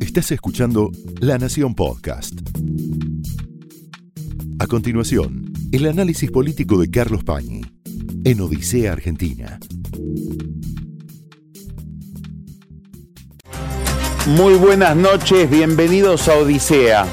Estás 0.00 0.32
escuchando 0.32 0.90
La 1.20 1.38
Nación 1.38 1.74
Podcast. 1.74 2.34
A 4.58 4.66
continuación, 4.66 5.52
el 5.72 5.86
análisis 5.86 6.30
político 6.30 6.78
de 6.80 6.90
Carlos 6.90 7.24
Pañi 7.24 7.62
en 8.24 8.40
Odisea 8.40 8.92
Argentina. 8.92 9.58
Muy 14.26 14.54
buenas 14.54 14.96
noches, 14.96 15.48
bienvenidos 15.48 16.28
a 16.28 16.36
Odisea. 16.36 17.06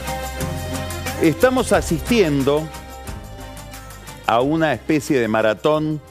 Estamos 1.21 1.71
asistiendo 1.71 2.67
a 4.25 4.41
una 4.41 4.73
especie 4.73 5.19
de 5.19 5.27
maratón 5.27 6.01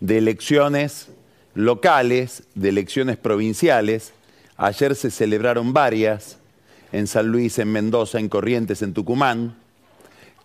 de 0.00 0.18
elecciones 0.18 1.08
locales, 1.54 2.44
de 2.54 2.68
elecciones 2.68 3.16
provinciales. 3.16 4.12
Ayer 4.56 4.94
se 4.94 5.10
celebraron 5.10 5.72
varias, 5.72 6.38
en 6.92 7.08
San 7.08 7.26
Luis, 7.26 7.58
en 7.58 7.72
Mendoza, 7.72 8.20
en 8.20 8.28
Corrientes, 8.28 8.80
en 8.82 8.94
Tucumán. 8.94 9.56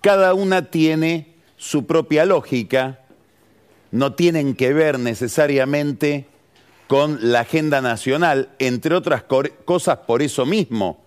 Cada 0.01 0.33
una 0.33 0.71
tiene 0.71 1.35
su 1.57 1.85
propia 1.85 2.25
lógica, 2.25 3.01
no 3.91 4.13
tienen 4.13 4.55
que 4.55 4.73
ver 4.73 4.97
necesariamente 4.97 6.25
con 6.87 7.19
la 7.31 7.41
agenda 7.41 7.81
nacional, 7.81 8.49
entre 8.57 8.95
otras 8.95 9.23
cosas 9.65 9.97
por 10.07 10.23
eso 10.23 10.47
mismo. 10.47 11.03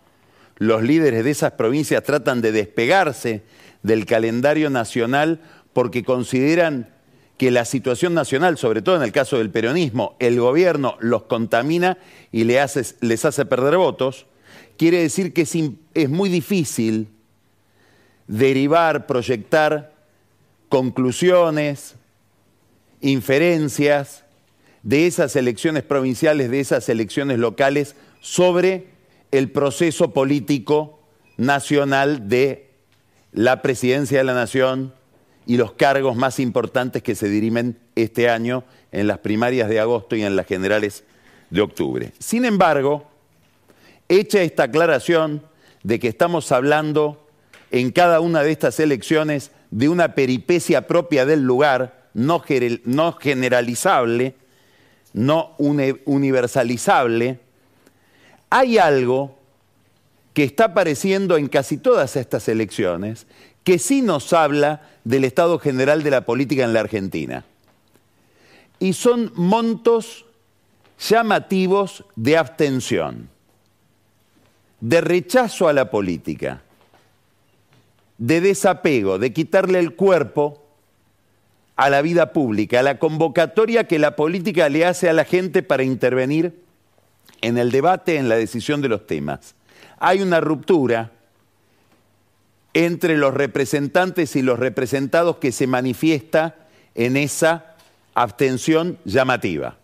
Los 0.59 0.83
líderes 0.83 1.25
de 1.25 1.31
esas 1.33 1.53
provincias 1.53 2.05
tratan 2.05 2.41
de 2.41 2.53
despegarse 2.53 3.43
del 3.83 4.07
calendario 4.07 4.71
nacional 4.71 5.41
porque 5.73 6.05
consideran 6.05 6.89
que 7.37 7.51
la 7.51 7.65
situación 7.65 8.15
nacional, 8.15 8.59
sobre 8.59 8.83
todo 8.83 8.97
en 8.97 9.03
el 9.03 9.13
caso 9.13 9.39
del 9.39 9.51
peronismo, 9.51 10.17
el 10.19 10.39
gobierno 10.39 10.97
los 11.01 11.25
contamina 11.25 11.99
y 12.31 12.45
les 12.45 12.59
hace, 12.59 12.95
les 13.01 13.25
hace 13.25 13.45
perder 13.47 13.77
votos, 13.77 14.27
quiere 14.77 14.99
decir 14.99 15.33
que 15.33 15.43
es, 15.43 15.55
es 15.95 16.09
muy 16.09 16.29
difícil 16.29 17.09
derivar, 18.27 19.06
proyectar 19.06 19.93
conclusiones, 20.69 21.97
inferencias 23.01 24.25
de 24.83 25.06
esas 25.06 25.37
elecciones 25.37 25.83
provinciales, 25.83 26.51
de 26.51 26.61
esas 26.61 26.89
elecciones 26.89 27.39
locales 27.39 27.95
sobre 28.21 28.87
el 29.31 29.51
proceso 29.51 30.12
político 30.12 31.01
nacional 31.37 32.28
de 32.28 32.71
la 33.33 33.62
presidencia 33.62 34.19
de 34.19 34.25
la 34.25 34.34
nación, 34.34 34.95
y 35.47 35.57
los 35.57 35.73
cargos 35.73 36.17
más 36.17 36.39
importantes 36.39 37.03
que 37.03 37.15
se 37.15 37.29
dirimen 37.29 37.79
este 37.95 38.29
año 38.29 38.65
en 38.93 39.07
las 39.07 39.19
primarias 39.19 39.69
de 39.69 39.81
agosto 39.81 40.17
y 40.17 40.23
en 40.23 40.37
las 40.37 40.47
generales 40.47 41.05
de 41.51 41.61
octubre. 41.61 42.12
Sin 42.19 42.45
embargo, 42.45 43.07
hecha 44.09 44.43
esta 44.43 44.65
aclaración 44.65 45.43
de 45.83 45.99
que 45.99 46.09
estamos 46.09 46.53
hablando 46.53 47.27
en 47.71 47.91
cada 47.91 48.21
una 48.21 48.43
de 48.43 48.53
estas 48.53 48.79
elecciones 48.81 49.51
de 49.71 49.89
una 49.89 50.15
peripecia 50.15 50.87
propia 50.87 51.25
del 51.27 51.43
lugar, 51.43 52.09
no, 52.15 52.41
generalizable, 52.41 54.34
no 55.15 55.55
universalizable, 55.59 57.41
hay 58.51 58.79
algo 58.79 59.39
que 60.34 60.45
está 60.45 60.65
apareciendo 60.65 61.37
en 61.37 61.49
casi 61.49 61.79
todas 61.79 62.17
estas 62.17 62.49
elecciones 62.49 63.27
que 63.65 63.79
sí 63.79 64.03
nos 64.03 64.33
habla 64.33 64.83
del 65.05 65.25
estado 65.25 65.59
general 65.59 66.03
de 66.03 66.11
la 66.11 66.25
política 66.25 66.65
en 66.65 66.73
la 66.73 66.81
Argentina. 66.81 67.45
Y 68.79 68.95
son 68.95 69.33
montos 69.35 70.27
llamativos 70.99 72.05
de 72.17 72.37
abstención, 72.37 73.29
de 74.81 75.01
rechazo 75.01 75.69
a 75.69 75.73
la 75.73 75.91
política, 75.91 76.63
de 78.19 78.41
desapego, 78.41 79.19
de 79.19 79.33
quitarle 79.33 79.79
el 79.79 79.95
cuerpo 79.95 80.63
a 81.77 81.91
la 81.91 82.03
vida 82.03 82.33
pública, 82.33 82.81
a 82.81 82.83
la 82.83 82.99
convocatoria 82.99 83.87
que 83.87 83.99
la 83.99 84.17
política 84.17 84.69
le 84.69 84.84
hace 84.84 85.09
a 85.09 85.12
la 85.12 85.25
gente 85.25 85.62
para 85.62 85.83
intervenir 85.83 86.61
en 87.41 87.59
el 87.59 87.71
debate, 87.71 88.17
en 88.17 88.28
la 88.28 88.37
decisión 88.37 88.83
de 88.83 88.89
los 88.89 89.06
temas. 89.06 89.55
Hay 89.99 90.21
una 90.21 90.41
ruptura 90.41 91.12
entre 92.75 93.16
los 93.16 93.34
representantes 93.34 94.37
y 94.37 94.43
los 94.43 94.59
representados 94.59 95.37
que 95.37 95.53
se 95.53 95.66
manifiesta 95.66 96.56
en 96.94 97.16
esa 97.16 97.77
abstención 98.15 98.99
llamativa. 99.05 99.77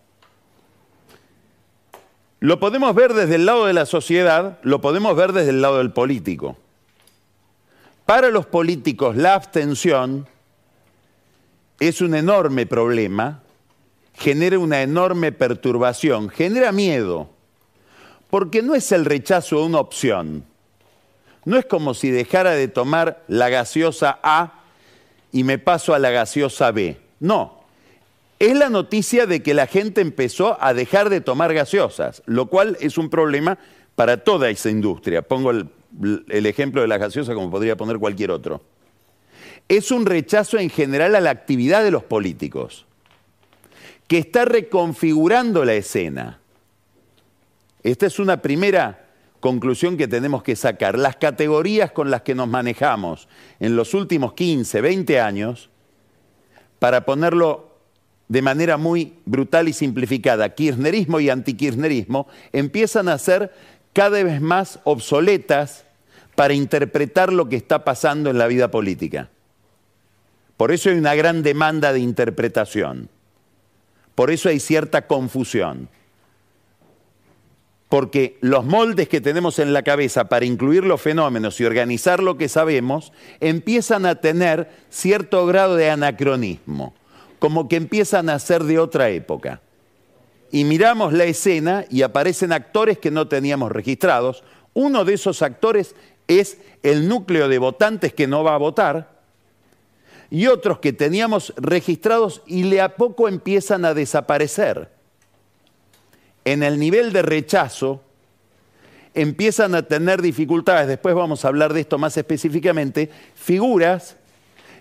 Lo 2.39 2.59
podemos 2.59 2.95
ver 2.95 3.13
desde 3.13 3.35
el 3.35 3.45
lado 3.45 3.65
de 3.65 3.73
la 3.73 3.85
sociedad, 3.85 4.59
lo 4.63 4.79
podemos 4.79 5.15
ver 5.15 5.33
desde 5.33 5.49
el 5.49 5.61
lado 5.61 5.79
del 5.79 5.91
político. 5.91 6.57
Para 8.05 8.29
los 8.29 8.45
políticos 8.45 9.17
la 9.17 9.35
abstención 9.35 10.25
es 11.79 12.01
un 12.01 12.15
enorme 12.15 12.65
problema, 12.65 13.43
genera 14.13 14.57
una 14.57 14.81
enorme 14.81 15.31
perturbación, 15.31 16.29
genera 16.29 16.71
miedo, 16.71 17.29
porque 18.29 18.61
no 18.61 18.73
es 18.73 18.91
el 18.91 19.05
rechazo 19.05 19.59
a 19.59 19.65
una 19.65 19.79
opción, 19.79 20.45
no 21.45 21.57
es 21.57 21.65
como 21.65 21.93
si 21.93 22.11
dejara 22.11 22.51
de 22.51 22.67
tomar 22.67 23.23
la 23.27 23.49
gaseosa 23.49 24.19
A 24.23 24.63
y 25.31 25.43
me 25.43 25.57
paso 25.57 25.93
a 25.93 25.99
la 25.99 26.09
gaseosa 26.09 26.71
B. 26.71 26.97
No. 27.19 27.59
Es 28.39 28.55
la 28.55 28.69
noticia 28.69 29.25
de 29.25 29.43
que 29.43 29.53
la 29.53 29.67
gente 29.67 30.01
empezó 30.01 30.57
a 30.61 30.73
dejar 30.73 31.09
de 31.09 31.21
tomar 31.21 31.53
gaseosas, 31.53 32.23
lo 32.25 32.47
cual 32.47 32.77
es 32.79 32.97
un 32.97 33.09
problema 33.09 33.59
para 33.95 34.23
toda 34.23 34.49
esa 34.49 34.69
industria. 34.69 35.21
Pongo 35.21 35.51
el, 35.51 35.69
ejemplo 36.45 36.81
de 36.81 36.87
la 36.87 36.97
gaseosa 36.97 37.33
como 37.33 37.51
podría 37.51 37.75
poner 37.75 37.99
cualquier 37.99 38.31
otro. 38.31 38.61
Es 39.67 39.91
un 39.91 40.05
rechazo 40.05 40.57
en 40.57 40.69
general 40.69 41.15
a 41.15 41.19
la 41.19 41.31
actividad 41.31 41.83
de 41.83 41.91
los 41.91 42.03
políticos, 42.03 42.85
que 44.07 44.19
está 44.19 44.45
reconfigurando 44.45 45.65
la 45.65 45.73
escena. 45.73 46.39
Esta 47.83 48.05
es 48.05 48.19
una 48.19 48.41
primera 48.41 49.08
conclusión 49.39 49.97
que 49.97 50.07
tenemos 50.07 50.43
que 50.43 50.55
sacar. 50.55 50.97
Las 50.97 51.15
categorías 51.15 51.91
con 51.91 52.11
las 52.11 52.21
que 52.21 52.35
nos 52.35 52.47
manejamos 52.47 53.27
en 53.59 53.75
los 53.75 53.93
últimos 53.93 54.33
15, 54.33 54.81
20 54.81 55.19
años, 55.19 55.69
para 56.79 57.05
ponerlo 57.05 57.69
de 58.27 58.41
manera 58.41 58.77
muy 58.77 59.13
brutal 59.25 59.67
y 59.67 59.73
simplificada, 59.73 60.53
kirchnerismo 60.53 61.19
y 61.19 61.29
antikirchnerismo, 61.29 62.27
empiezan 62.53 63.09
a 63.09 63.17
ser 63.17 63.53
cada 63.93 64.21
vez 64.23 64.39
más 64.39 64.79
obsoletas 64.83 65.85
para 66.35 66.53
interpretar 66.53 67.33
lo 67.33 67.49
que 67.49 67.55
está 67.55 67.83
pasando 67.83 68.29
en 68.29 68.37
la 68.37 68.47
vida 68.47 68.71
política. 68.71 69.29
Por 70.57 70.71
eso 70.71 70.89
hay 70.89 70.97
una 70.97 71.15
gran 71.15 71.41
demanda 71.41 71.91
de 71.91 71.99
interpretación. 71.99 73.09
Por 74.15 74.31
eso 74.31 74.49
hay 74.49 74.59
cierta 74.59 75.07
confusión 75.07 75.89
porque 77.89 78.37
los 78.41 78.65
moldes 78.65 79.09
que 79.09 79.19
tenemos 79.19 79.57
en 79.57 79.73
la 79.73 79.81
cabeza 79.81 80.29
para 80.29 80.45
incluir 80.45 80.83
los 80.83 81.01
fenómenos 81.01 81.59
y 81.59 81.65
organizar 81.65 82.21
lo 82.21 82.37
que 82.37 82.47
sabemos 82.47 83.11
empiezan 83.39 84.05
a 84.05 84.21
tener 84.21 84.69
cierto 84.89 85.47
grado 85.47 85.75
de 85.75 85.89
anacronismo, 85.89 86.93
como 87.39 87.67
que 87.67 87.77
empiezan 87.77 88.29
a 88.29 88.37
ser 88.37 88.63
de 88.63 88.77
otra 88.77 89.09
época. 89.09 89.61
Y 90.51 90.65
miramos 90.65 91.13
la 91.13 91.25
escena 91.25 91.85
y 91.89 92.03
aparecen 92.03 92.51
actores 92.51 92.99
que 92.99 93.11
no 93.11 93.27
teníamos 93.27 93.71
registrados. 93.71 94.43
Uno 94.73 95.03
de 95.03 95.15
esos 95.15 95.41
actores 95.41 95.95
es 96.27 96.59
el 96.83 97.07
núcleo 97.07 97.47
de 97.47 97.57
votantes 97.57 98.13
que 98.13 98.27
no 98.27 98.43
va 98.43 98.53
a 98.53 98.59
votar 98.59 99.19
y 100.29 100.45
otros 100.45 100.77
que 100.77 100.93
teníamos 100.93 101.53
registrados 101.57 102.43
y 102.45 102.63
le 102.63 102.81
a 102.81 102.95
poco 102.95 103.27
empiezan 103.27 103.83
a 103.83 103.95
desaparecer 103.95 104.98
en 106.51 106.63
el 106.63 106.79
nivel 106.79 107.13
de 107.13 107.21
rechazo 107.21 108.01
empiezan 109.13 109.75
a 109.75 109.83
tener 109.83 110.21
dificultades, 110.21 110.87
después 110.87 111.13
vamos 111.13 111.43
a 111.43 111.49
hablar 111.49 111.73
de 111.73 111.81
esto 111.81 111.97
más 111.97 112.17
específicamente, 112.17 113.09
figuras 113.35 114.15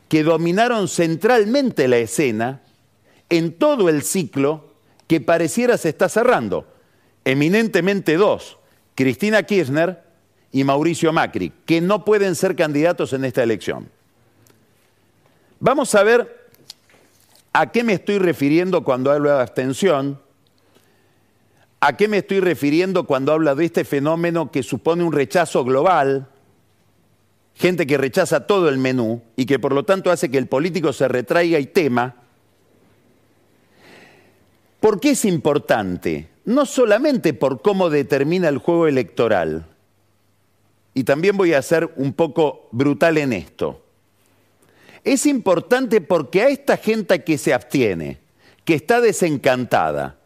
que 0.09 0.23
dominaron 0.23 0.89
centralmente 0.89 1.89
la 1.89 1.99
escena 1.99 2.63
en 3.29 3.53
todo 3.53 3.89
el 3.89 4.03
ciclo 4.03 4.73
que 5.07 5.21
pareciera 5.21 5.77
se 5.77 5.91
está 5.91 6.09
cerrando. 6.09 6.67
Eminentemente 7.25 8.17
dos, 8.17 8.59
Cristina 8.95 9.43
Kirchner 9.43 10.03
y 10.53 10.65
Mauricio 10.65 11.13
Macri, 11.13 11.53
que 11.67 11.81
no 11.81 12.05
pueden 12.05 12.35
ser 12.35 12.57
candidatos 12.57 13.13
en 13.13 13.25
esta 13.25 13.43
elección. 13.43 13.91
Vamos 15.61 15.95
a 15.95 16.03
ver 16.03 16.49
a 17.53 17.71
qué 17.71 17.83
me 17.83 17.93
estoy 17.93 18.19
refiriendo 18.19 18.85
cuando 18.85 19.11
hablo 19.11 19.31
de 19.31 19.41
abstención 19.41 20.21
¿A 21.81 21.97
qué 21.97 22.09
me 22.09 22.19
estoy 22.19 22.41
refiriendo 22.41 23.05
cuando 23.05 23.33
hablo 23.33 23.55
de 23.55 23.65
este 23.65 23.85
fenómeno 23.85 24.51
que 24.51 24.63
supone 24.63 25.05
un 25.05 25.13
rechazo 25.13 25.65
global? 25.65 26.29
Gente 27.55 27.87
que 27.87 27.99
rechaza 27.99 28.47
todo 28.47 28.69
el 28.69 28.79
menú 28.79 29.23
y 29.37 29.47
que 29.47 29.59
por 29.59 29.73
lo 29.73 29.85
tanto 29.85 30.11
hace 30.11 30.31
que 30.31 30.39
el 30.39 30.47
político 30.47 30.93
se 30.93 31.09
retraiga 31.09 31.59
y 31.59 31.67
tema. 31.67 32.17
¿Por 34.81 35.01
qué 35.01 35.11
es 35.11 35.25
importante? 35.25 36.29
no 36.49 36.65
solamente 36.65 37.35
por 37.35 37.61
cómo 37.61 37.91
determina 37.91 38.49
el 38.49 38.57
juego 38.57 38.87
electoral, 38.87 39.67
y 40.95 41.05
también 41.05 41.37
voy 41.37 41.53
a 41.53 41.61
ser 41.61 41.93
un 41.97 42.15
poco 42.15 42.71
brutal 42.73 43.19
en 43.19 43.35
esto, 43.35 43.85
es 45.05 45.27
importante 45.27 46.01
porque 46.01 46.41
a 46.41 46.49
esta 46.49 46.79
gente 46.79 47.23
que 47.23 47.37
se 47.37 47.53
abstiene, 47.53 48.19
que 48.65 48.73
está 48.73 49.03
desencantada, 49.03 50.18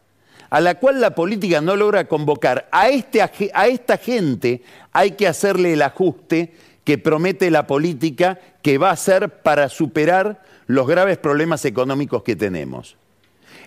a 0.53 0.61
la 0.61 0.75
cual 0.75 1.01
la 1.01 1.15
política 1.15 1.63
no 1.63 1.77
logra 1.77 2.07
convocar, 2.07 2.69
a, 2.73 2.91
este, 2.91 3.23
a 3.23 3.69
esta 3.69 3.97
gente 3.97 4.61
hay 4.93 5.13
que 5.13 5.27
hacerle 5.27 5.73
el 5.73 5.81
ajuste 5.81 6.53
que 6.85 6.99
promete 6.99 7.51
la 7.51 7.67
política 7.67 8.39
que 8.61 8.77
va 8.77 8.91
a 8.91 8.93
hacer 8.93 9.31
para 9.41 9.71
superar 9.71 10.43
los 10.67 10.87
graves 10.87 11.17
problemas 11.17 11.65
económicos 11.65 12.23
que 12.23 12.37
tenemos. 12.37 12.99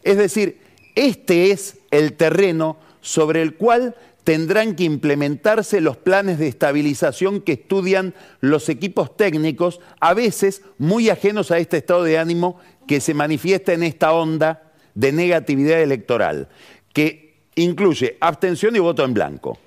Es 0.04 0.18
decir, 0.18 0.60
este 0.94 1.50
es 1.50 1.80
el 1.90 2.14
terreno 2.14 2.78
sobre 3.02 3.42
el 3.42 3.56
cual 3.56 3.96
tendrán 4.24 4.76
que 4.76 4.84
implementarse 4.84 5.82
los 5.82 5.98
planes 5.98 6.38
de 6.38 6.48
estabilización 6.48 7.42
que 7.42 7.54
estudian 7.54 8.14
los 8.42 8.70
equipos 8.70 9.18
técnicos, 9.18 9.80
a 10.00 10.14
veces 10.14 10.62
muy 10.78 11.10
ajenos 11.10 11.50
a 11.50 11.58
este 11.58 11.78
estado 11.78 12.04
de 12.04 12.20
ánimo 12.20 12.60
que 12.88 13.02
se 13.02 13.16
manifiesta 13.16 13.74
en 13.74 13.82
esta 13.82 14.14
onda 14.14 14.62
de 14.96 15.12
negatividad 15.12 15.82
electoral, 15.82 16.48
que 16.96 17.36
incluye 17.56 18.16
abstención 18.22 18.74
y 18.78 18.80
voto 18.80 19.04
en 19.04 19.14
blanco. 19.14 19.60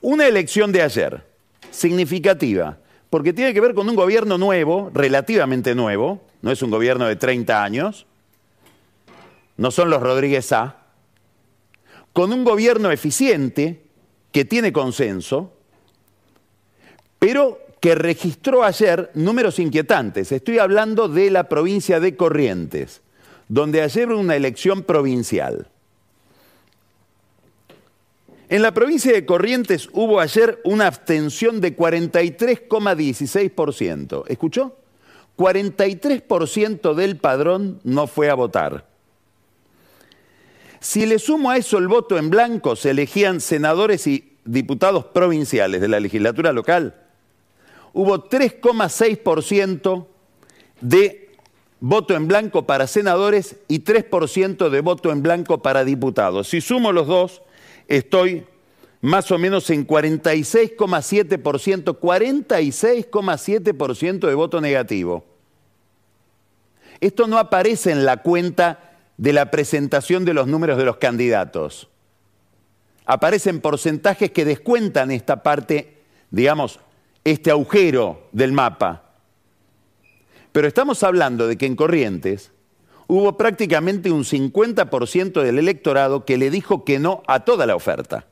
Una 0.00 0.28
elección 0.28 0.70
de 0.70 0.80
ayer, 0.80 1.24
significativa, 1.72 2.78
porque 3.10 3.32
tiene 3.32 3.52
que 3.52 3.60
ver 3.60 3.74
con 3.74 3.88
un 3.88 3.96
gobierno 3.96 4.38
nuevo, 4.38 4.92
relativamente 4.94 5.74
nuevo, 5.74 6.22
no 6.40 6.52
es 6.52 6.62
un 6.62 6.70
gobierno 6.70 7.06
de 7.06 7.16
30 7.16 7.64
años, 7.64 8.06
no 9.56 9.72
son 9.72 9.90
los 9.90 10.00
Rodríguez 10.00 10.52
A, 10.52 10.84
con 12.12 12.32
un 12.32 12.44
gobierno 12.44 12.92
eficiente 12.92 13.82
que 14.30 14.44
tiene 14.44 14.72
consenso, 14.72 15.52
pero 17.18 17.58
que 17.80 17.96
registró 17.96 18.62
ayer 18.62 19.10
números 19.14 19.58
inquietantes. 19.58 20.30
Estoy 20.30 20.60
hablando 20.60 21.08
de 21.08 21.32
la 21.32 21.48
provincia 21.48 21.98
de 21.98 22.16
Corrientes, 22.16 23.02
donde 23.48 23.82
ayer 23.82 24.12
hubo 24.12 24.20
una 24.20 24.36
elección 24.36 24.84
provincial. 24.84 25.70
En 28.54 28.62
la 28.62 28.72
provincia 28.72 29.12
de 29.12 29.26
Corrientes 29.26 29.88
hubo 29.94 30.20
ayer 30.20 30.60
una 30.62 30.86
abstención 30.86 31.60
de 31.60 31.76
43,16%. 31.76 34.22
¿Escuchó? 34.28 34.76
43% 35.36 36.94
del 36.94 37.16
padrón 37.16 37.80
no 37.82 38.06
fue 38.06 38.30
a 38.30 38.34
votar. 38.34 38.86
Si 40.78 41.04
le 41.04 41.18
sumo 41.18 41.50
a 41.50 41.56
eso 41.56 41.78
el 41.78 41.88
voto 41.88 42.16
en 42.16 42.30
blanco, 42.30 42.76
se 42.76 42.90
elegían 42.90 43.40
senadores 43.40 44.06
y 44.06 44.36
diputados 44.44 45.06
provinciales 45.06 45.80
de 45.80 45.88
la 45.88 45.98
legislatura 45.98 46.52
local. 46.52 46.94
Hubo 47.92 48.28
3,6% 48.28 50.06
de 50.80 51.32
voto 51.80 52.14
en 52.14 52.28
blanco 52.28 52.66
para 52.66 52.86
senadores 52.86 53.56
y 53.66 53.80
3% 53.80 54.68
de 54.68 54.80
voto 54.80 55.10
en 55.10 55.24
blanco 55.24 55.60
para 55.60 55.84
diputados. 55.84 56.50
Si 56.50 56.60
sumo 56.60 56.92
los 56.92 57.08
dos, 57.08 57.42
estoy 57.88 58.46
más 59.04 59.30
o 59.30 59.38
menos 59.38 59.68
en 59.68 59.86
46,7%, 59.86 61.98
46,7% 61.98 64.26
de 64.26 64.34
voto 64.34 64.62
negativo. 64.62 65.26
Esto 67.00 67.26
no 67.26 67.36
aparece 67.38 67.90
en 67.90 68.06
la 68.06 68.18
cuenta 68.18 68.92
de 69.18 69.34
la 69.34 69.50
presentación 69.50 70.24
de 70.24 70.32
los 70.32 70.46
números 70.46 70.78
de 70.78 70.86
los 70.86 70.96
candidatos. 70.96 71.90
Aparecen 73.04 73.60
porcentajes 73.60 74.30
que 74.30 74.46
descuentan 74.46 75.10
esta 75.10 75.42
parte, 75.42 75.98
digamos, 76.30 76.80
este 77.24 77.50
agujero 77.50 78.28
del 78.32 78.52
mapa. 78.52 79.02
Pero 80.52 80.66
estamos 80.66 81.02
hablando 81.02 81.46
de 81.46 81.58
que 81.58 81.66
en 81.66 81.76
Corrientes 81.76 82.52
hubo 83.06 83.36
prácticamente 83.36 84.10
un 84.10 84.24
50% 84.24 85.42
del 85.42 85.58
electorado 85.58 86.24
que 86.24 86.38
le 86.38 86.50
dijo 86.50 86.84
que 86.84 86.98
no 86.98 87.22
a 87.26 87.44
toda 87.44 87.66
la 87.66 87.76
oferta, 87.76 88.26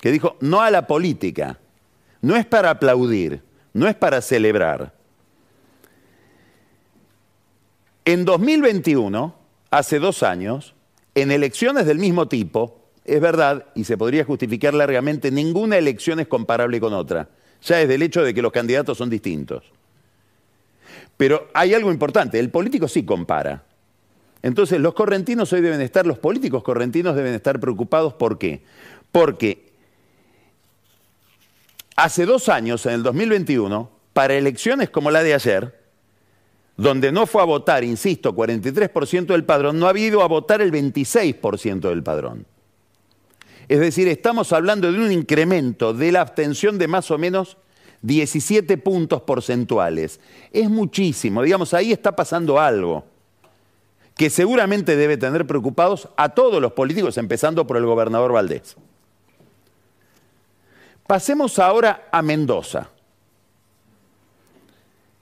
que 0.00 0.12
dijo 0.12 0.36
no 0.40 0.60
a 0.60 0.70
la 0.70 0.86
política. 0.86 1.58
No 2.20 2.36
es 2.36 2.46
para 2.46 2.70
aplaudir, 2.70 3.42
no 3.74 3.86
es 3.86 3.94
para 3.94 4.22
celebrar. 4.22 4.94
En 8.06 8.24
2021, 8.24 9.34
hace 9.70 9.98
dos 9.98 10.22
años, 10.22 10.74
en 11.14 11.30
elecciones 11.30 11.86
del 11.86 11.98
mismo 11.98 12.28
tipo, 12.28 12.84
es 13.04 13.20
verdad, 13.20 13.66
y 13.74 13.84
se 13.84 13.98
podría 13.98 14.24
justificar 14.24 14.74
largamente, 14.74 15.30
ninguna 15.30 15.76
elección 15.76 16.20
es 16.20 16.26
comparable 16.26 16.80
con 16.80 16.94
otra, 16.94 17.28
ya 17.62 17.80
es 17.80 17.88
del 17.88 18.02
hecho 18.02 18.22
de 18.22 18.32
que 18.32 18.42
los 18.42 18.52
candidatos 18.52 18.96
son 18.98 19.10
distintos. 19.10 19.64
Pero 21.16 21.48
hay 21.54 21.74
algo 21.74 21.92
importante, 21.92 22.38
el 22.38 22.50
político 22.50 22.88
sí 22.88 23.04
compara. 23.04 23.64
Entonces 24.42 24.80
los 24.80 24.94
correntinos 24.94 25.52
hoy 25.52 25.60
deben 25.60 25.80
estar, 25.80 26.06
los 26.06 26.18
políticos 26.18 26.62
correntinos 26.62 27.16
deben 27.16 27.34
estar 27.34 27.58
preocupados, 27.60 28.14
¿por 28.14 28.38
qué? 28.38 28.62
Porque 29.10 29.72
hace 31.96 32.26
dos 32.26 32.48
años, 32.48 32.84
en 32.86 32.92
el 32.92 33.02
2021, 33.02 33.90
para 34.12 34.34
elecciones 34.34 34.90
como 34.90 35.10
la 35.10 35.22
de 35.22 35.34
ayer, 35.34 35.80
donde 36.76 37.12
no 37.12 37.26
fue 37.26 37.42
a 37.42 37.46
votar, 37.46 37.84
insisto, 37.84 38.34
43% 38.34 39.26
del 39.26 39.44
padrón, 39.44 39.78
no 39.78 39.86
ha 39.86 39.90
habido 39.90 40.22
a 40.22 40.28
votar 40.28 40.60
el 40.60 40.72
26% 40.72 41.88
del 41.88 42.02
padrón. 42.02 42.46
Es 43.68 43.80
decir, 43.80 44.08
estamos 44.08 44.52
hablando 44.52 44.92
de 44.92 44.98
un 44.98 45.12
incremento 45.12 45.94
de 45.94 46.12
la 46.12 46.20
abstención 46.20 46.76
de 46.78 46.88
más 46.88 47.10
o 47.10 47.18
menos 47.18 47.56
17 48.04 48.76
puntos 48.76 49.22
porcentuales. 49.22 50.20
Es 50.52 50.68
muchísimo, 50.68 51.42
digamos, 51.42 51.72
ahí 51.72 51.90
está 51.90 52.14
pasando 52.14 52.60
algo 52.60 53.04
que 54.14 54.28
seguramente 54.28 54.94
debe 54.94 55.16
tener 55.16 55.46
preocupados 55.46 56.08
a 56.16 56.28
todos 56.28 56.60
los 56.60 56.72
políticos, 56.72 57.16
empezando 57.16 57.66
por 57.66 57.78
el 57.78 57.86
gobernador 57.86 58.32
Valdés. 58.32 58.76
Pasemos 61.06 61.58
ahora 61.58 62.08
a 62.12 62.20
Mendoza. 62.22 62.90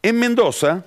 En 0.03 0.19
Mendoza, 0.19 0.85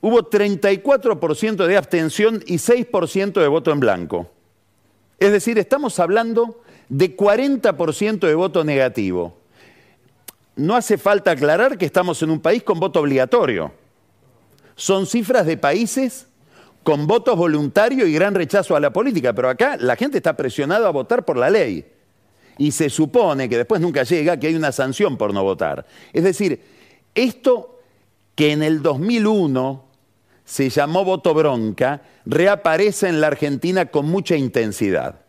hubo 0.00 0.28
34% 0.28 1.66
de 1.66 1.76
abstención 1.76 2.42
y 2.44 2.56
6% 2.56 3.40
de 3.40 3.48
voto 3.48 3.70
en 3.70 3.80
blanco. 3.80 4.30
Es 5.20 5.30
decir, 5.30 5.58
estamos 5.58 6.00
hablando 6.00 6.60
de 6.88 7.16
40% 7.16 8.18
de 8.18 8.34
voto 8.34 8.64
negativo. 8.64 9.43
No 10.56 10.76
hace 10.76 10.98
falta 10.98 11.32
aclarar 11.32 11.76
que 11.78 11.86
estamos 11.86 12.22
en 12.22 12.30
un 12.30 12.40
país 12.40 12.62
con 12.62 12.78
voto 12.78 13.00
obligatorio. 13.00 13.72
Son 14.76 15.06
cifras 15.06 15.46
de 15.46 15.56
países 15.56 16.26
con 16.82 17.06
votos 17.06 17.36
voluntarios 17.36 18.08
y 18.08 18.12
gran 18.12 18.34
rechazo 18.34 18.76
a 18.76 18.80
la 18.80 18.92
política, 18.92 19.32
pero 19.32 19.48
acá 19.48 19.76
la 19.78 19.96
gente 19.96 20.18
está 20.18 20.36
presionada 20.36 20.88
a 20.88 20.90
votar 20.90 21.24
por 21.24 21.36
la 21.36 21.50
ley. 21.50 21.86
Y 22.58 22.70
se 22.70 22.90
supone 22.90 23.48
que 23.48 23.56
después 23.56 23.80
nunca 23.80 24.04
llega 24.04 24.38
que 24.38 24.48
hay 24.48 24.54
una 24.54 24.70
sanción 24.70 25.16
por 25.16 25.32
no 25.32 25.42
votar. 25.42 25.86
Es 26.12 26.22
decir, 26.22 26.62
esto 27.14 27.80
que 28.34 28.52
en 28.52 28.62
el 28.62 28.82
2001 28.82 29.84
se 30.44 30.68
llamó 30.68 31.04
voto 31.04 31.32
bronca, 31.34 32.02
reaparece 32.26 33.08
en 33.08 33.20
la 33.20 33.28
Argentina 33.28 33.86
con 33.86 34.06
mucha 34.06 34.36
intensidad. 34.36 35.23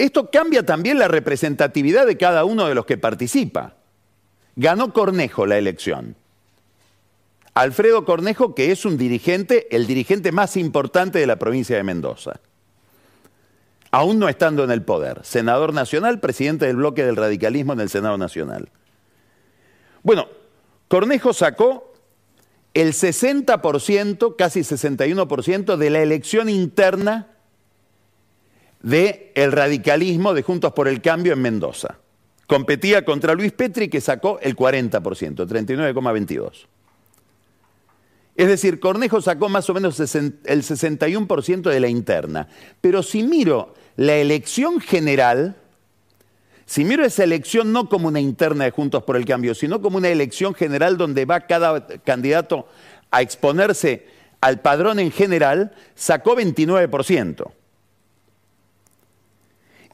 Esto 0.00 0.30
cambia 0.30 0.64
también 0.64 0.98
la 0.98 1.08
representatividad 1.08 2.06
de 2.06 2.16
cada 2.16 2.46
uno 2.46 2.66
de 2.66 2.74
los 2.74 2.86
que 2.86 2.96
participa. 2.96 3.74
Ganó 4.56 4.94
Cornejo 4.94 5.44
la 5.44 5.58
elección. 5.58 6.16
Alfredo 7.52 8.06
Cornejo, 8.06 8.54
que 8.54 8.72
es 8.72 8.86
un 8.86 8.96
dirigente, 8.96 9.68
el 9.76 9.86
dirigente 9.86 10.32
más 10.32 10.56
importante 10.56 11.18
de 11.18 11.26
la 11.26 11.36
provincia 11.36 11.76
de 11.76 11.82
Mendoza. 11.82 12.40
Aún 13.90 14.18
no 14.18 14.30
estando 14.30 14.64
en 14.64 14.70
el 14.70 14.80
poder. 14.80 15.20
Senador 15.22 15.74
nacional, 15.74 16.18
presidente 16.18 16.64
del 16.64 16.76
bloque 16.76 17.04
del 17.04 17.16
radicalismo 17.16 17.74
en 17.74 17.80
el 17.80 17.90
Senado 17.90 18.16
Nacional. 18.16 18.70
Bueno, 20.02 20.28
Cornejo 20.88 21.34
sacó 21.34 21.92
el 22.72 22.94
60%, 22.94 24.34
casi 24.36 24.60
61% 24.60 25.76
de 25.76 25.90
la 25.90 26.00
elección 26.00 26.48
interna 26.48 27.36
del 28.82 29.30
el 29.34 29.52
radicalismo 29.52 30.34
de 30.34 30.42
Juntos 30.42 30.72
por 30.72 30.88
el 30.88 31.00
Cambio 31.00 31.32
en 31.32 31.42
Mendoza. 31.42 31.98
Competía 32.46 33.04
contra 33.04 33.34
Luis 33.34 33.52
Petri 33.52 33.88
que 33.88 34.00
sacó 34.00 34.38
el 34.40 34.56
40%, 34.56 35.00
39,22%. 35.00 36.66
Es 38.36 38.48
decir, 38.48 38.80
Cornejo 38.80 39.20
sacó 39.20 39.48
más 39.50 39.68
o 39.68 39.74
menos 39.74 40.00
el 40.00 40.62
61% 40.62 41.62
de 41.68 41.80
la 41.80 41.88
interna. 41.88 42.48
Pero 42.80 43.02
si 43.02 43.22
miro 43.22 43.74
la 43.96 44.14
elección 44.14 44.80
general, 44.80 45.56
si 46.64 46.84
miro 46.84 47.04
esa 47.04 47.22
elección 47.22 47.70
no 47.70 47.88
como 47.88 48.08
una 48.08 48.20
interna 48.20 48.64
de 48.64 48.70
Juntos 48.70 49.02
por 49.02 49.16
el 49.16 49.26
Cambio, 49.26 49.54
sino 49.54 49.82
como 49.82 49.98
una 49.98 50.08
elección 50.08 50.54
general 50.54 50.96
donde 50.96 51.26
va 51.26 51.40
cada 51.40 51.86
candidato 51.98 52.66
a 53.10 53.20
exponerse 53.20 54.06
al 54.40 54.60
padrón 54.62 55.00
en 55.00 55.10
general, 55.10 55.72
sacó 55.94 56.34
29%. 56.34 57.52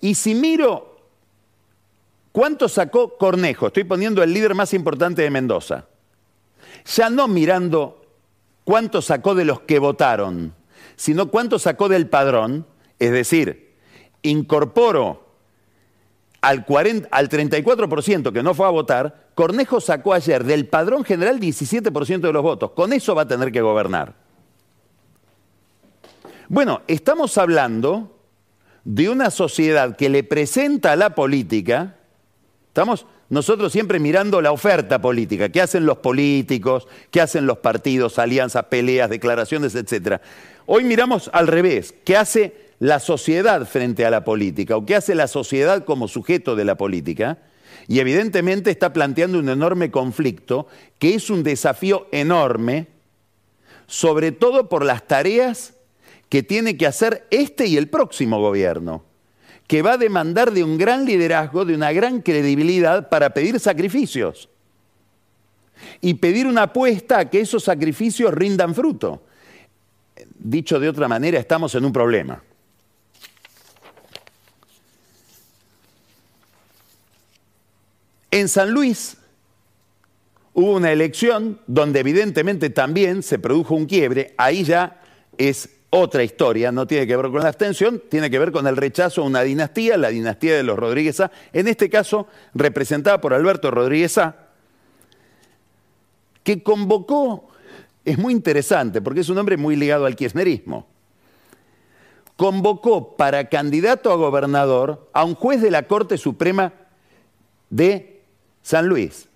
Y 0.01 0.15
si 0.15 0.35
miro 0.35 0.99
cuánto 2.33 2.69
sacó 2.69 3.17
Cornejo, 3.17 3.69
estoy 3.69 3.85
poniendo 3.85 4.23
el 4.23 4.33
líder 4.33 4.55
más 4.55 4.75
importante 4.75 5.23
de 5.23 5.31
Mendoza, 5.31 5.87
ya 6.85 7.11
no 7.11 7.29
mirando 7.29 8.05
cuánto 8.65 9.01
sacó 9.01 9.35
de 9.35 9.45
los 9.45 9.61
que 9.61 9.79
votaron, 9.79 10.55
sino 10.97 11.31
cuánto 11.31 11.59
sacó 11.59 11.89
del 11.89 12.09
padrón, 12.09 12.67
es 12.99 13.11
decir, 13.11 13.75
incorporo 14.23 15.25
al, 16.41 16.65
40, 16.65 17.09
al 17.11 17.29
34% 17.29 18.33
que 18.33 18.43
no 18.43 18.55
fue 18.55 18.67
a 18.67 18.71
votar, 18.71 19.27
Cornejo 19.35 19.81
sacó 19.81 20.15
ayer 20.15 20.45
del 20.45 20.67
padrón 20.67 21.05
general 21.05 21.41
17% 21.41 22.21
de 22.21 22.33
los 22.33 22.43
votos. 22.43 22.71
Con 22.71 22.93
eso 22.93 23.15
va 23.15 23.23
a 23.23 23.29
tener 23.29 23.53
que 23.53 23.61
gobernar. 23.61 24.15
Bueno, 26.49 26.83
estamos 26.87 27.37
hablando 27.39 28.16
de 28.87 29.09
una 29.09 29.33
sociedad 29.33 29.97
que 29.97 30.09
le 30.09 30.23
presenta 30.23 30.93
a 30.93 30.97
la 30.97 31.17
política, 31.17 31.97
estamos 32.69 33.05
nosotros 33.29 33.73
siempre 33.73 33.99
mirando 33.99 34.41
la 34.41 34.53
oferta 34.53 35.01
política, 35.01 35.49
qué 35.49 35.61
hacen 35.61 35.87
los 35.87 35.99
políticos, 35.99 36.87
qué 37.11 37.21
hacen 37.21 37.47
los 37.47 37.59
partidos, 37.59 38.21
alianzas, 38.21 38.67
peleas, 38.67 39.11
declaraciones, 39.11 39.75
etc. 39.75 40.21
Hoy 40.67 40.85
miramos 40.85 41.31
al 41.33 41.49
revés, 41.49 41.97
qué 42.05 42.17
hace 42.17 42.55
la 42.79 43.01
sociedad 43.01 43.67
frente 43.67 44.07
a 44.07 44.11
la 44.11 44.23
política 44.23 44.77
o 44.77 44.87
qué 44.87 44.95
hace 44.95 45.17
la 45.17 45.27
sociedad 45.27 45.85
como 45.85 46.07
sujeto 46.07 46.55
de 46.55 46.65
la 46.65 46.77
política. 46.77 47.39
Y 47.89 47.99
evidentemente 47.99 48.71
está 48.71 48.93
planteando 48.93 49.41
un 49.41 49.49
enorme 49.49 49.91
conflicto 49.91 50.69
que 51.01 51.17
es 51.17 51.29
un 51.29 51.43
desafío 51.43 52.07
enorme, 52.13 52.87
sobre 53.89 54.31
todo 54.31 54.69
por 54.69 54.85
las 54.85 55.09
tareas 55.09 55.76
que 56.29 56.43
tiene 56.43 56.77
que 56.77 56.87
hacer 56.87 57.27
este 57.31 57.67
y 57.67 57.77
el 57.77 57.89
próximo 57.89 58.41
gobierno, 58.41 59.05
que 59.67 59.83
va 59.83 59.93
a 59.93 59.99
demandar 59.99 60.53
de 60.53 60.65
un 60.65 60.79
gran 60.79 61.05
liderazgo, 61.05 61.65
de 61.65 61.75
una 61.75 61.93
gran 61.93 62.21
credibilidad 62.21 63.09
para 63.09 63.31
pedir 63.31 63.61
sacrificios 63.61 64.49
y 66.01 66.15
pedir 66.15 66.47
una 66.47 66.65
apuesta 66.65 67.19
a 67.19 67.31
que 67.31 67.41
esos 67.41 67.65
sacrificios 67.65 68.33
rindan 68.33 68.75
fruto. 68.75 69.25
Dicho 70.39 70.81
de 70.81 70.89
otra 70.89 71.09
manera, 71.09 71.39
estamos 71.39 71.75
en 71.75 71.85
un 71.85 71.93
problema. 71.93 72.43
En 78.31 78.49
San 78.49 78.71
Luis 78.71 79.17
hubo 80.53 80.75
una 80.75 80.93
elección 80.93 81.61
donde 81.67 82.01
evidentemente 82.01 82.71
también 82.71 83.23
se 83.23 83.39
produjo 83.39 83.75
un 83.75 83.87
quiebre, 83.87 84.35
ahí 84.37 84.65
ya 84.65 85.01
es 85.39 85.71
otra 85.99 86.23
historia, 86.23 86.71
no 86.71 86.87
tiene 86.87 87.07
que 87.07 87.17
ver 87.17 87.31
con 87.31 87.41
la 87.41 87.49
abstención, 87.49 88.03
tiene 88.11 88.31
que 88.31 88.39
ver 88.39 88.53
con 88.53 88.67
el 88.67 88.77
rechazo 88.77 89.23
a 89.23 89.25
una 89.25 89.43
dinastía, 89.43 89.97
la 89.97 90.09
dinastía 90.09 90.55
de 90.55 90.63
los 90.63 90.79
Rodríguez 90.79 91.21
A, 91.21 91.31
en 91.53 91.69
este 91.69 91.89
caso 91.89 92.27
representada 92.55 93.21
por 93.21 93.33
Alberto 93.33 93.71
Rodríguez 93.71 94.19
A, 94.19 94.37
que 96.43 96.63
convocó, 96.63 97.49
es 98.05 98.19
muy 98.19 98.35
interesante 98.35 99.01
porque 99.01 99.21
es 99.21 99.29
un 99.31 99.39
hombre 99.39 99.57
muy 99.57 99.75
ligado 99.75 100.05
al 100.05 100.17
kirchnerismo, 100.17 100.87
convocó 102.37 103.17
para 103.17 103.49
candidato 103.49 104.13
a 104.13 104.17
gobernador 104.17 105.09
a 105.15 105.25
un 105.25 105.35
juez 105.35 105.63
de 105.63 105.71
la 105.71 105.85
Corte 105.85 106.19
Suprema 106.19 106.75
de 107.71 108.23
San 108.63 108.87
Luis, 108.87 109.29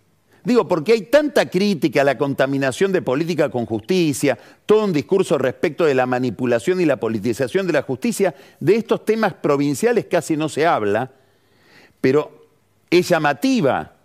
Digo, 0.45 0.67
porque 0.67 0.93
hay 0.93 1.03
tanta 1.03 1.51
crítica 1.51 2.01
a 2.01 2.05
la 2.05 2.17
contaminación 2.17 2.93
de 2.93 3.03
política 3.03 3.51
con 3.51 3.67
justicia, 3.67 4.39
todo 4.65 4.85
un 4.85 4.93
discurso 4.93 5.37
respecto 5.37 5.85
de 5.85 5.95
la 5.95 6.07
manipulación 6.07 6.81
y 6.81 6.87
la 6.87 6.99
politización 6.99 7.67
de 7.67 7.75
la 7.75 7.83
justicia, 7.83 8.35
de 8.59 8.77
estos 8.77 9.05
temas 9.05 9.35
provinciales 9.35 10.07
casi 10.07 10.37
no 10.37 10.49
se 10.49 10.67
habla, 10.67 11.13
pero 12.01 12.47
es 12.91 13.09
llamativa 13.09 13.97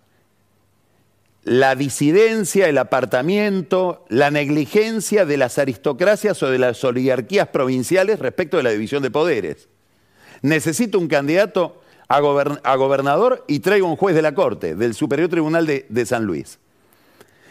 la 1.46 1.76
disidencia, 1.76 2.68
el 2.68 2.76
apartamiento, 2.76 4.04
la 4.08 4.32
negligencia 4.32 5.24
de 5.24 5.36
las 5.36 5.58
aristocracias 5.58 6.42
o 6.42 6.50
de 6.50 6.58
las 6.58 6.82
oligarquías 6.82 7.48
provinciales 7.48 8.18
respecto 8.18 8.56
de 8.56 8.64
la 8.64 8.70
división 8.70 9.02
de 9.02 9.12
poderes. 9.12 9.68
Necesito 10.42 10.98
un 10.98 11.06
candidato 11.06 11.80
a, 12.08 12.76
gobernador 12.76 13.44
y 13.46 13.60
traigo 13.60 13.88
un 13.88 13.96
juez 13.96 14.14
de 14.14 14.22
la 14.22 14.34
Corte, 14.34 14.74
del 14.74 14.94
Superior 14.94 15.28
Tribunal 15.28 15.66
de, 15.66 16.06
San 16.06 16.24
Luis. 16.24 16.58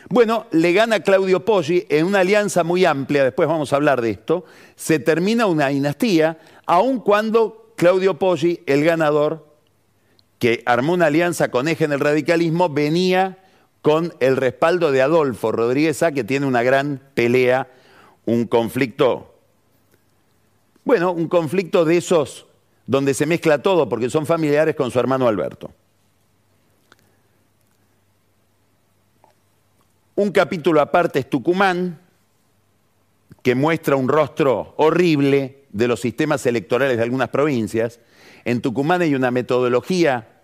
Bueno, 0.09 0.45
le 0.51 0.71
gana 0.73 0.99
Claudio 0.99 1.43
Poggi 1.43 1.85
en 1.89 2.05
una 2.05 2.19
alianza 2.19 2.63
muy 2.63 2.85
amplia, 2.85 3.23
después 3.23 3.49
vamos 3.49 3.73
a 3.73 3.75
hablar 3.75 4.01
de 4.01 4.11
esto, 4.11 4.45
se 4.75 4.99
termina 4.99 5.47
una 5.47 5.69
dinastía, 5.69 6.37
aun 6.65 6.99
cuando 6.99 7.73
Claudio 7.75 8.19
Poggi, 8.19 8.61
el 8.67 8.83
ganador, 8.83 9.45
que 10.37 10.61
armó 10.65 10.93
una 10.93 11.07
alianza 11.07 11.49
con 11.49 11.67
eje 11.67 11.85
en 11.85 11.93
el 11.93 11.99
radicalismo, 11.99 12.69
venía 12.69 13.39
con 13.81 14.13
el 14.19 14.37
respaldo 14.37 14.91
de 14.91 15.01
Adolfo 15.01 15.51
Rodríguez 15.51 16.01
A, 16.03 16.11
que 16.11 16.23
tiene 16.23 16.45
una 16.45 16.63
gran 16.63 17.01
pelea, 17.13 17.67
un 18.25 18.45
conflicto, 18.45 19.33
bueno, 20.83 21.11
un 21.11 21.27
conflicto 21.27 21.83
de 21.83 21.97
esos 21.97 22.45
donde 22.87 23.13
se 23.13 23.25
mezcla 23.25 23.61
todo 23.61 23.89
porque 23.89 24.09
son 24.09 24.25
familiares 24.25 24.75
con 24.75 24.91
su 24.91 24.99
hermano 24.99 25.27
Alberto. 25.27 25.71
Un 30.15 30.31
capítulo 30.31 30.79
aparte 30.79 31.19
es 31.19 31.29
Tucumán, 31.29 31.99
que 33.41 33.53
muestra 33.53 33.95
un 33.95 34.07
rostro 34.07 34.73
horrible 34.77 35.65
de 35.71 35.87
los 35.87 35.99
sistemas 35.99 36.45
electorales 36.45 36.97
de 36.97 37.03
algunas 37.03 37.29
provincias. 37.29 37.99
En 38.45 38.61
Tucumán 38.61 39.01
hay 39.01 39.13
una 39.13 39.29
metodología 39.29 40.41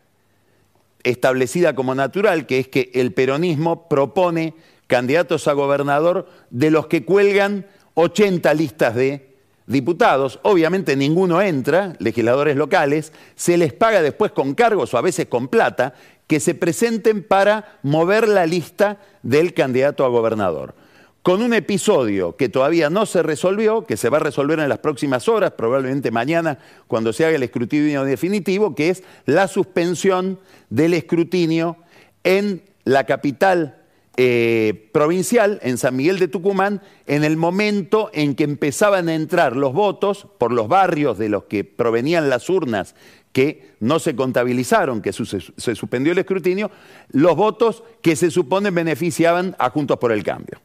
establecida 1.03 1.73
como 1.73 1.95
natural, 1.95 2.45
que 2.45 2.59
es 2.59 2.67
que 2.67 2.91
el 2.93 3.13
peronismo 3.13 3.87
propone 3.87 4.53
candidatos 4.87 5.47
a 5.47 5.53
gobernador 5.53 6.27
de 6.49 6.69
los 6.69 6.87
que 6.87 7.05
cuelgan 7.05 7.65
80 7.93 8.53
listas 8.53 8.93
de 8.93 9.30
diputados, 9.67 10.39
obviamente 10.43 10.95
ninguno 10.95 11.41
entra, 11.41 11.93
legisladores 11.99 12.55
locales, 12.55 13.13
se 13.35 13.57
les 13.57 13.73
paga 13.73 14.01
después 14.01 14.31
con 14.31 14.53
cargos 14.53 14.93
o 14.93 14.97
a 14.97 15.01
veces 15.01 15.27
con 15.27 15.47
plata, 15.47 15.93
que 16.27 16.39
se 16.39 16.55
presenten 16.55 17.23
para 17.23 17.79
mover 17.83 18.27
la 18.27 18.45
lista 18.45 18.99
del 19.21 19.53
candidato 19.53 20.05
a 20.05 20.09
gobernador. 20.09 20.75
Con 21.23 21.43
un 21.43 21.53
episodio 21.53 22.35
que 22.35 22.49
todavía 22.49 22.89
no 22.89 23.05
se 23.05 23.21
resolvió, 23.21 23.85
que 23.85 23.97
se 23.97 24.09
va 24.09 24.17
a 24.17 24.21
resolver 24.21 24.59
en 24.59 24.69
las 24.69 24.79
próximas 24.79 25.27
horas, 25.27 25.51
probablemente 25.51 26.09
mañana 26.09 26.57
cuando 26.87 27.13
se 27.13 27.25
haga 27.25 27.35
el 27.35 27.43
escrutinio 27.43 28.05
definitivo, 28.05 28.73
que 28.73 28.89
es 28.89 29.03
la 29.25 29.47
suspensión 29.47 30.39
del 30.69 30.93
escrutinio 30.93 31.77
en 32.23 32.63
la 32.85 33.05
capital 33.05 33.80
eh, 34.17 34.89
provincial 34.91 35.59
en 35.63 35.77
San 35.77 35.95
Miguel 35.95 36.19
de 36.19 36.27
Tucumán 36.27 36.81
en 37.07 37.23
el 37.23 37.37
momento 37.37 38.09
en 38.13 38.35
que 38.35 38.43
empezaban 38.43 39.07
a 39.07 39.15
entrar 39.15 39.55
los 39.55 39.73
votos 39.73 40.27
por 40.37 40.51
los 40.51 40.67
barrios 40.67 41.17
de 41.17 41.29
los 41.29 41.45
que 41.45 41.63
provenían 41.63 42.29
las 42.29 42.49
urnas 42.49 42.93
que 43.31 43.71
no 43.79 43.99
se 43.99 44.15
contabilizaron, 44.15 45.01
que 45.01 45.13
se, 45.13 45.23
se 45.25 45.75
suspendió 45.75 46.11
el 46.11 46.17
escrutinio, 46.17 46.69
los 47.11 47.37
votos 47.37 47.83
que 48.01 48.17
se 48.17 48.31
supone 48.31 48.69
beneficiaban 48.71 49.55
a 49.57 49.69
Juntos 49.69 49.97
por 49.97 50.11
el 50.11 50.23
Cambio. 50.23 50.59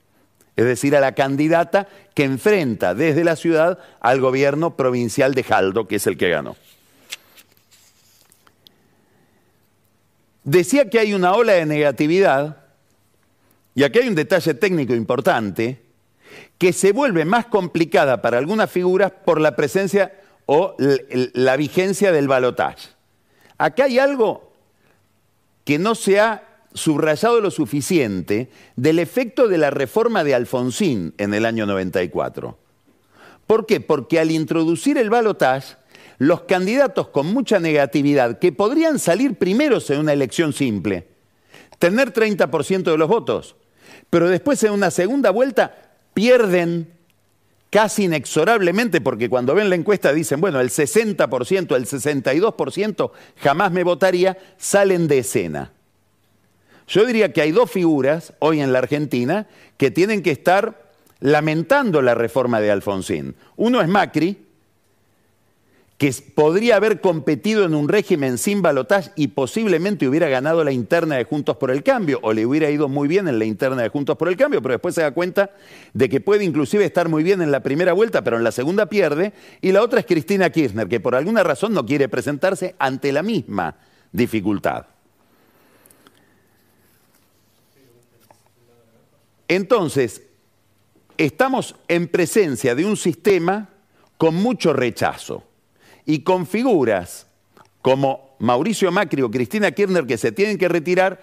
Es 0.57 0.65
decir, 0.65 0.97
a 0.97 1.01
la 1.01 1.13
candidata 1.13 1.87
que 2.15 2.25
enfrenta 2.25 2.95
desde 2.95 3.23
la 3.23 3.37
ciudad 3.37 3.79
al 4.01 4.21
gobierno 4.21 4.75
provincial 4.77 5.35
de 5.35 5.45
Jaldo, 5.45 5.87
que 5.87 5.97
es 5.97 6.07
el 6.07 6.17
que 6.17 6.31
ganó. 6.31 6.57
Decía 10.43 10.89
que 10.89 10.99
hay 10.99 11.13
una 11.13 11.35
ola 11.35 11.53
de 11.53 11.67
negatividad 11.67 12.66
y 13.77 13.85
aquí 13.85 13.99
hay 13.99 14.09
un 14.09 14.15
detalle 14.15 14.55
técnico 14.55 14.95
importante, 14.95 15.83
que 16.57 16.73
se 16.73 16.93
vuelve 16.93 17.27
más 17.27 17.45
complicada 17.45 18.23
para 18.23 18.39
algunas 18.39 18.71
figuras 18.71 19.13
por 19.13 19.39
la 19.39 19.55
presencia 19.55 20.19
o 20.47 20.75
la 20.79 21.57
vigencia 21.57 22.11
del 22.11 22.27
balotaje. 22.27 22.89
Acá 23.59 23.85
hay 23.85 23.99
algo 23.99 24.51
que 25.65 25.79
no 25.79 25.95
se 25.95 26.19
ha 26.21 26.43
subrayado 26.73 27.43
lo 27.43 27.51
suficiente 27.51 28.49
del 28.77 28.99
efecto 28.99 29.47
de 29.47 29.59
la 29.59 29.69
reforma 29.69 30.25
de 30.25 30.35
Alfonsín 30.35 31.13
en 31.19 31.35
el 31.35 31.45
año 31.45 31.67
94. 31.67 32.57
¿Por 33.47 33.67
qué? 33.67 33.81
Porque 33.81 34.19
al 34.19 34.31
introducir 34.31 34.97
el 34.97 35.11
balotaje, 35.11 35.77
los 36.17 36.43
candidatos 36.43 37.09
con 37.09 37.27
mucha 37.27 37.61
negatividad, 37.61 38.39
que 38.39 38.53
podrían 38.53 38.99
salir 38.99 39.35
primeros 39.35 39.91
en 39.91 40.01
una 40.01 40.15
elección 40.15 40.55
simple, 40.55 41.09
tener 41.79 42.15
30% 42.15 42.85
de 42.85 42.97
los 42.97 43.09
votos, 43.09 43.55
pero 44.11 44.29
después 44.29 44.63
en 44.65 44.73
una 44.73 44.91
segunda 44.91 45.31
vuelta 45.31 45.75
pierden 46.15 46.93
casi 47.71 48.05
inexorablemente, 48.05 49.01
porque 49.01 49.29
cuando 49.29 49.55
ven 49.55 49.69
la 49.69 49.77
encuesta 49.77 50.13
dicen, 50.13 50.41
bueno, 50.41 50.61
el 50.61 50.71
60%, 50.71 51.77
el 51.77 51.87
62% 51.87 53.11
jamás 53.37 53.73
me 53.73 53.85
votaría, 53.85 54.39
salen 54.57 55.09
de 55.09 55.19
escena. 55.19 55.73
Yo 56.89 57.05
diría 57.05 57.33
que 57.33 57.43
hay 57.43 57.51
dos 57.51 57.71
figuras 57.71 58.33
hoy 58.39 58.61
en 58.61 58.73
la 58.73 58.79
Argentina 58.79 59.47
que 59.77 59.91
tienen 59.91 60.23
que 60.23 60.31
estar 60.31 60.87
lamentando 61.21 62.01
la 62.01 62.15
reforma 62.15 62.61
de 62.61 62.71
Alfonsín. 62.71 63.35
Uno 63.57 63.81
es 63.81 63.89
Macri, 63.89 64.46
que 65.99 66.15
podría 66.35 66.77
haber 66.77 67.01
competido 67.01 67.65
en 67.65 67.75
un 67.75 67.89
régimen 67.89 68.37
sin 68.37 68.61
balotaje 68.61 69.13
y 69.17 69.29
posiblemente 69.29 70.07
hubiera 70.07 70.29
ganado 70.29 70.63
la 70.63 70.73
interna 70.73 71.17
de 71.17 71.25
Juntos 71.25 71.57
por 71.57 71.71
el 71.71 71.83
Cambio, 71.83 72.19
o 72.23 72.35
le 72.35 72.45
hubiera 72.45 72.69
ido 72.71 72.89
muy 72.89 73.09
bien 73.09 73.29
en 73.29 73.39
la 73.39 73.47
interna 73.47 73.83
de 73.83 73.89
Juntos 73.89 74.17
por 74.17 74.29
el 74.29 74.37
Cambio, 74.37 74.61
pero 74.61 74.75
después 74.75 74.95
se 74.95 75.01
da 75.01 75.13
cuenta 75.13 75.51
de 75.95 76.09
que 76.11 76.21
puede 76.21 76.45
inclusive 76.45 76.85
estar 76.85 77.09
muy 77.09 77.23
bien 77.23 77.41
en 77.41 77.51
la 77.51 77.63
primera 77.63 77.95
vuelta, 77.95 78.23
pero 78.23 78.37
en 78.37 78.45
la 78.45 78.53
segunda 78.53 78.87
pierde. 78.87 79.33
Y 79.63 79.73
la 79.73 79.83
otra 79.83 80.01
es 80.01 80.07
Cristina 80.07 80.51
Kirchner, 80.51 80.87
que 80.87 81.01
por 81.01 81.15
alguna 81.15 81.43
razón 81.43 81.73
no 81.73 81.87
quiere 81.87 82.11
presentarse 82.11 82.75
ante 82.79 83.11
la 83.11 83.23
misma 83.23 83.77
dificultad. 84.13 84.85
Entonces, 89.49 90.23
estamos 91.17 91.75
en 91.89 92.09
presencia 92.09 92.75
de 92.75 92.85
un 92.85 92.99
sistema 92.99 93.71
con 94.19 94.35
mucho 94.35 94.75
rechazo 94.75 95.45
y 96.07 96.21
con 96.21 96.47
figuras 96.47 97.27
como 97.83 98.37
Mauricio 98.39 98.91
Macri 98.91 99.23
o 99.23 99.31
Cristina 99.31 99.73
Kirchner 99.73 100.07
que 100.07 100.17
se 100.17 100.33
tienen 100.33 100.57
que 100.57 100.69
retirar 100.69 101.21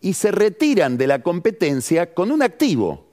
y 0.00 0.12
se 0.12 0.30
retiran 0.30 0.98
de 0.98 1.06
la 1.06 1.22
competencia 1.22 2.14
con 2.14 2.30
un 2.30 2.42
activo. 2.42 3.06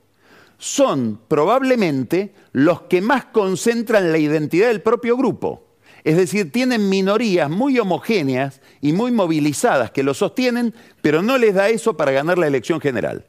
Son 0.57 1.19
probablemente 1.27 2.33
los 2.51 2.83
que 2.83 3.01
más 3.01 3.25
concentran 3.25 4.11
la 4.11 4.17
identidad 4.17 4.67
del 4.67 4.81
propio 4.81 5.17
grupo. 5.17 5.63
Es 6.03 6.17
decir, 6.17 6.51
tienen 6.51 6.89
minorías 6.89 7.49
muy 7.49 7.79
homogéneas 7.79 8.61
y 8.81 8.91
muy 8.91 9.11
movilizadas 9.11 9.91
que 9.91 10.03
lo 10.03 10.13
sostienen, 10.13 10.73
pero 11.01 11.21
no 11.21 11.37
les 11.37 11.55
da 11.55 11.69
eso 11.69 11.95
para 11.95 12.11
ganar 12.11 12.37
la 12.37 12.47
elección 12.47 12.81
general. 12.81 13.25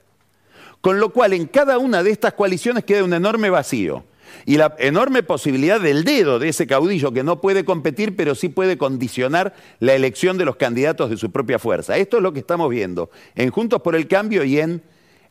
Con 0.80 0.98
lo 0.98 1.12
cual, 1.12 1.32
en 1.32 1.46
cada 1.46 1.78
una 1.78 2.02
de 2.02 2.10
estas 2.10 2.34
coaliciones 2.34 2.84
queda 2.84 3.04
un 3.04 3.14
enorme 3.14 3.48
vacío 3.50 4.04
y 4.46 4.56
la 4.56 4.74
enorme 4.78 5.22
posibilidad 5.22 5.80
del 5.80 6.04
dedo 6.04 6.38
de 6.38 6.48
ese 6.48 6.66
caudillo 6.66 7.12
que 7.12 7.22
no 7.22 7.40
puede 7.40 7.64
competir, 7.64 8.16
pero 8.16 8.34
sí 8.34 8.48
puede 8.48 8.78
condicionar 8.78 9.54
la 9.80 9.94
elección 9.94 10.38
de 10.38 10.44
los 10.44 10.56
candidatos 10.56 11.10
de 11.10 11.16
su 11.16 11.30
propia 11.30 11.58
fuerza. 11.58 11.96
Esto 11.96 12.16
es 12.18 12.22
lo 12.22 12.32
que 12.32 12.40
estamos 12.40 12.70
viendo 12.70 13.10
en 13.34 13.50
Juntos 13.50 13.82
por 13.82 13.94
el 13.94 14.08
Cambio 14.08 14.44
y 14.44 14.58
en 14.58 14.82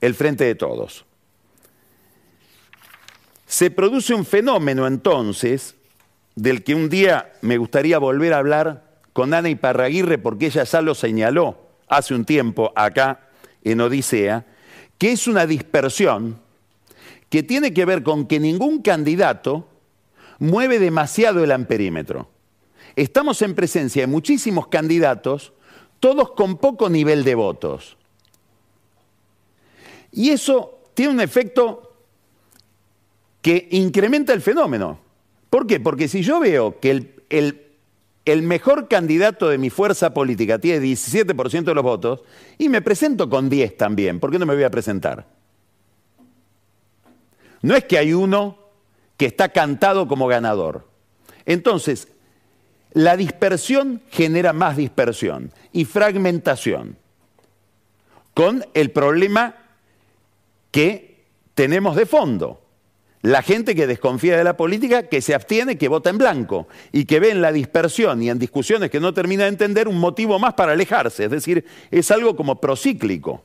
el 0.02 0.16
Frente 0.16 0.44
de 0.46 0.56
Todos. 0.56 1.06
Se 3.46 3.70
produce 3.70 4.14
un 4.14 4.26
fenómeno 4.26 4.88
entonces 4.88 5.76
del 6.36 6.64
que 6.64 6.76
un 6.76 6.90
día 6.90 7.34
me 7.42 7.58
gustaría 7.58 8.00
volver 8.00 8.34
a 8.34 8.40
hablar 8.40 8.84
con 9.14 9.34
Ana 9.34 9.50
Iparraguirre 9.50 10.18
porque 10.18 10.48
ella 10.48 10.64
ya 10.64 10.82
lo 10.82 10.96
señaló 10.96 11.58
hace 11.88 12.16
un 12.16 12.26
tiempo 12.26 12.74
acá 12.76 13.30
en 13.64 13.80
Odisea, 13.80 14.46
que 14.98 15.12
es 15.12 15.28
una 15.28 15.46
dispersión 15.46 16.40
que 17.34 17.42
tiene 17.42 17.74
que 17.74 17.86
ver 17.86 18.04
con 18.04 18.28
que 18.28 18.40
ningún 18.40 18.84
candidato 18.84 19.68
mueve 20.38 20.78
demasiado 20.78 21.44
el 21.44 21.52
amperímetro. 21.52 22.30
Estamos 22.96 23.42
en 23.42 23.56
presencia 23.56 24.04
de 24.04 24.08
muchísimos 24.08 24.68
candidatos, 24.68 25.52
todos 26.00 26.34
con 26.34 26.60
poco 26.60 26.92
nivel 26.92 27.24
de 27.24 27.34
votos. 27.34 27.98
Y 30.12 30.30
eso 30.30 30.78
tiene 30.94 31.12
un 31.12 31.22
efecto 31.22 31.96
que 33.42 33.68
incrementa 33.72 34.32
el 34.32 34.42
fenómeno. 34.44 35.00
¿Por 35.50 35.66
qué? 35.66 35.80
Porque 35.80 36.08
si 36.08 36.22
yo 36.22 36.40
veo 36.40 36.80
que 36.80 37.16
el, 37.30 38.44
mejor 38.44 38.88
candidato 38.88 39.50
de 39.50 39.58
mi 39.58 39.72
fuerza 39.72 40.14
política 40.14 40.60
tiene 40.60 40.86
17% 40.86 41.64
de 41.64 41.74
los 41.74 41.84
votos 41.84 42.22
y 42.60 42.70
me 42.70 42.84
presento 42.84 43.28
con 43.28 43.50
10 43.50 43.76
también, 43.76 44.20
¿por 44.20 44.30
qué 44.30 44.38
no 44.38 44.46
me 44.46 44.54
voy 44.54 44.66
a 44.66 44.70
presentar? 44.70 45.42
No 47.64 47.76
es 47.76 47.86
que 47.86 47.98
hay 47.98 48.14
uno 48.14 48.60
que 49.18 49.26
está 49.26 49.50
cantado 49.50 50.08
como 50.08 50.28
ganador. 50.28 50.86
Entonces, 51.46 52.10
la 52.92 53.18
dispersión 53.18 54.02
genera 54.12 54.54
más 54.54 54.78
dispersión 54.78 55.52
y 55.72 55.86
fragmentación, 55.86 56.98
con 58.34 58.66
el 58.74 58.92
problema 58.92 59.56
que 60.72 61.24
tenemos 61.56 61.96
de 61.96 62.06
fondo. 62.06 62.60
La 63.22 63.42
gente 63.42 63.74
que 63.76 63.88
desconfía 63.88 64.38
de 64.38 64.44
la 64.44 64.58
política, 64.58 65.08
que 65.08 65.22
se 65.22 65.34
abstiene, 65.34 65.78
que 65.78 65.88
vota 65.88 66.10
en 66.10 66.18
blanco 66.18 66.68
y 66.92 67.06
que 67.06 67.22
ve 67.22 67.30
en 67.30 67.42
la 67.42 67.54
dispersión 67.54 68.22
y 68.22 68.30
en 68.30 68.40
discusiones 68.40 68.92
que 68.92 69.00
no 69.00 69.14
termina 69.14 69.44
de 69.44 69.50
entender 69.50 69.88
un 69.88 69.98
motivo 69.98 70.38
más 70.38 70.54
para 70.56 70.74
alejarse. 70.74 71.26
Es 71.26 71.32
decir, 71.32 71.66
es 71.90 72.12
algo 72.12 72.36
como 72.36 72.60
procíclico. 72.60 73.42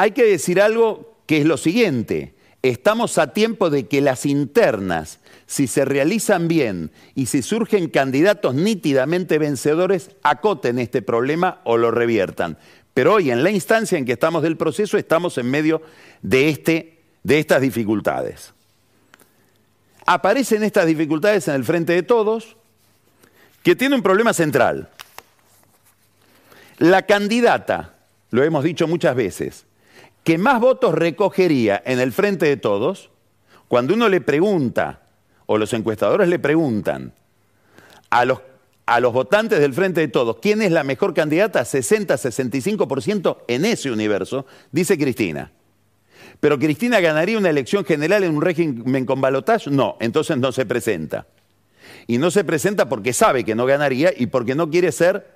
Hay 0.00 0.12
que 0.12 0.24
decir 0.24 0.62
algo 0.62 1.18
que 1.26 1.36
es 1.36 1.44
lo 1.44 1.58
siguiente. 1.58 2.32
Estamos 2.62 3.18
a 3.18 3.34
tiempo 3.34 3.68
de 3.68 3.86
que 3.86 4.00
las 4.00 4.24
internas, 4.24 5.20
si 5.44 5.66
se 5.66 5.84
realizan 5.84 6.48
bien 6.48 6.90
y 7.14 7.26
si 7.26 7.42
surgen 7.42 7.90
candidatos 7.90 8.54
nítidamente 8.54 9.36
vencedores, 9.36 10.12
acoten 10.22 10.78
este 10.78 11.02
problema 11.02 11.60
o 11.64 11.76
lo 11.76 11.90
reviertan. 11.90 12.56
Pero 12.94 13.12
hoy, 13.12 13.30
en 13.30 13.44
la 13.44 13.50
instancia 13.50 13.98
en 13.98 14.06
que 14.06 14.14
estamos 14.14 14.42
del 14.42 14.56
proceso, 14.56 14.96
estamos 14.96 15.36
en 15.36 15.50
medio 15.50 15.82
de, 16.22 16.48
este, 16.48 17.00
de 17.22 17.38
estas 17.38 17.60
dificultades. 17.60 18.54
Aparecen 20.06 20.62
estas 20.62 20.86
dificultades 20.86 21.46
en 21.48 21.56
el 21.56 21.64
frente 21.64 21.92
de 21.92 22.04
todos, 22.04 22.56
que 23.62 23.76
tiene 23.76 23.96
un 23.96 24.02
problema 24.02 24.32
central. 24.32 24.88
La 26.78 27.02
candidata, 27.02 27.96
lo 28.30 28.42
hemos 28.42 28.64
dicho 28.64 28.88
muchas 28.88 29.14
veces, 29.14 29.66
que 30.24 30.38
más 30.38 30.60
votos 30.60 30.94
recogería 30.94 31.82
en 31.84 32.00
el 32.00 32.12
frente 32.12 32.46
de 32.46 32.56
todos, 32.56 33.10
cuando 33.68 33.94
uno 33.94 34.08
le 34.08 34.20
pregunta, 34.20 35.02
o 35.46 35.58
los 35.58 35.72
encuestadores 35.72 36.28
le 36.28 36.38
preguntan, 36.38 37.12
a 38.10 38.24
los, 38.24 38.40
a 38.86 39.00
los 39.00 39.12
votantes 39.12 39.60
del 39.60 39.72
frente 39.72 40.00
de 40.00 40.08
todos, 40.08 40.36
¿quién 40.42 40.62
es 40.62 40.72
la 40.72 40.84
mejor 40.84 41.14
candidata? 41.14 41.62
60-65% 41.62 43.38
en 43.48 43.64
ese 43.64 43.90
universo, 43.90 44.46
dice 44.72 44.98
Cristina. 44.98 45.52
Pero 46.40 46.58
Cristina 46.58 47.00
ganaría 47.00 47.38
una 47.38 47.50
elección 47.50 47.84
general 47.84 48.24
en 48.24 48.34
un 48.34 48.42
régimen 48.42 49.04
con 49.04 49.20
balotaje? 49.20 49.70
No, 49.70 49.96
entonces 50.00 50.38
no 50.38 50.52
se 50.52 50.66
presenta. 50.66 51.26
Y 52.06 52.18
no 52.18 52.30
se 52.30 52.44
presenta 52.44 52.88
porque 52.88 53.12
sabe 53.12 53.44
que 53.44 53.54
no 53.54 53.66
ganaría 53.66 54.12
y 54.16 54.26
porque 54.26 54.54
no 54.54 54.70
quiere 54.70 54.90
ser, 54.90 55.26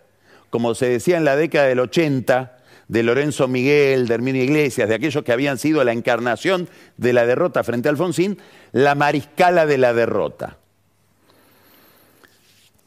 como 0.51 0.75
se 0.75 0.88
decía 0.88 1.16
en 1.16 1.25
la 1.25 1.37
década 1.37 1.66
del 1.66 1.81
80, 1.81 2.59
de 2.88 3.03
Lorenzo 3.03 3.49
Miguel, 3.49 4.07
de 4.07 4.14
Herminio 4.14 4.42
Iglesias, 4.42 4.88
de 4.88 4.94
aquellos 4.94 5.25
que 5.25 5.33
habían 5.33 5.59
sido 5.59 5.83
la 5.85 5.92
encarnación 5.92 6.68
de 6.97 7.12
la 7.12 7.27
derrota 7.27 7.64
frente 7.64 7.88
a 7.88 7.90
Alfonsín, 7.90 8.38
la 8.73 8.94
mariscala 8.94 9.66
de 9.66 9.79
la 9.79 9.94
derrota. 9.94 10.59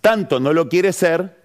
Tanto 0.02 0.40
no 0.40 0.54
lo 0.54 0.70
quiere 0.70 0.94
ser 0.94 1.38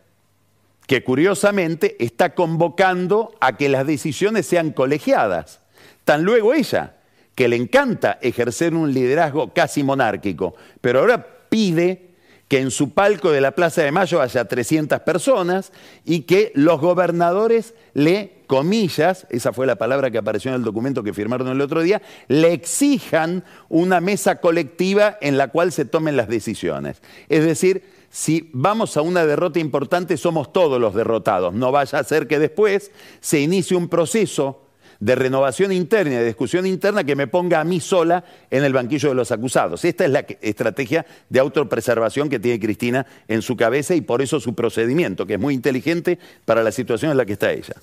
que 0.86 1.02
curiosamente 1.02 1.96
está 2.04 2.34
convocando 2.34 3.34
a 3.40 3.56
que 3.56 3.68
las 3.68 3.86
decisiones 3.86 4.46
sean 4.46 4.72
colegiadas. 4.72 5.60
Tan 6.04 6.22
luego 6.22 6.52
ella, 6.52 6.96
que 7.34 7.48
le 7.48 7.56
encanta 7.56 8.18
ejercer 8.20 8.74
un 8.74 8.92
liderazgo 8.92 9.52
casi 9.54 9.82
monárquico, 9.82 10.54
pero 10.80 11.00
ahora 11.00 11.26
pide 11.48 12.11
que 12.52 12.60
en 12.60 12.70
su 12.70 12.90
palco 12.90 13.30
de 13.30 13.40
la 13.40 13.52
Plaza 13.52 13.80
de 13.80 13.92
Mayo 13.92 14.20
haya 14.20 14.44
300 14.44 15.00
personas 15.00 15.72
y 16.04 16.24
que 16.24 16.52
los 16.54 16.82
gobernadores 16.82 17.72
le, 17.94 18.42
comillas, 18.46 19.26
esa 19.30 19.54
fue 19.54 19.66
la 19.66 19.76
palabra 19.76 20.10
que 20.10 20.18
apareció 20.18 20.50
en 20.50 20.56
el 20.56 20.62
documento 20.62 21.02
que 21.02 21.14
firmaron 21.14 21.48
el 21.48 21.62
otro 21.62 21.80
día, 21.80 22.02
le 22.28 22.52
exijan 22.52 23.42
una 23.70 24.02
mesa 24.02 24.42
colectiva 24.42 25.16
en 25.22 25.38
la 25.38 25.48
cual 25.48 25.72
se 25.72 25.86
tomen 25.86 26.14
las 26.14 26.28
decisiones. 26.28 27.00
Es 27.30 27.42
decir, 27.42 27.84
si 28.10 28.50
vamos 28.52 28.98
a 28.98 29.00
una 29.00 29.24
derrota 29.24 29.58
importante, 29.58 30.18
somos 30.18 30.52
todos 30.52 30.78
los 30.78 30.94
derrotados. 30.94 31.54
No 31.54 31.72
vaya 31.72 32.00
a 32.00 32.04
ser 32.04 32.26
que 32.26 32.38
después 32.38 32.90
se 33.20 33.40
inicie 33.40 33.78
un 33.78 33.88
proceso 33.88 34.60
de 35.02 35.16
renovación 35.16 35.72
interna 35.72 36.12
y 36.12 36.16
de 36.18 36.26
discusión 36.26 36.64
interna 36.64 37.02
que 37.02 37.16
me 37.16 37.26
ponga 37.26 37.60
a 37.60 37.64
mí 37.64 37.80
sola 37.80 38.22
en 38.48 38.62
el 38.62 38.72
banquillo 38.72 39.08
de 39.08 39.16
los 39.16 39.32
acusados. 39.32 39.84
Esta 39.84 40.04
es 40.04 40.10
la 40.12 40.20
estrategia 40.40 41.04
de 41.28 41.40
autopreservación 41.40 42.28
que 42.28 42.38
tiene 42.38 42.60
Cristina 42.60 43.04
en 43.26 43.42
su 43.42 43.56
cabeza 43.56 43.96
y 43.96 44.02
por 44.02 44.22
eso 44.22 44.38
su 44.38 44.54
procedimiento, 44.54 45.26
que 45.26 45.34
es 45.34 45.40
muy 45.40 45.54
inteligente 45.54 46.20
para 46.44 46.62
la 46.62 46.70
situación 46.70 47.10
en 47.10 47.16
la 47.16 47.26
que 47.26 47.32
está 47.32 47.50
ella. 47.50 47.74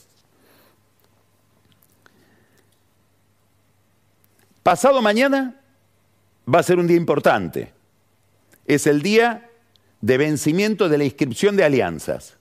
Pasado 4.64 5.02
mañana 5.02 5.60
va 6.48 6.60
a 6.60 6.64
ser 6.64 6.80
un 6.80 6.88
día 6.88 6.96
importante. 6.96 7.74
Es 8.66 8.88
el 8.88 9.02
día 9.02 9.50
de 10.00 10.18
vencimiento 10.18 10.88
de 10.88 10.98
la 10.98 11.04
inscripción 11.04 11.58
de 11.58 11.66
alianzas. 11.66 12.38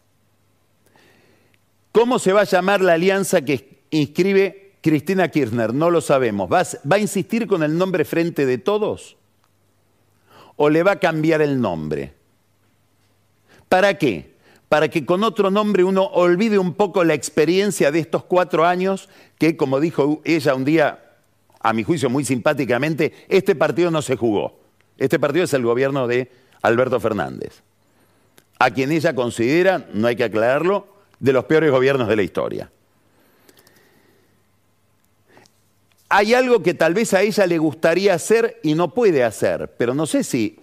¿Cómo 1.91 2.21
se 2.21 2.33
va 2.33 2.43
a 2.43 2.45
llamar 2.45 2.81
la 2.81 2.93
alianza 2.93 3.41
que 3.41 3.83
inscribe 3.91 4.68
Cristina 4.89 5.29
Kirchner, 5.29 5.75
no 5.75 5.91
lo 5.91 6.01
sabemos. 6.01 6.51
¿Va, 6.51 6.63
a 6.63 6.99
insistir 6.99 7.47
con 7.47 7.63
el 7.63 7.77
nombre 7.77 8.07
frente 8.07 8.47
de 8.47 8.57
todos? 8.57 9.19
¿O 10.57 10.71
le 10.71 10.83
va 10.83 10.93
a 10.93 10.99
cambiar 10.99 11.43
el 11.43 11.61
nombre? 11.61 12.15
¿Para 13.69 13.99
qué? 13.99 14.39
para 14.71 14.89
que 14.89 15.07
con 15.07 15.25
otro 15.25 15.51
nombre 15.51 15.83
uno 15.83 16.05
olvide 16.05 16.59
un 16.59 16.75
poco 16.75 17.03
la 17.03 17.15
experiencia 17.15 17.91
de 17.91 18.01
estos 18.01 18.25
cuatro 18.25 18.67
años 18.67 19.09
que, 19.39 19.57
como 19.57 19.81
dijo 19.81 20.21
ella 20.25 20.55
un 20.55 20.67
día, 20.67 21.17
a 21.61 21.73
mi 21.73 21.85
juicio 21.85 22.11
muy 22.11 22.23
simpáticamente, 22.23 23.15
este 23.29 23.55
partido 23.55 23.91
no 23.91 24.03
se 24.03 24.17
jugó. 24.17 24.61
Este 24.99 25.19
partido 25.19 25.45
es 25.45 25.55
el 25.55 25.63
gobierno 25.63 26.07
de 26.07 26.31
Alberto 26.61 27.01
Fernández, 27.01 27.63
a 28.59 28.71
quien 28.71 28.93
ella 28.93 29.15
considera, 29.15 29.87
no 29.95 30.07
hay 30.07 30.17
que 30.17 30.25
aclararlo, 30.25 30.87
de 31.19 31.33
los 31.33 31.45
peores 31.45 31.71
gobiernos 31.71 32.09
de 32.09 32.17
la 32.17 32.23
historia. 32.23 32.71
Hay 36.09 36.33
algo 36.35 36.63
que 36.63 36.75
tal 36.75 36.95
vez 36.95 37.13
a 37.13 37.23
ella 37.23 37.47
le 37.47 37.59
gustaría 37.59 38.15
hacer 38.15 38.61
y 38.63 38.75
no 38.75 38.95
puede 38.95 39.25
hacer, 39.25 39.75
pero 39.77 39.95
no 39.95 40.07
sé 40.07 40.25
si 40.25 40.59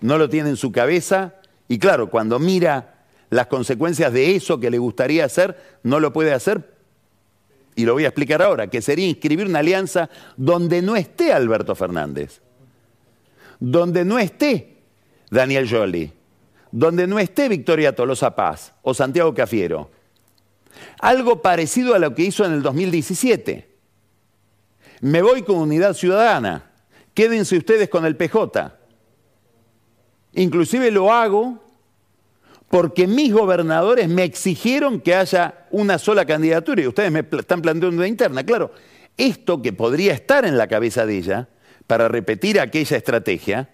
no 0.00 0.18
lo 0.18 0.28
tiene 0.28 0.50
en 0.50 0.56
su 0.56 0.72
cabeza 0.72 1.34
y 1.68 1.78
claro, 1.78 2.10
cuando 2.10 2.40
mira 2.40 3.04
las 3.30 3.46
consecuencias 3.46 4.12
de 4.12 4.34
eso 4.34 4.58
que 4.58 4.70
le 4.70 4.78
gustaría 4.78 5.24
hacer, 5.24 5.78
no 5.84 6.00
lo 6.00 6.12
puede 6.12 6.32
hacer. 6.32 6.74
Y 7.76 7.84
lo 7.84 7.92
voy 7.92 8.04
a 8.04 8.08
explicar 8.08 8.42
ahora, 8.42 8.66
que 8.66 8.82
sería 8.82 9.06
inscribir 9.06 9.46
una 9.46 9.60
alianza 9.60 10.10
donde 10.36 10.82
no 10.82 10.96
esté 10.96 11.32
Alberto 11.32 11.76
Fernández, 11.76 12.40
donde 13.60 14.04
no 14.04 14.18
esté 14.18 14.78
Daniel 15.30 15.68
Jolie, 15.70 16.12
donde 16.72 17.06
no 17.06 17.20
esté 17.20 17.48
Victoria 17.48 17.94
Tolosa 17.94 18.34
Paz 18.34 18.72
o 18.82 18.92
Santiago 18.92 19.32
Cafiero. 19.32 19.92
Algo 20.98 21.40
parecido 21.40 21.94
a 21.94 22.00
lo 22.00 22.16
que 22.16 22.22
hizo 22.22 22.44
en 22.44 22.52
el 22.52 22.62
2017. 22.62 23.69
Me 25.00 25.22
voy 25.22 25.42
con 25.42 25.56
Unidad 25.56 25.94
Ciudadana, 25.94 26.70
quédense 27.14 27.56
ustedes 27.56 27.88
con 27.88 28.04
el 28.04 28.16
PJ. 28.16 28.76
Inclusive 30.34 30.90
lo 30.90 31.12
hago 31.12 31.58
porque 32.68 33.06
mis 33.06 33.32
gobernadores 33.32 34.08
me 34.08 34.22
exigieron 34.24 35.00
que 35.00 35.14
haya 35.14 35.66
una 35.70 35.98
sola 35.98 36.24
candidatura 36.24 36.82
y 36.82 36.86
ustedes 36.86 37.10
me 37.10 37.20
están 37.20 37.62
planteando 37.62 37.96
una 37.96 38.06
interna. 38.06 38.44
Claro, 38.44 38.72
esto 39.16 39.60
que 39.60 39.72
podría 39.72 40.12
estar 40.12 40.44
en 40.44 40.56
la 40.56 40.68
cabeza 40.68 41.04
de 41.04 41.18
ella 41.18 41.48
para 41.86 42.06
repetir 42.06 42.60
aquella 42.60 42.96
estrategia, 42.96 43.70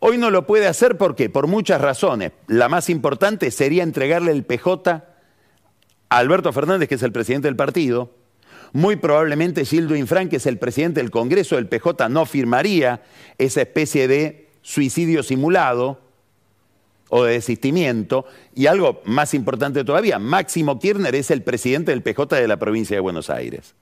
hoy 0.00 0.18
no 0.18 0.30
lo 0.30 0.46
puede 0.46 0.66
hacer 0.66 0.98
porque 0.98 1.30
por 1.30 1.46
muchas 1.46 1.80
razones. 1.80 2.32
La 2.48 2.68
más 2.68 2.90
importante 2.90 3.50
sería 3.50 3.84
entregarle 3.84 4.32
el 4.32 4.44
PJ 4.44 4.88
a 4.88 5.04
Alberto 6.16 6.52
Fernández, 6.52 6.88
que 6.88 6.96
es 6.96 7.02
el 7.02 7.12
presidente 7.12 7.46
del 7.46 7.56
partido. 7.56 8.19
Muy 8.72 8.96
probablemente 8.96 9.64
Gildo 9.64 9.96
Infran, 9.96 10.28
que 10.28 10.36
es 10.36 10.46
el 10.46 10.58
presidente 10.58 11.00
del 11.00 11.10
Congreso 11.10 11.56
del 11.56 11.68
PJ, 11.68 12.08
no 12.08 12.24
firmaría 12.24 13.02
esa 13.38 13.62
especie 13.62 14.06
de 14.06 14.48
suicidio 14.62 15.22
simulado 15.22 16.00
o 17.08 17.24
de 17.24 17.32
desistimiento. 17.32 18.26
Y 18.54 18.66
algo 18.66 19.02
más 19.04 19.34
importante 19.34 19.84
todavía, 19.84 20.18
Máximo 20.18 20.78
Kirchner 20.78 21.14
es 21.14 21.30
el 21.30 21.42
presidente 21.42 21.90
del 21.90 22.02
PJ 22.02 22.36
de 22.36 22.48
la 22.48 22.58
provincia 22.58 22.96
de 22.96 23.00
Buenos 23.00 23.28
Aires. 23.28 23.74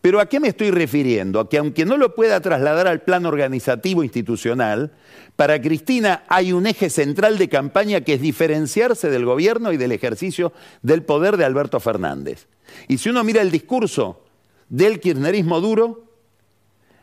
Pero 0.00 0.20
¿a 0.20 0.26
qué 0.26 0.40
me 0.40 0.48
estoy 0.48 0.70
refiriendo? 0.70 1.40
A 1.40 1.48
que 1.48 1.58
aunque 1.58 1.84
no 1.84 1.96
lo 1.96 2.14
pueda 2.14 2.40
trasladar 2.40 2.88
al 2.88 3.02
plano 3.02 3.28
organizativo 3.28 4.02
institucional, 4.02 4.92
para 5.36 5.62
Cristina 5.62 6.24
hay 6.28 6.52
un 6.52 6.66
eje 6.66 6.90
central 6.90 7.38
de 7.38 7.48
campaña 7.48 8.00
que 8.00 8.14
es 8.14 8.20
diferenciarse 8.20 9.10
del 9.10 9.24
gobierno 9.24 9.72
y 9.72 9.76
del 9.76 9.92
ejercicio 9.92 10.52
del 10.82 11.04
poder 11.04 11.36
de 11.36 11.44
Alberto 11.44 11.78
Fernández. 11.78 12.48
Y 12.88 12.98
si 12.98 13.08
uno 13.08 13.24
mira 13.24 13.42
el 13.42 13.50
discurso 13.50 14.24
del 14.68 15.00
kirchnerismo 15.00 15.60
duro, 15.60 16.04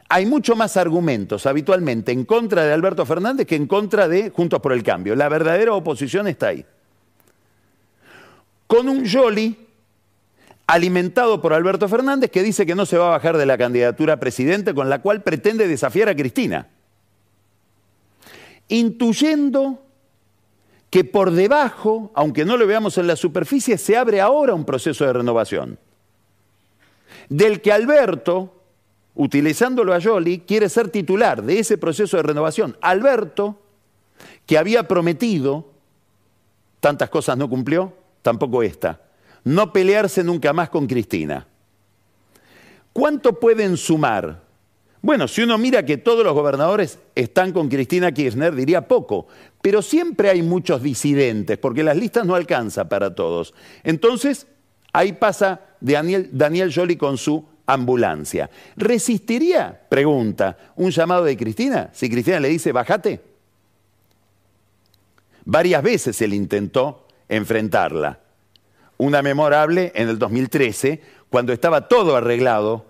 hay 0.10 0.26
mucho 0.26 0.56
más 0.56 0.76
argumentos 0.76 1.46
habitualmente 1.46 2.12
en 2.12 2.26
contra 2.26 2.64
de 2.64 2.74
Alberto 2.74 3.06
Fernández 3.06 3.46
que 3.46 3.56
en 3.56 3.68
contra 3.68 4.08
de 4.08 4.32
Juntos 4.32 4.60
por 4.60 4.74
el 4.74 4.82
Cambio. 4.82 5.16
La 5.16 5.30
verdadera 5.30 5.74
oposición 5.74 6.28
está 6.28 6.48
ahí. 6.48 6.66
Con 8.66 8.90
un 8.90 9.08
Jolly 9.08 9.68
alimentado 10.66 11.42
por 11.42 11.54
Alberto 11.54 11.88
Fernández 11.88 12.30
que 12.30 12.44
dice 12.44 12.66
que 12.66 12.76
no 12.76 12.86
se 12.86 12.98
va 12.98 13.08
a 13.08 13.18
bajar 13.18 13.38
de 13.38 13.46
la 13.46 13.58
candidatura 13.58 14.14
a 14.14 14.20
presidente 14.20 14.74
con 14.74 14.90
la 14.90 15.02
cual 15.02 15.24
pretende 15.24 15.68
desafiar 15.68 16.10
a 16.10 16.16
Cristina. 16.16 16.68
Intuyendo 18.68 19.84
que 20.90 21.04
por 21.04 21.32
debajo, 21.32 22.12
aunque 22.16 22.46
no 22.46 22.58
lo 22.58 22.66
veamos 22.66 22.98
en 22.98 23.08
la 23.08 23.16
superficie, 23.16 23.78
se 23.78 23.96
abre 23.96 24.22
ahora 24.22 24.54
un 24.54 24.66
proceso 24.66 25.06
de 25.06 25.14
renovación. 25.14 25.78
Del 27.30 27.62
que 27.62 27.72
Alberto, 27.72 28.56
utilizándolo 29.16 29.94
a 29.94 30.00
Yoli, 30.00 30.40
quiere 30.40 30.68
ser 30.68 30.90
titular 30.90 31.44
de 31.44 31.60
ese 31.60 31.78
proceso 31.78 32.18
de 32.18 32.24
renovación. 32.24 32.76
Alberto, 32.82 33.60
que 34.46 34.58
había 34.58 34.88
prometido, 34.88 35.70
tantas 36.80 37.10
cosas 37.10 37.38
no 37.38 37.48
cumplió, 37.48 37.94
tampoco 38.24 38.64
esta, 38.64 39.02
no 39.44 39.72
pelearse 39.72 40.24
nunca 40.24 40.54
más 40.54 40.70
con 40.70 40.88
Cristina. 40.88 41.46
¿Cuánto 42.94 43.40
pueden 43.40 43.78
sumar? 43.78 44.49
Bueno, 45.02 45.28
si 45.30 45.42
uno 45.42 45.58
mira 45.58 45.86
que 45.86 45.98
todos 45.98 46.26
los 46.26 46.34
gobernadores 46.34 47.00
están 47.16 47.54
con 47.54 47.70
Cristina 47.70 48.12
Kirchner, 48.12 48.54
diría 48.54 48.88
poco, 48.88 49.28
pero 49.62 49.82
siempre 49.82 50.30
hay 50.30 50.42
muchos 50.42 50.84
disidentes, 50.84 51.58
porque 51.58 51.84
las 51.84 51.96
listas 51.96 52.26
no 52.26 52.36
alcanzan 52.36 52.90
para 52.90 53.16
todos. 53.16 53.54
Entonces, 53.84 54.48
ahí 54.92 55.14
pasa 55.14 55.62
Daniel, 55.80 56.30
Daniel 56.34 56.98
con 56.98 57.18
su 57.18 57.46
ambulancia. 57.66 58.50
¿Resistiría, 58.76 59.82
pregunta, 59.88 60.58
un 60.76 60.92
llamado 60.92 61.24
de 61.24 61.38
Cristina 61.38 61.90
si 61.94 62.10
Cristina 62.10 62.40
le 62.40 62.50
dice, 62.50 62.72
bájate? 62.74 63.22
Varias 65.46 65.82
veces 65.82 66.22
él 66.22 66.34
intentó 66.34 67.08
enfrentarla. 67.30 68.20
Una 68.98 69.22
memorable 69.22 69.94
en 69.96 70.10
el 70.10 70.20
2013, 70.20 71.02
cuando 71.30 71.54
estaba 71.54 71.88
todo 71.88 72.18
arreglado 72.18 72.86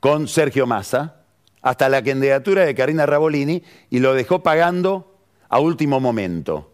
con 0.00 0.28
Sergio 0.28 0.66
Massa, 0.66 1.22
hasta 1.62 1.88
la 1.88 2.02
candidatura 2.02 2.64
de 2.64 2.74
Karina 2.74 3.06
Rabolini, 3.06 3.62
y 3.90 3.98
lo 3.98 4.14
dejó 4.14 4.42
pagando 4.42 5.18
a 5.48 5.58
último 5.58 6.00
momento. 6.00 6.72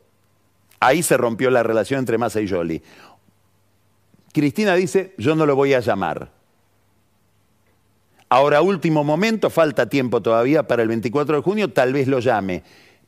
Ahí 0.81 1.03
se 1.03 1.17
rompió 1.17 1.51
la 1.51 1.63
relación 1.63 2.01
entre 2.01 2.19
Massa 2.19 2.41
y 2.41 2.49
Jolie. 2.49 2.83
Cristina 4.33 4.75
dice, 4.75 5.15
yo 5.19 5.35
no 5.35 5.47
lo 5.47 5.55
voy 5.55 5.75
a 5.75 5.81
llamar. 5.81 6.31
Ahora, 8.29 8.63
último 8.63 9.05
momento, 9.05 9.51
falta 9.51 9.89
tiempo 9.89 10.23
todavía 10.23 10.67
para 10.67 10.83
el 10.83 10.89
24 10.89 11.37
de 11.37 11.43
junio, 11.43 11.73
tal 11.73 11.93
vez 11.93 12.09
lo 12.09 12.19
llame. 12.19 12.63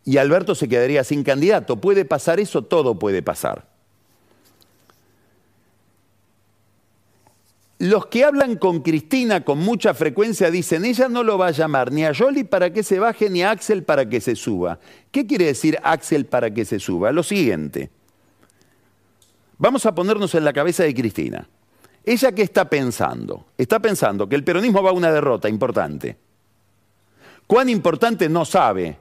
Y 0.05 0.19
Alberto 0.19 0.55
se 0.55 0.69
quedaría 0.69 1.03
sin 1.03 1.25
candidato. 1.25 1.81
¿Puede 1.81 2.05
pasar 2.05 2.41
eso? 2.41 2.63
Todo 2.63 2.99
puede 2.99 3.23
pasar. 3.23 3.74
Los 7.79 8.07
que 8.07 8.25
hablan 8.25 8.57
con 8.57 8.81
Cristina 8.81 9.45
con 9.45 9.59
mucha 9.59 9.95
frecuencia 9.95 10.51
dicen, 10.51 10.85
ella 10.85 11.09
no 11.09 11.25
lo 11.25 11.37
va 11.37 11.49
a 11.49 11.53
llamar 11.53 11.91
ni 11.91 12.05
a 12.05 12.15
Jolie 12.15 12.45
para 12.45 12.73
que 12.73 12.83
se 12.83 13.01
baje 13.01 13.29
ni 13.29 13.43
a 13.43 13.51
Axel 13.51 13.83
para 13.83 14.09
que 14.09 14.21
se 14.21 14.37
suba. 14.37 14.79
¿Qué 15.11 15.27
quiere 15.27 15.47
decir 15.47 15.79
Axel 15.83 16.27
para 16.27 16.53
que 16.53 16.65
se 16.65 16.79
suba? 16.79 17.11
Lo 17.11 17.23
siguiente. 17.23 17.91
Vamos 19.59 19.87
a 19.87 19.95
ponernos 19.95 20.35
en 20.35 20.45
la 20.45 20.53
cabeza 20.53 20.85
de 20.85 20.95
Cristina. 20.95 21.49
¿Ella 22.05 22.33
qué 22.33 22.43
está 22.43 22.69
pensando? 22.69 23.47
Está 23.59 23.81
pensando 23.81 24.29
que 24.29 24.37
el 24.37 24.45
peronismo 24.45 24.83
va 24.83 24.91
a 24.91 24.95
una 24.95 25.11
derrota 25.11 25.49
importante. 25.49 26.17
¿Cuán 27.47 27.69
importante? 27.69 28.29
No 28.29 28.45
sabe, 28.45 28.99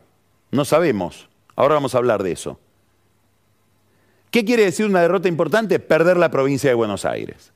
no 0.52 0.66
sabemos. 0.66 1.30
Ahora 1.56 1.76
vamos 1.76 1.94
a 1.94 2.00
hablar 2.00 2.24
de 2.24 2.32
eso. 2.32 2.60
¿Qué 4.32 4.44
quiere 4.44 4.64
decir 4.64 4.86
una 4.86 5.02
derrota 5.02 5.28
importante? 5.28 5.80
Perder 5.80 6.18
la 6.18 6.32
provincia 6.32 6.70
de 6.70 6.74
Buenos 6.74 7.06
Aires. 7.06 7.54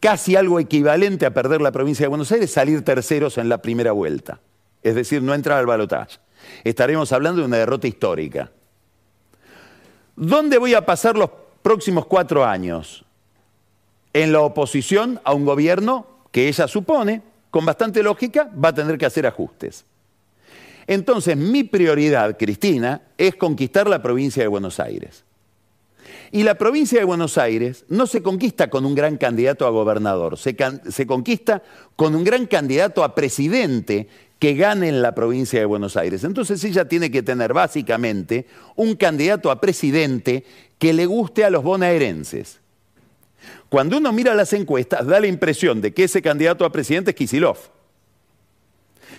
Casi 0.00 0.36
algo 0.36 0.60
equivalente 0.60 1.26
a 1.26 1.34
perder 1.34 1.60
la 1.60 1.72
provincia 1.72 2.04
de 2.04 2.08
Buenos 2.08 2.30
Aires, 2.32 2.50
salir 2.52 2.84
terceros 2.84 3.38
en 3.38 3.48
la 3.48 3.60
primera 3.60 3.92
vuelta. 3.92 4.40
Es 4.82 4.94
decir, 4.94 5.22
no 5.22 5.34
entrar 5.34 5.58
al 5.58 5.66
balotaje. 5.66 6.18
Estaremos 6.64 7.12
hablando 7.12 7.40
de 7.40 7.46
una 7.46 7.56
derrota 7.56 7.88
histórica. 7.88 8.50
¿Dónde 10.14 10.58
voy 10.58 10.74
a 10.74 10.86
pasar 10.86 11.16
los 11.16 11.30
próximos 11.62 12.06
cuatro 12.06 12.44
años? 12.44 13.04
en 14.12 14.32
la 14.32 14.40
oposición 14.40 15.20
a 15.24 15.32
un 15.32 15.44
gobierno 15.44 16.06
que 16.32 16.48
ella 16.48 16.68
supone, 16.68 17.22
con 17.50 17.64
bastante 17.64 18.02
lógica, 18.02 18.50
va 18.52 18.70
a 18.70 18.74
tener 18.74 18.98
que 18.98 19.06
hacer 19.06 19.26
ajustes. 19.26 19.84
Entonces, 20.86 21.36
mi 21.36 21.64
prioridad, 21.64 22.36
Cristina, 22.38 23.02
es 23.16 23.36
conquistar 23.36 23.88
la 23.88 24.02
provincia 24.02 24.42
de 24.42 24.48
Buenos 24.48 24.80
Aires. 24.80 25.24
Y 26.30 26.42
la 26.42 26.56
provincia 26.56 26.98
de 26.98 27.04
Buenos 27.04 27.38
Aires 27.38 27.84
no 27.88 28.06
se 28.06 28.22
conquista 28.22 28.68
con 28.70 28.84
un 28.84 28.94
gran 28.94 29.16
candidato 29.16 29.66
a 29.66 29.70
gobernador, 29.70 30.38
se, 30.38 30.56
se, 30.90 31.06
conquista 31.06 31.62
con 31.96 32.14
un 32.14 32.24
gran 32.24 32.46
candidato 32.46 33.02
a 33.02 33.14
presidente 33.14 34.08
que 34.38 34.54
gane 34.54 34.88
en 34.88 35.02
la 35.02 35.14
provincia 35.14 35.58
de 35.58 35.66
Buenos 35.66 35.96
Aires. 35.96 36.24
Entonces 36.24 36.62
ella 36.64 36.86
tiene 36.86 37.10
que 37.10 37.22
tener 37.22 37.52
básicamente 37.52 38.46
un 38.76 38.94
candidato 38.94 39.50
a 39.50 39.60
presidente 39.60 40.44
que 40.78 40.92
le 40.92 41.06
guste 41.06 41.44
a 41.44 41.50
los 41.50 41.64
bonaerenses. 41.64 42.60
Cuando 43.68 43.98
uno 43.98 44.12
mira 44.12 44.34
las 44.34 44.52
encuestas, 44.52 45.06
da 45.06 45.20
la 45.20 45.26
impresión 45.26 45.80
de 45.80 45.92
que 45.92 46.04
ese 46.04 46.22
candidato 46.22 46.64
a 46.64 46.72
presidente 46.72 47.10
es 47.10 47.16
Kisilov. 47.16 47.58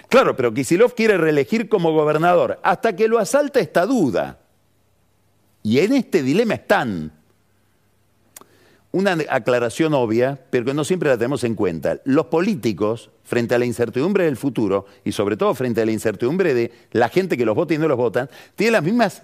Claro, 0.07 0.35
pero 0.35 0.53
Kisilov 0.53 0.95
quiere 0.95 1.17
reelegir 1.17 1.69
como 1.69 1.93
gobernador, 1.93 2.59
hasta 2.63 2.95
que 2.95 3.07
lo 3.07 3.19
asalta 3.19 3.59
esta 3.59 3.85
duda. 3.85 4.39
Y 5.63 5.79
en 5.79 5.93
este 5.93 6.23
dilema 6.23 6.55
están. 6.55 7.11
Una 8.91 9.17
aclaración 9.29 9.93
obvia, 9.93 10.39
pero 10.49 10.65
que 10.65 10.73
no 10.73 10.83
siempre 10.83 11.09
la 11.09 11.17
tenemos 11.17 11.43
en 11.43 11.53
cuenta. 11.53 11.99
Los 12.05 12.25
políticos, 12.25 13.11
frente 13.23 13.53
a 13.53 13.59
la 13.59 13.65
incertidumbre 13.65 14.25
del 14.25 14.35
futuro, 14.35 14.87
y 15.05 15.11
sobre 15.11 15.37
todo 15.37 15.53
frente 15.53 15.81
a 15.81 15.85
la 15.85 15.91
incertidumbre 15.91 16.55
de 16.55 16.71
la 16.91 17.09
gente 17.09 17.37
que 17.37 17.45
los 17.45 17.55
vota 17.55 17.75
y 17.75 17.77
no 17.77 17.87
los 17.87 17.97
votan, 17.97 18.29
tienen 18.55 18.73
las 18.73 18.83
mismas 18.83 19.23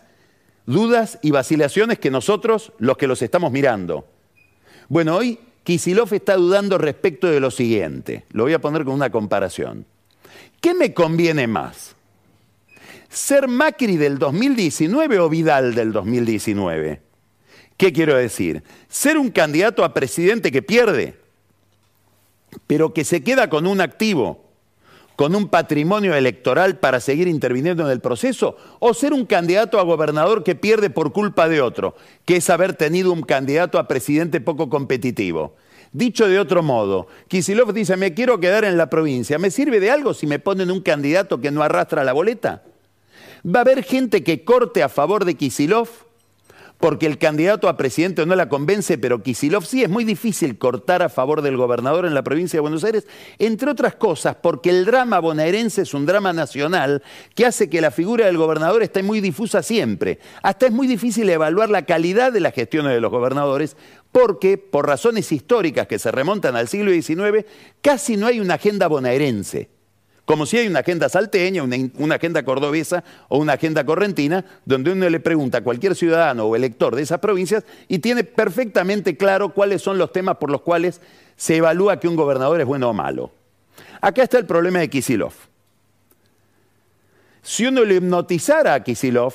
dudas 0.67 1.17
y 1.23 1.31
vacilaciones 1.31 1.97
que 1.97 2.11
nosotros, 2.11 2.73
los 2.77 2.97
que 2.97 3.07
los 3.07 3.21
estamos 3.21 3.51
mirando. 3.51 4.05
Bueno, 4.87 5.15
hoy 5.15 5.39
Kisilov 5.63 6.13
está 6.13 6.35
dudando 6.35 6.77
respecto 6.77 7.25
de 7.25 7.39
lo 7.39 7.49
siguiente. 7.49 8.25
Lo 8.31 8.43
voy 8.43 8.53
a 8.53 8.61
poner 8.61 8.85
con 8.85 8.93
una 8.93 9.09
comparación. 9.09 9.85
¿Qué 10.61 10.75
me 10.75 10.93
conviene 10.93 11.47
más? 11.47 11.94
¿Ser 13.15 13.47
Macri 13.47 13.95
del 13.95 14.19
2019 14.19 15.19
o 15.19 15.29
Vidal 15.29 15.73
del 15.73 15.93
2019? 15.93 17.01
¿Qué 17.77 17.93
quiero 17.93 18.17
decir? 18.17 18.61
Ser 18.89 19.17
un 19.17 19.31
candidato 19.31 19.85
a 19.85 19.93
presidente 19.93 20.51
que 20.51 20.61
pierde, 20.61 21.15
pero 22.67 22.93
que 22.93 23.05
se 23.05 23.23
queda 23.23 23.49
con 23.49 23.67
un 23.67 23.79
activo, 23.79 24.43
con 25.15 25.33
un 25.33 25.47
patrimonio 25.47 26.13
electoral 26.13 26.77
para 26.77 26.99
seguir 26.99 27.29
interviniendo 27.29 27.85
en 27.85 27.91
el 27.91 28.01
proceso, 28.01 28.57
o 28.79 28.93
ser 28.93 29.13
un 29.13 29.25
candidato 29.25 29.79
a 29.79 29.83
gobernador 29.83 30.43
que 30.43 30.55
pierde 30.55 30.89
por 30.89 31.13
culpa 31.13 31.47
de 31.47 31.61
otro, 31.61 31.95
que 32.25 32.35
es 32.35 32.49
haber 32.49 32.73
tenido 32.73 33.13
un 33.13 33.21
candidato 33.21 33.79
a 33.79 33.87
presidente 33.87 34.41
poco 34.41 34.69
competitivo. 34.69 35.55
Dicho 35.93 36.27
de 36.27 36.37
otro 36.37 36.63
modo, 36.63 37.07
Kisilov 37.29 37.71
dice, 37.71 37.95
me 37.95 38.13
quiero 38.13 38.41
quedar 38.41 38.65
en 38.65 38.75
la 38.75 38.89
provincia, 38.89 39.39
¿me 39.39 39.51
sirve 39.51 39.79
de 39.79 39.89
algo 39.89 40.13
si 40.13 40.27
me 40.27 40.39
ponen 40.39 40.69
un 40.69 40.81
candidato 40.81 41.39
que 41.39 41.51
no 41.51 41.63
arrastra 41.63 42.03
la 42.03 42.11
boleta? 42.11 42.63
¿Va 43.45 43.59
a 43.59 43.61
haber 43.61 43.83
gente 43.83 44.23
que 44.23 44.43
corte 44.43 44.81
a 44.81 44.89
favor 44.89 45.23
de 45.25 45.35
Kisilov? 45.35 45.87
porque 46.79 47.05
el 47.05 47.17
candidato 47.17 47.69
a 47.69 47.77
presidente 47.77 48.25
no 48.25 48.35
la 48.35 48.49
convence, 48.49 48.97
pero 48.97 49.23
Kisilov 49.23 49.65
sí 49.65 49.83
es 49.83 49.89
muy 49.89 50.03
difícil 50.03 50.57
cortar 50.57 51.01
a 51.03 51.09
favor 51.09 51.41
del 51.41 51.57
gobernador 51.57 52.05
en 52.05 52.13
la 52.13 52.23
provincia 52.23 52.57
de 52.57 52.61
Buenos 52.61 52.83
Aires, 52.83 53.07
entre 53.39 53.71
otras 53.71 53.95
cosas 53.95 54.35
porque 54.41 54.69
el 54.69 54.85
drama 54.85 55.19
bonaerense 55.19 55.83
es 55.83 55.93
un 55.93 56.05
drama 56.05 56.33
nacional 56.33 57.01
que 57.33 57.45
hace 57.45 57.69
que 57.69 57.81
la 57.81 57.91
figura 57.91 58.25
del 58.25 58.37
gobernador 58.37 58.83
esté 58.83 59.03
muy 59.03 59.21
difusa 59.21 59.63
siempre. 59.63 60.19
Hasta 60.43 60.67
es 60.67 60.73
muy 60.73 60.87
difícil 60.87 61.29
evaluar 61.29 61.69
la 61.69 61.85
calidad 61.85 62.33
de 62.33 62.41
las 62.41 62.53
gestiones 62.53 62.93
de 62.93 63.01
los 63.01 63.11
gobernadores 63.11 63.77
porque, 64.11 64.57
por 64.57 64.85
razones 64.85 65.31
históricas 65.31 65.87
que 65.87 65.99
se 65.99 66.11
remontan 66.11 66.55
al 66.55 66.67
siglo 66.67 66.91
XIX, 66.91 67.45
casi 67.81 68.17
no 68.17 68.27
hay 68.27 68.39
una 68.39 68.55
agenda 68.55 68.87
bonaerense 68.87 69.74
como 70.25 70.47
si 70.47 70.57
hay 70.57 70.67
una 70.67 70.79
agenda 70.79 71.07
salteña, 71.07 71.63
una, 71.63 72.15
agenda 72.15 72.43
cordobesa 72.43 73.03
o 73.29 73.37
una 73.37 73.53
agenda 73.53 73.85
correntina, 73.85 74.43
donde 74.65 74.91
uno 74.91 75.07
le 75.07 75.19
pregunta 75.19 75.59
a 75.59 75.61
cualquier 75.61 75.95
ciudadano 75.95 76.45
o 76.45 76.55
elector 76.55 76.95
de 76.95 77.03
esas 77.03 77.19
provincias 77.19 77.63
y 77.87 77.99
tiene 77.99 78.23
perfectamente 78.23 79.15
claro 79.17 79.49
cuáles 79.49 79.83
son 79.83 79.99
los 79.99 80.11
temas 80.11 80.37
por 80.37 80.49
los 80.49 80.61
cuales 80.61 80.99
se 81.37 81.57
evalúa 81.57 81.99
que 81.99 82.07
un 82.07 82.15
gobernador 82.15 82.59
es 82.59 82.65
bueno 82.65 82.89
o 82.89 82.93
malo. 82.93 83.31
Acá 84.01 84.23
está 84.23 84.39
el 84.39 84.45
problema 84.45 84.79
de 84.79 84.89
Kisilov. 84.89 85.33
Si 87.43 87.67
uno 87.67 87.83
le 87.83 87.95
hipnotizara 87.95 88.73
a 88.73 88.83
Kisilov, 88.83 89.33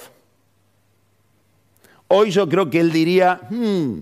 hoy 2.08 2.32
yo 2.32 2.48
creo 2.48 2.68
que 2.68 2.80
él 2.80 2.90
diría, 2.90 3.40
hmm, 3.48 4.00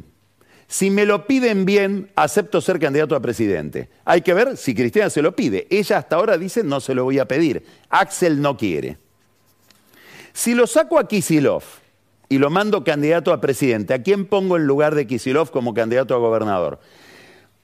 si 0.70 0.90
me 0.90 1.07
lo 1.07 1.26
piden 1.26 1.64
bien, 1.64 2.11
acepto 2.14 2.61
ser 2.61 2.78
candidato 2.78 3.16
a 3.16 3.20
presidente. 3.20 3.88
Hay 4.04 4.20
que 4.20 4.35
ver 4.35 4.59
si 4.59 4.74
Cristina 4.74 5.09
se 5.09 5.22
lo 5.22 5.35
pide. 5.35 5.66
Ella 5.70 5.96
hasta 5.96 6.16
ahora 6.16 6.37
dice 6.37 6.62
no 6.62 6.81
se 6.81 6.94
lo 6.94 7.04
voy 7.04 7.18
a 7.18 7.26
pedir. 7.26 7.64
Axel 7.88 8.42
no 8.42 8.59
quiere. 8.59 8.98
Si 10.35 10.54
lo 10.54 10.66
saco 10.66 10.98
a 10.98 11.09
Kisilov 11.09 11.62
y 12.28 12.37
lo 12.37 12.50
mando 12.50 12.85
candidato 12.85 13.33
a 13.33 13.40
presidente, 13.40 13.94
¿a 13.94 14.02
quién 14.02 14.26
pongo 14.26 14.59
en 14.59 14.66
lugar 14.66 14.94
de 14.94 15.07
Kisilov 15.07 15.50
como 15.50 15.72
candidato 15.72 16.14
a 16.14 16.18
gobernador? 16.18 16.78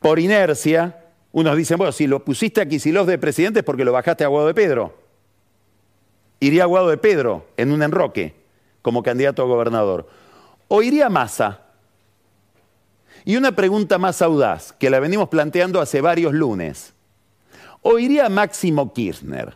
Por 0.01 0.19
inercia, 0.19 1.05
unos 1.31 1.59
dicen, 1.59 1.77
bueno, 1.77 1.93
si 1.93 2.07
lo 2.07 2.25
pusiste 2.25 2.63
a 2.63 2.67
Kisilov 2.67 3.07
de 3.07 3.19
presidente 3.19 3.59
es 3.59 3.65
porque 3.67 3.85
lo 3.85 3.93
bajaste 3.93 4.25
a 4.25 4.29
Guado 4.29 4.47
de 4.47 4.55
Pedro. 4.55 4.97
Iría 6.41 6.63
a 6.63 6.67
Guado 6.67 6.89
de 6.89 6.97
Pedro 6.97 7.49
en 7.59 7.71
un 7.71 7.83
enroque 7.83 8.35
como 8.81 9.03
candidato 9.03 9.43
a 9.43 9.47
gobernador. 9.47 10.09
O 10.69 10.83
iría 10.83 11.07
a 11.07 11.11
Massa 11.11 11.64
y 13.25 13.37
una 13.37 13.53
pregunta 13.53 13.99
más 13.99 14.21
audaz, 14.23 14.73
que 14.73 14.91
la 14.91 15.01
venimos 15.01 15.29
planteando 15.29 15.81
hace 15.81 16.01
varios 16.01 16.35
lunes. 16.35 16.93
¿Oiría 17.83 18.29
Máximo 18.29 18.93
Kirchner, 18.93 19.55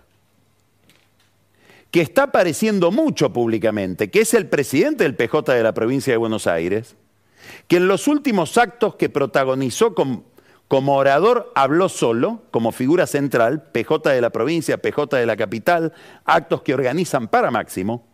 que 1.91 2.01
está 2.01 2.25
apareciendo 2.25 2.91
mucho 2.91 3.33
públicamente, 3.33 4.11
que 4.11 4.21
es 4.21 4.35
el 4.35 4.47
presidente 4.47 5.05
del 5.05 5.17
PJ 5.17 5.53
de 5.53 5.63
la 5.63 5.73
provincia 5.73 6.13
de 6.13 6.19
Buenos 6.19 6.47
Aires, 6.47 6.97
que 7.67 7.77
en 7.77 7.89
los 7.89 8.09
últimos 8.09 8.59
actos 8.59 8.97
que 8.97 9.09
protagonizó 9.09 9.95
como 9.95 10.97
orador 10.97 11.51
habló 11.55 11.89
solo, 11.89 12.43
como 12.51 12.73
figura 12.73 13.07
central, 13.07 13.63
PJ 13.73 14.11
de 14.11 14.21
la 14.21 14.31
provincia, 14.31 14.79
PJ 14.79 15.17
de 15.17 15.27
la 15.27 15.37
capital, 15.37 15.93
actos 16.25 16.63
que 16.63 16.75
organizan 16.75 17.29
para 17.29 17.51
Máximo, 17.51 18.05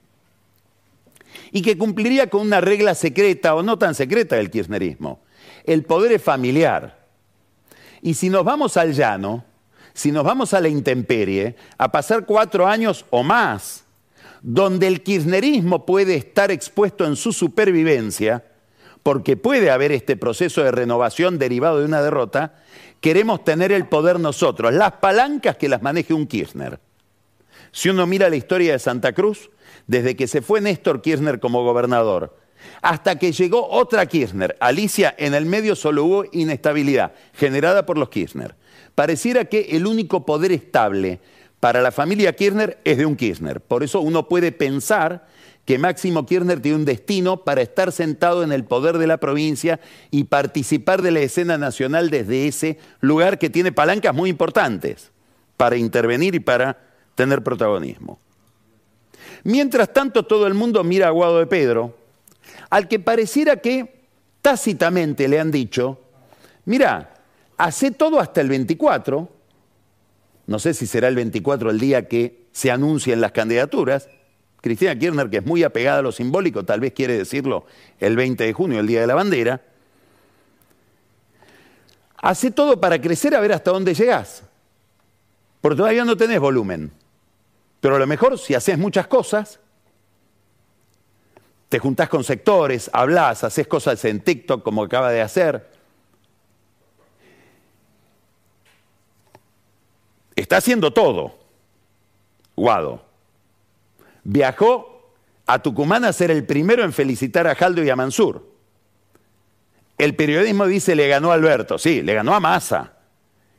y 1.51 1.63
que 1.63 1.77
cumpliría 1.77 2.29
con 2.29 2.43
una 2.43 2.61
regla 2.61 2.95
secreta 2.95 3.57
o 3.57 3.63
no 3.63 3.79
tan 3.79 3.95
secreta 3.95 4.37
del 4.37 4.51
kirchnerismo, 4.51 5.21
el 5.65 5.85
poder 5.85 6.13
es 6.13 6.23
familiar. 6.23 7.05
Y 8.03 8.15
si 8.15 8.29
nos 8.29 8.45
vamos 8.45 8.77
al 8.77 8.93
llano, 8.93 9.45
si 9.95 10.13
nos 10.13 10.25
vamos 10.25 10.53
a 10.55 10.61
la 10.61 10.69
intemperie, 10.69 11.57
a 11.79 11.91
pasar 11.91 12.27
cuatro 12.27 12.67
años 12.67 13.07
o 13.11 13.23
más, 13.23 13.85
donde 14.43 14.87
el 14.87 15.03
kirchnerismo 15.03 15.87
puede 15.87 16.17
estar 16.17 16.51
expuesto 16.51 17.07
en 17.07 17.17
su 17.17 17.33
supervivencia, 17.33 18.45
porque 19.03 19.37
puede 19.37 19.71
haber 19.71 19.93
este 19.93 20.17
proceso 20.17 20.63
de 20.63 20.71
renovación 20.71 21.39
derivado 21.39 21.79
de 21.79 21.87
una 21.87 22.03
derrota, 22.03 22.55
queremos 23.01 23.45
tener 23.45 23.73
el 23.73 23.87
poder 23.87 24.21
nosotros, 24.21 24.73
las 24.75 24.93
palancas 24.93 25.57
que 25.57 25.69
las 25.69 25.83
maneje 25.83 26.13
un 26.15 26.27
Kirchner. 26.27 26.81
Si 27.71 27.89
uno 27.89 28.07
mira 28.07 28.29
la 28.29 28.37
historia 28.37 28.73
de 28.73 28.79
Santa 28.79 29.13
Cruz, 29.13 29.51
desde 29.87 30.17
que 30.17 30.27
se 30.27 30.43
fue 30.43 30.61
Néstor 30.61 31.03
Kirchner 31.03 31.41
como 31.41 31.65
gobernador 31.65 32.44
hasta 32.83 33.19
que 33.19 33.33
llegó 33.33 33.69
otra 33.69 34.07
Kirchner. 34.07 34.57
Alicia, 34.61 35.15
en 35.19 35.35
el 35.35 35.47
medio 35.47 35.77
solo 35.77 36.05
hubo 36.05 36.25
inestabilidad 36.33 37.13
generada 37.35 37.87
por 37.87 37.99
los 37.99 38.09
Kirchner. 38.09 38.55
Pareciera 38.95 39.47
que 39.47 39.69
el 39.71 39.87
único 39.87 40.25
poder 40.25 40.53
estable 40.53 41.21
para 41.61 41.81
la 41.81 41.93
familia 41.93 42.35
Kirchner 42.35 42.79
es 42.85 42.99
de 42.99 43.07
un 43.07 43.17
Kirchner. 43.17 43.61
Por 43.61 43.83
eso 43.83 44.01
uno 44.01 44.29
puede 44.29 44.53
pensar 44.53 45.27
que 45.65 45.79
Máximo 45.79 46.27
Kirchner 46.27 46.61
tiene 46.61 46.77
un 46.77 46.85
destino 46.85 47.39
para 47.39 47.63
estar 47.63 47.91
sentado 47.91 48.43
en 48.43 48.53
el 48.53 48.65
poder 48.65 48.99
de 48.99 49.07
la 49.07 49.17
provincia 49.17 49.81
y 50.11 50.25
participar 50.25 51.01
de 51.03 51.11
la 51.11 51.21
escena 51.21 51.57
nacional 51.57 52.11
desde 52.11 52.47
ese 52.47 52.79
lugar 53.01 53.39
que 53.39 53.51
tiene 53.51 53.73
palancas 53.73 54.15
muy 54.15 54.31
importantes 54.31 55.11
para 55.57 55.77
intervenir 55.77 56.35
y 56.35 56.41
para 56.41 56.79
tener 57.15 57.43
protagonismo. 57.43 58.19
Mientras 59.43 59.93
tanto, 59.93 60.25
todo 60.25 60.47
el 60.47 60.55
mundo 60.55 60.85
mira 60.85 61.09
a 61.09 61.11
Guado 61.11 61.39
de 61.39 61.47
Pedro, 61.47 61.95
al 62.75 62.89
que 62.89 62.99
pareciera 62.99 63.59
que 63.59 64.09
tácitamente 64.43 65.29
le 65.29 65.39
han 65.39 65.53
dicho, 65.53 66.01
mira, 66.65 67.15
hace 67.57 67.93
todo 67.93 68.19
hasta 68.19 68.41
el 68.41 68.49
24, 68.49 69.29
no 70.49 70.59
sé 70.59 70.75
si 70.75 70.89
será 70.89 71.07
el 71.07 71.15
24 71.15 71.71
el 71.71 71.79
día 71.79 72.09
que 72.09 72.49
se 72.51 72.73
anuncien 72.73 73.21
las 73.21 73.31
candidaturas, 73.31 74.09
Cristina 74.61 74.99
Kirchner, 74.99 75.31
que 75.31 75.37
es 75.37 75.47
muy 75.47 75.63
apegada 75.63 76.01
a 76.01 76.03
lo 76.03 76.11
simbólico, 76.11 76.65
tal 76.65 76.81
vez 76.81 76.95
quiere 76.95 77.17
decirlo 77.17 77.65
el 78.01 78.17
20 78.17 78.43
de 78.43 78.53
junio, 78.53 78.81
el 78.81 78.89
Día 78.89 79.03
de 79.03 79.07
la 79.07 79.15
Bandera, 79.15 79.63
hace 82.17 82.51
todo 82.51 82.81
para 82.81 83.01
crecer 83.01 83.37
a 83.37 83.41
ver 83.41 83.53
hasta 83.53 83.71
dónde 83.71 83.95
llegás, 83.95 84.43
porque 85.61 85.77
todavía 85.77 86.05
no 86.05 86.17
tenés 86.17 86.41
volumen. 86.41 86.91
Pero 87.81 87.95
a 87.95 87.99
lo 88.01 88.07
mejor 88.09 88.37
si 88.37 88.57
haces 88.57 88.77
muchas 88.79 89.07
cosas, 89.07 89.61
te 91.75 91.81
juntás 91.81 92.09
con 92.09 92.23
sectores, 92.23 92.89
hablas, 92.93 93.43
haces 93.43 93.67
cosas 93.67 94.05
en 94.05 94.21
TikTok 94.21 94.63
como 94.63 94.85
acaba 94.85 95.11
de 95.11 95.21
hacer. 95.21 95.73
Está 100.37 100.59
haciendo 100.59 100.93
todo. 100.93 101.37
Guado. 102.55 103.05
Viajó 104.23 105.17
a 105.47 105.59
Tucumán 105.59 106.05
a 106.05 106.13
ser 106.13 106.31
el 106.31 106.47
primero 106.47 106.85
en 106.85 106.93
felicitar 106.93 107.49
a 107.49 107.57
Jaldo 107.57 107.83
y 107.83 107.91
a 107.91 107.97
Mansur. 107.97 108.47
El 109.99 110.15
periodismo 110.15 110.67
dice 110.67 110.95
le 110.95 111.09
ganó 111.09 111.33
a 111.33 111.35
Alberto, 111.35 111.77
sí, 111.79 112.03
le 112.03 112.15
ganó 112.15 112.37
a 112.37 112.41
Massa, 112.41 112.93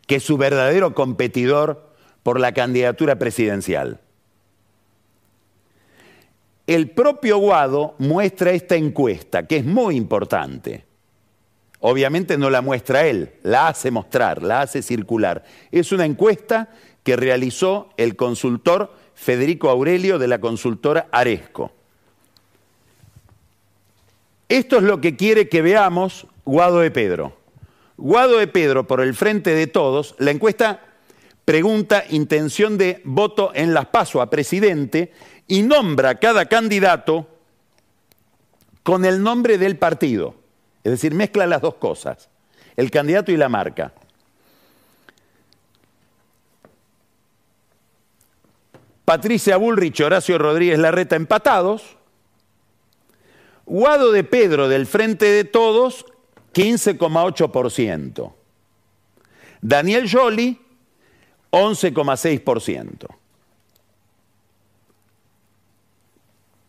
que 0.08 0.16
es 0.16 0.24
su 0.24 0.38
verdadero 0.38 0.96
competidor 0.96 1.92
por 2.24 2.40
la 2.40 2.54
candidatura 2.54 3.20
presidencial. 3.20 4.00
El 6.68 6.90
propio 6.92 7.38
Guado 7.38 7.96
muestra 8.00 8.52
esta 8.52 8.76
encuesta, 8.76 9.46
que 9.46 9.58
es 9.58 9.66
muy 9.66 9.96
importante. 9.96 10.86
Obviamente 11.80 12.38
no 12.38 12.50
la 12.50 12.62
muestra 12.62 13.06
él, 13.06 13.34
la 13.44 13.68
hace 13.68 13.92
mostrar, 13.92 14.42
la 14.42 14.62
hace 14.62 14.82
circular. 14.82 15.44
Es 15.72 15.92
una 15.92 16.06
encuesta 16.06 16.70
que 17.04 17.16
realizó 17.16 17.90
el 17.98 18.16
consultor 18.16 18.92
Federico 19.14 19.70
Aurelio 19.70 20.18
de 20.18 20.28
la 20.28 20.40
consultora 20.40 21.08
Aresco. 21.12 21.72
Esto 24.50 24.78
es 24.78 24.84
lo 24.84 25.02
que 25.02 25.16
quiere 25.16 25.50
que 25.50 25.62
veamos 25.62 26.26
Guado 26.44 26.80
de 26.80 26.90
Pedro. 26.90 27.38
Guado 27.98 28.40
de 28.40 28.48
Pedro, 28.48 28.88
por 28.88 29.02
el 29.02 29.14
frente 29.14 29.52
de 29.52 29.68
todos, 29.68 30.16
la 30.18 30.32
encuesta 30.32 30.82
pregunta 31.46 32.04
intención 32.10 32.78
de 32.78 33.02
voto 33.06 33.52
en 33.54 33.74
las 33.74 33.86
PASO 33.86 34.22
a 34.22 34.30
presidente 34.30 35.14
y 35.48 35.62
nombra 35.64 36.16
cada 36.16 36.46
candidato 36.46 37.28
con 38.84 39.06
el 39.06 39.22
nombre 39.22 39.58
del 39.58 39.78
partido. 39.78 40.36
Es 40.84 40.92
decir, 40.92 41.14
mezcla 41.14 41.46
las 41.48 41.62
dos 41.62 41.76
cosas, 41.76 42.30
el 42.76 42.92
candidato 42.92 43.32
y 43.32 43.38
la 43.38 43.50
marca. 43.50 43.94
Patricia 49.06 49.58
Bullrich, 49.58 50.02
Horacio 50.02 50.38
Rodríguez 50.38 50.80
Larreta 50.80 51.16
empatados. 51.16 51.98
Guado 53.68 54.12
de 54.12 54.24
Pedro 54.24 54.68
del 54.68 54.86
Frente 54.86 55.26
de 55.26 55.44
Todos, 55.44 56.06
15,8%. 56.54 58.34
Daniel 59.62 60.08
Jolie, 60.12 60.60
11,6%. 61.52 63.08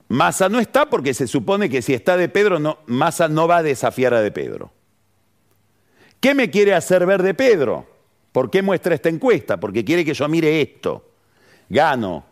Massa 0.09 0.49
no 0.49 0.61
está 0.61 0.89
porque 0.89 1.15
se 1.15 1.27
supone 1.27 1.69
que 1.69 1.83
si 1.83 1.93
está 1.93 2.17
de 2.17 2.29
Pedro, 2.29 2.59
no, 2.59 2.79
no 2.87 3.49
va 3.49 3.57
a 3.57 3.63
desafiar 3.63 4.15
a 4.15 4.21
de 4.21 4.31
Pedro. 4.31 4.71
¿Qué 6.21 6.35
me 6.35 6.51
quiere 6.51 6.75
hacer 6.75 7.07
ver 7.07 7.23
de 7.23 7.35
Pedro? 7.35 7.87
¿Por 8.33 8.51
qué 8.51 8.63
muestra 8.63 8.95
esta 8.95 9.09
encuesta? 9.09 9.59
Porque 9.59 9.85
quiere 9.85 10.05
que 10.05 10.15
yo 10.15 10.29
mire 10.29 10.61
esto. 10.61 11.11
Gano. 11.69 12.25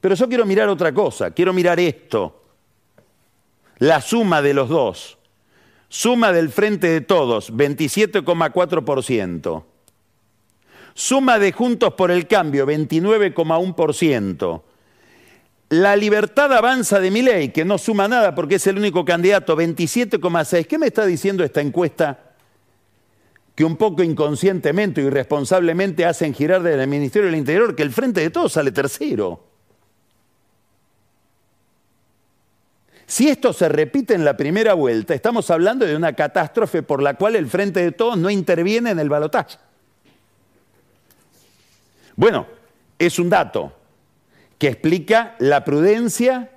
Pero 0.00 0.14
yo 0.14 0.28
quiero 0.28 0.46
mirar 0.46 0.68
otra 0.68 0.92
cosa, 0.92 1.30
quiero 1.30 1.52
mirar 1.52 1.80
esto. 1.80 2.42
La 3.78 4.00
suma 4.00 4.42
de 4.42 4.54
los 4.54 4.68
dos. 4.68 5.18
Suma 5.88 6.32
del 6.32 6.50
frente 6.50 6.88
de 6.88 7.00
todos, 7.00 7.52
27,4%. 7.52 9.64
Suma 10.94 11.38
de 11.38 11.52
Juntos 11.52 11.94
por 11.94 12.10
el 12.10 12.26
Cambio, 12.26 12.66
29,1%. 12.66 14.62
La 15.70 15.94
libertad 15.94 16.52
avanza 16.52 16.98
de 16.98 17.12
mi 17.12 17.22
ley, 17.22 17.50
que 17.50 17.64
no 17.64 17.78
suma 17.78 18.08
nada 18.08 18.34
porque 18.34 18.56
es 18.56 18.66
el 18.66 18.76
único 18.76 19.04
candidato, 19.04 19.56
27,6. 19.56 20.66
¿Qué 20.66 20.78
me 20.78 20.88
está 20.88 21.06
diciendo 21.06 21.44
esta 21.44 21.60
encuesta? 21.60 22.18
Que 23.54 23.64
un 23.64 23.76
poco 23.76 24.02
inconscientemente 24.02 25.00
o 25.00 25.06
irresponsablemente 25.06 26.04
hacen 26.04 26.34
girar 26.34 26.64
desde 26.64 26.82
el 26.82 26.88
Ministerio 26.88 27.30
del 27.30 27.38
Interior 27.38 27.76
que 27.76 27.84
el 27.84 27.92
frente 27.92 28.20
de 28.20 28.30
todos 28.30 28.52
sale 28.52 28.72
tercero. 28.72 29.44
Si 33.06 33.28
esto 33.28 33.52
se 33.52 33.68
repite 33.68 34.14
en 34.14 34.24
la 34.24 34.36
primera 34.36 34.74
vuelta, 34.74 35.14
estamos 35.14 35.52
hablando 35.52 35.86
de 35.86 35.94
una 35.94 36.14
catástrofe 36.14 36.82
por 36.82 37.00
la 37.00 37.14
cual 37.14 37.36
el 37.36 37.46
frente 37.48 37.80
de 37.80 37.92
todos 37.92 38.18
no 38.18 38.28
interviene 38.28 38.90
en 38.90 38.98
el 38.98 39.08
balotaje. 39.08 39.56
Bueno, 42.16 42.48
es 42.98 43.20
un 43.20 43.30
dato 43.30 43.79
que 44.60 44.68
explica 44.68 45.36
la 45.38 45.64
prudencia 45.64 46.50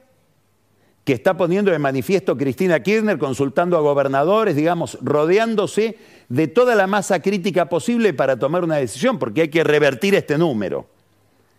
que 1.06 1.14
está 1.14 1.38
poniendo 1.38 1.72
de 1.72 1.80
manifiesto 1.80 2.38
Cristina 2.38 2.82
Kirchner, 2.82 3.18
consultando 3.18 3.78
a 3.78 3.80
gobernadores, 3.80 4.58
digamos, 4.58 4.98
rodeándose 5.02 5.98
de 6.28 6.50
toda 6.50 6.76
la 6.76 6.86
masa 6.86 7.22
crítica 7.22 7.70
posible 7.70 8.14
para 8.14 8.38
tomar 8.38 8.66
una 8.66 8.76
decisión, 8.76 9.18
porque 9.18 9.44
hay 9.44 9.48
que 9.48 9.64
revertir 9.64 10.16
este 10.16 10.38
número 10.38 10.86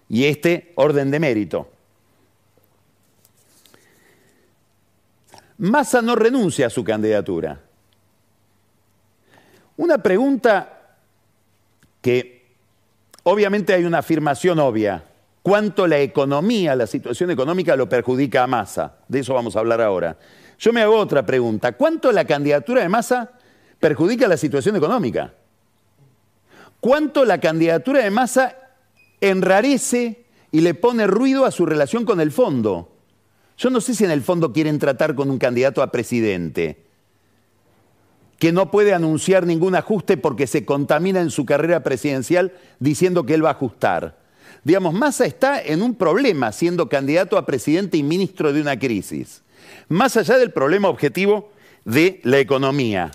y 0.06 0.26
este 0.26 0.72
orden 0.74 1.10
de 1.10 1.18
mérito. 1.18 1.70
Massa 5.56 6.02
no 6.02 6.14
renuncia 6.14 6.66
a 6.66 6.70
su 6.70 6.84
candidatura. 6.84 7.58
Una 9.78 9.96
pregunta 9.96 10.98
que 12.02 12.52
obviamente 13.22 13.72
hay 13.72 13.84
una 13.84 14.00
afirmación 14.00 14.58
obvia. 14.58 15.04
¿Cuánto 15.44 15.86
la 15.86 15.98
economía, 15.98 16.74
la 16.74 16.86
situación 16.86 17.30
económica 17.30 17.76
lo 17.76 17.86
perjudica 17.86 18.44
a 18.44 18.46
Massa? 18.46 18.94
De 19.08 19.20
eso 19.20 19.34
vamos 19.34 19.54
a 19.54 19.58
hablar 19.58 19.82
ahora. 19.82 20.16
Yo 20.58 20.72
me 20.72 20.80
hago 20.80 20.96
otra 20.96 21.26
pregunta. 21.26 21.72
¿Cuánto 21.72 22.10
la 22.12 22.24
candidatura 22.24 22.80
de 22.80 22.88
Massa 22.88 23.30
perjudica 23.78 24.26
la 24.26 24.38
situación 24.38 24.74
económica? 24.74 25.34
¿Cuánto 26.80 27.26
la 27.26 27.40
candidatura 27.40 28.02
de 28.02 28.10
Massa 28.10 28.56
enrarece 29.20 30.24
y 30.50 30.62
le 30.62 30.72
pone 30.72 31.06
ruido 31.06 31.44
a 31.44 31.50
su 31.50 31.66
relación 31.66 32.06
con 32.06 32.22
el 32.22 32.32
fondo? 32.32 32.96
Yo 33.58 33.68
no 33.68 33.82
sé 33.82 33.94
si 33.94 34.02
en 34.02 34.12
el 34.12 34.22
fondo 34.22 34.50
quieren 34.50 34.78
tratar 34.78 35.14
con 35.14 35.30
un 35.30 35.36
candidato 35.36 35.82
a 35.82 35.92
presidente 35.92 36.86
que 38.38 38.50
no 38.50 38.70
puede 38.70 38.94
anunciar 38.94 39.46
ningún 39.46 39.74
ajuste 39.74 40.16
porque 40.16 40.46
se 40.46 40.64
contamina 40.64 41.20
en 41.20 41.28
su 41.28 41.44
carrera 41.44 41.82
presidencial 41.82 42.54
diciendo 42.80 43.26
que 43.26 43.34
él 43.34 43.44
va 43.44 43.50
a 43.50 43.52
ajustar. 43.52 44.23
Digamos, 44.64 44.94
Massa 44.94 45.26
está 45.26 45.60
en 45.60 45.82
un 45.82 45.94
problema 45.94 46.50
siendo 46.50 46.88
candidato 46.88 47.36
a 47.36 47.44
presidente 47.44 47.98
y 47.98 48.02
ministro 48.02 48.52
de 48.52 48.62
una 48.62 48.78
crisis, 48.78 49.42
más 49.88 50.16
allá 50.16 50.38
del 50.38 50.52
problema 50.52 50.88
objetivo 50.88 51.52
de 51.84 52.20
la 52.24 52.38
economía. 52.38 53.10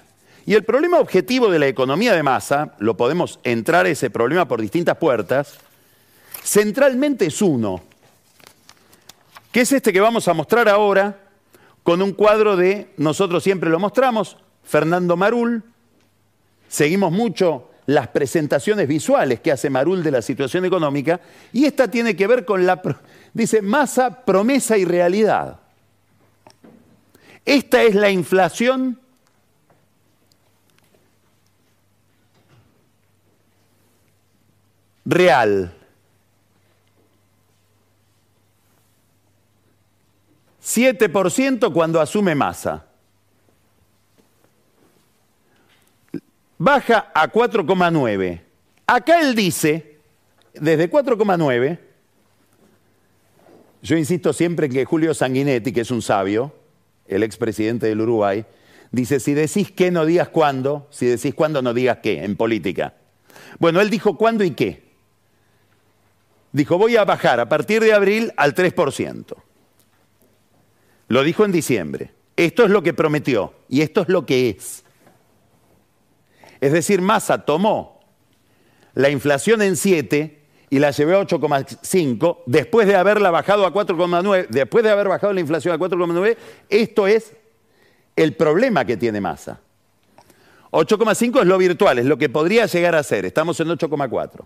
Y 0.46 0.54
el 0.54 0.64
problema 0.64 1.00
objetivo 1.00 1.50
de 1.50 1.60
la 1.60 1.68
economía 1.68 2.14
de 2.14 2.24
Massa, 2.24 2.76
lo 2.78 2.96
podemos 2.96 3.40
entrar 3.44 3.88
a 3.88 3.90
ese 3.90 4.12
problema 4.12 4.48
por 4.48 4.62
distintas 4.62 4.98
puertas, 4.98 5.58
centralmente 6.44 7.26
es 7.26 7.42
uno, 7.42 7.82
que 9.52 9.62
es 9.62 9.72
este 9.72 9.92
que 9.92 10.00
vamos 10.00 10.28
a 10.28 10.34
mostrar 10.34 10.70
ahora 10.70 11.18
con 11.82 12.04
un 12.04 12.14
cuadro 12.14 12.56
de, 12.56 12.94
nosotros 12.98 13.44
siempre 13.44 13.72
lo 13.72 13.80
mostramos, 13.80 14.38
Fernando 14.64 15.18
Marul. 15.18 15.64
Seguimos 16.68 17.12
mucho 17.12 17.69
las 17.90 18.10
presentaciones 18.10 18.88
visuales 18.88 19.40
que 19.40 19.52
hace 19.52 19.70
Marul 19.70 20.04
de 20.04 20.12
la 20.12 20.22
situación 20.22 20.64
económica 20.64 21.20
y 21.52 21.66
esta 21.66 21.90
tiene 21.90 22.16
que 22.16 22.28
ver 22.28 22.46
con 22.46 22.66
la, 22.66 22.80
dice, 23.34 23.64
masa, 23.64 24.26
promesa 24.26 24.78
y 24.78 24.86
realidad. 24.86 25.60
Esta 27.46 27.82
es 27.82 27.96
la 27.96 28.12
inflación 28.12 29.00
real. 35.04 35.74
7% 40.62 41.74
cuando 41.74 42.00
asume 42.00 42.36
masa. 42.36 42.89
Baja 46.60 47.10
a 47.16 47.32
4,9. 47.32 48.42
Acá 48.86 49.22
él 49.22 49.34
dice, 49.34 49.98
desde 50.54 50.92
4,9, 50.92 51.80
yo 53.82 53.96
insisto 53.96 54.34
siempre 54.34 54.66
en 54.66 54.74
que 54.74 54.84
Julio 54.84 55.14
Sanguinetti, 55.14 55.72
que 55.72 55.82
es 55.82 55.92
un 55.92 56.02
sabio, 56.02 56.54
el 57.08 57.24
expresidente 57.24 57.88
del 57.88 58.02
Uruguay, 58.02 58.46
dice, 58.92 59.22
si 59.22 59.34
decís 59.34 59.72
qué, 59.72 59.90
no 59.90 60.06
digas 60.06 60.28
cuándo, 60.28 60.86
si 60.92 61.06
decís 61.06 61.34
cuándo, 61.34 61.62
no 61.62 61.74
digas 61.74 62.00
qué, 62.04 62.26
en 62.26 62.36
política. 62.36 62.94
Bueno, 63.58 63.80
él 63.80 63.90
dijo 63.90 64.18
cuándo 64.18 64.44
y 64.44 64.52
qué. 64.52 64.84
Dijo, 66.52 66.78
voy 66.78 66.98
a 66.98 67.06
bajar 67.06 67.40
a 67.40 67.48
partir 67.48 67.82
de 67.82 67.94
abril 67.94 68.34
al 68.36 68.54
3%. 68.54 69.34
Lo 71.08 71.24
dijo 71.24 71.46
en 71.46 71.54
diciembre. 71.54 72.12
Esto 72.36 72.66
es 72.66 72.70
lo 72.70 72.84
que 72.84 72.94
prometió 72.94 73.54
y 73.70 73.80
esto 73.80 74.02
es 74.02 74.10
lo 74.10 74.26
que 74.26 74.50
es. 74.50 74.84
Es 76.62 76.72
decir, 76.72 77.02
Massa 77.02 77.46
tomó 77.46 78.02
la 78.94 79.10
inflación 79.10 79.62
en 79.62 79.76
7 79.76 80.40
y 80.70 80.80
la 80.80 80.92
llevó 80.92 81.14
a 81.14 81.26
8,5 81.26 82.40
después 82.46 82.88
de 82.88 82.96
haberla 82.96 83.32
bajado 83.32 83.66
a 83.66 83.74
4,9, 83.74 84.48
después 84.50 84.84
de 84.84 84.92
haber 84.92 85.08
bajado 85.08 85.34
la 85.34 85.40
inflación 85.40 85.74
a 85.74 85.80
4,9, 85.80 86.38
esto 86.70 87.08
es 87.08 87.34
el 88.16 88.36
problema 88.36 88.86
que 88.86 88.98
tiene 88.98 89.22
Massa. 89.22 89.60
8,5 90.72 91.42
es 91.42 91.48
lo 91.48 91.58
virtual, 91.58 92.00
es 92.00 92.06
lo 92.06 92.18
que 92.18 92.30
podría 92.30 92.66
llegar 92.68 92.94
a 92.96 93.02
ser. 93.02 93.26
Estamos 93.26 93.60
en 93.60 93.70
8,4. 93.70 94.46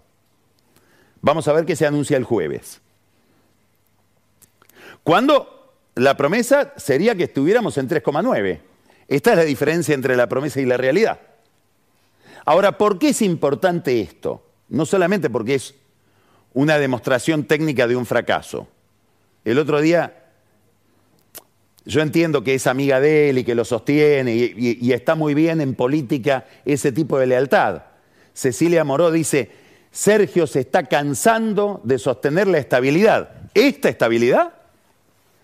Vamos 1.21 1.47
a 1.47 1.53
ver 1.53 1.65
qué 1.65 1.75
se 1.75 1.85
anuncia 1.85 2.15
el 2.15 2.23
jueves. 2.23 2.81
¿Cuándo? 5.03 5.49
La 5.95 6.15
promesa 6.15 6.73
sería 6.77 7.15
que 7.15 7.23
estuviéramos 7.23 7.77
en 7.77 7.89
3,9. 7.89 8.61
Esta 9.07 9.31
es 9.31 9.37
la 9.37 9.43
diferencia 9.43 9.93
entre 9.93 10.15
la 10.15 10.27
promesa 10.27 10.61
y 10.61 10.65
la 10.65 10.77
realidad. 10.77 11.19
Ahora, 12.45 12.77
¿por 12.77 12.99
qué 12.99 13.09
es 13.09 13.21
importante 13.21 14.01
esto? 14.01 14.43
No 14.69 14.85
solamente 14.85 15.29
porque 15.29 15.55
es 15.55 15.75
una 16.53 16.77
demostración 16.77 17.45
técnica 17.45 17.87
de 17.87 17.95
un 17.95 18.05
fracaso. 18.05 18.67
El 19.45 19.59
otro 19.59 19.81
día, 19.81 20.25
yo 21.85 22.01
entiendo 22.01 22.43
que 22.43 22.55
es 22.55 22.67
amiga 22.67 22.99
de 22.99 23.29
él 23.29 23.39
y 23.39 23.43
que 23.43 23.55
lo 23.55 23.65
sostiene 23.65 24.35
y, 24.35 24.77
y 24.81 24.91
está 24.93 25.15
muy 25.15 25.33
bien 25.33 25.61
en 25.61 25.75
política 25.75 26.45
ese 26.65 26.91
tipo 26.91 27.17
de 27.17 27.27
lealtad. 27.27 27.83
Cecilia 28.33 28.83
Moró 28.83 29.11
dice, 29.11 29.51
Sergio 29.91 30.47
se 30.47 30.61
está 30.61 30.83
cansando 30.83 31.81
de 31.83 31.99
sostener 31.99 32.47
la 32.47 32.57
estabilidad. 32.57 33.29
¿Esta 33.53 33.89
estabilidad? 33.89 34.53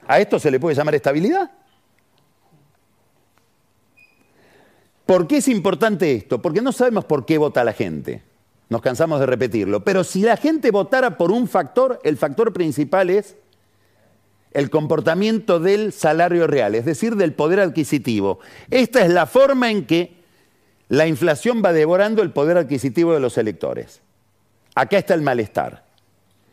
¿A 0.08 0.20
esto 0.20 0.40
se 0.40 0.50
le 0.50 0.60
puede 0.60 0.76
llamar 0.76 0.96
estabilidad? 0.96 1.52
¿Por 5.10 5.26
qué 5.26 5.38
es 5.38 5.48
importante 5.48 6.14
esto? 6.14 6.40
Porque 6.40 6.62
no 6.62 6.72
sabemos 6.72 7.04
por 7.04 7.26
qué 7.26 7.40
vota 7.40 7.64
la 7.64 7.74
gente. 7.74 8.22
Nos 8.70 8.84
cansamos 8.84 9.20
de 9.20 9.26
repetirlo. 9.26 9.84
Pero 9.84 10.04
si 10.04 10.22
la 10.22 10.38
gente 10.38 10.70
votara 10.70 11.18
por 11.18 11.32
un 11.32 11.48
factor, 11.48 12.00
el 12.04 12.16
factor 12.16 12.54
principal 12.54 13.10
es 13.10 13.36
el 14.52 14.70
comportamiento 14.70 15.60
del 15.60 15.94
salario 15.94 16.46
real, 16.46 16.76
es 16.76 16.86
decir, 16.86 17.16
del 17.16 17.34
poder 17.34 17.60
adquisitivo. 17.60 18.38
Esta 18.70 19.02
es 19.04 19.12
la 19.12 19.26
forma 19.26 19.72
en 19.72 19.88
que 19.88 20.14
la 20.90 21.08
inflación 21.08 21.64
va 21.66 21.74
devorando 21.74 22.22
el 22.22 22.30
poder 22.30 22.58
adquisitivo 22.58 23.12
de 23.12 23.20
los 23.20 23.40
electores. 23.40 24.04
Acá 24.76 25.00
está 25.00 25.16
el 25.16 25.24
malestar. 25.24 25.86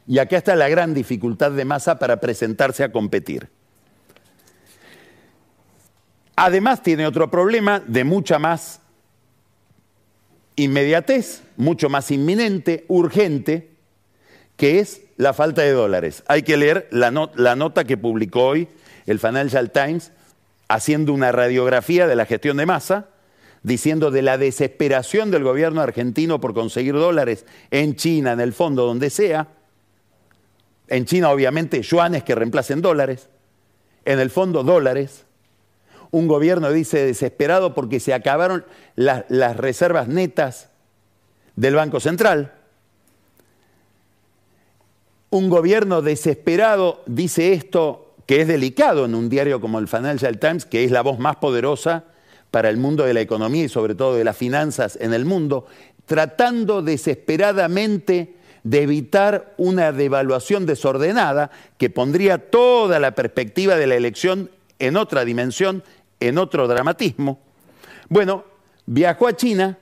Y 0.07 0.19
acá 0.19 0.39
está 0.39 0.57
la 0.57 0.71
gran 0.71 0.95
dificultad 0.95 1.51
de 1.51 1.67
masa 1.67 1.99
para 1.99 2.21
presentarse 2.21 2.85
a 2.85 2.91
competir. 2.91 3.51
Además 6.37 6.83
tiene 6.83 7.07
otro 7.07 7.31
problema 7.31 7.81
de 7.81 8.05
mucha 8.05 8.39
más 8.39 8.81
inmediatez, 10.55 11.43
mucho 11.57 11.89
más 11.89 12.11
inminente, 12.11 12.85
urgente, 12.89 13.71
que 14.57 14.81
es 14.81 15.03
la 15.17 15.33
falta 15.33 15.63
de 15.63 15.73
dólares. 15.73 16.23
Hay 16.29 16.43
que 16.43 16.59
leer 16.59 16.89
la, 16.91 17.11
nota 17.11 17.85
que 17.85 17.97
publicó 17.97 18.49
hoy 18.49 18.69
el 19.07 19.19
Financial 19.19 19.71
Times 19.71 20.13
haciendo 20.69 21.13
una 21.13 21.33
radiografía 21.33 22.07
de 22.07 22.17
la 22.17 22.27
gestión 22.27 22.59
de 22.59 22.67
masa, 22.67 23.09
diciendo 23.63 24.11
de 24.11 24.23
la 24.23 24.39
desesperación 24.39 25.31
del 25.31 25.43
gobierno 25.43 25.81
argentino 25.81 26.41
por 26.41 26.55
conseguir 26.55 26.95
dólares 26.95 27.47
en 27.71 27.97
China, 27.97 28.33
en 28.33 28.41
el 28.41 28.53
fondo, 28.53 28.87
donde 28.87 29.11
sea. 29.11 29.49
En 30.89 31.05
China, 31.05 31.31
obviamente, 31.31 31.83
yuanes 31.83 32.23
que 32.23 32.35
reemplacen 32.35 32.83
dólares. 32.83 33.29
En 34.05 34.21
el 34.21 34.31
fondo, 34.31 34.63
dólares. 34.63 35.25
Un 36.17 36.29
gobierno 36.29 36.73
dice 36.73 37.05
desesperado 37.05 37.75
porque 37.75 38.01
se 38.01 38.15
acabaron 38.15 38.65
las 38.95 39.57
reservas 39.59 40.09
netas 40.09 40.71
del 41.57 41.75
Banco 41.75 42.01
Central. 42.01 42.55
Un 45.29 45.51
gobierno 45.51 46.01
desesperado 46.01 47.03
dice 47.05 47.53
esto 47.53 48.15
que 48.25 48.41
es 48.41 48.49
delicado 48.49 49.05
en 49.05 49.15
un 49.15 49.29
diario 49.29 49.61
como 49.61 49.79
el 49.79 49.89
Financial 49.89 50.39
Times, 50.39 50.65
que 50.65 50.85
es 50.85 50.91
la 50.91 51.03
voz 51.03 51.19
más 51.19 51.37
poderosa 51.37 52.05
para 52.51 52.71
el 52.71 52.79
mundo 52.79 53.05
de 53.05 53.13
la 53.13 53.21
economía 53.21 53.65
y 53.65 53.69
sobre 53.69 53.95
todo 53.95 54.17
de 54.17 54.25
las 54.25 54.39
finanzas 54.39 54.97
en 54.99 55.13
el 55.13 55.27
mundo, 55.27 55.67
tratando 56.07 56.81
desesperadamente 56.81 58.37
de 58.65 58.81
evitar 58.81 59.53
una 59.59 59.93
devaluación 59.93 60.65
desordenada 60.65 61.51
que 61.77 61.91
pondría 61.91 62.39
toda 62.39 63.01
la 63.01 63.15
perspectiva 63.15 63.77
de 63.77 63.87
la 63.87 63.97
elección 63.97 64.49
en 64.79 64.97
otra 64.97 65.25
dimensión, 65.25 65.83
en 66.21 66.39
otro 66.39 66.67
dramatismo. 66.67 67.41
Bueno, 68.09 68.45
viajó 68.87 69.27
a 69.27 69.37
China, 69.37 69.79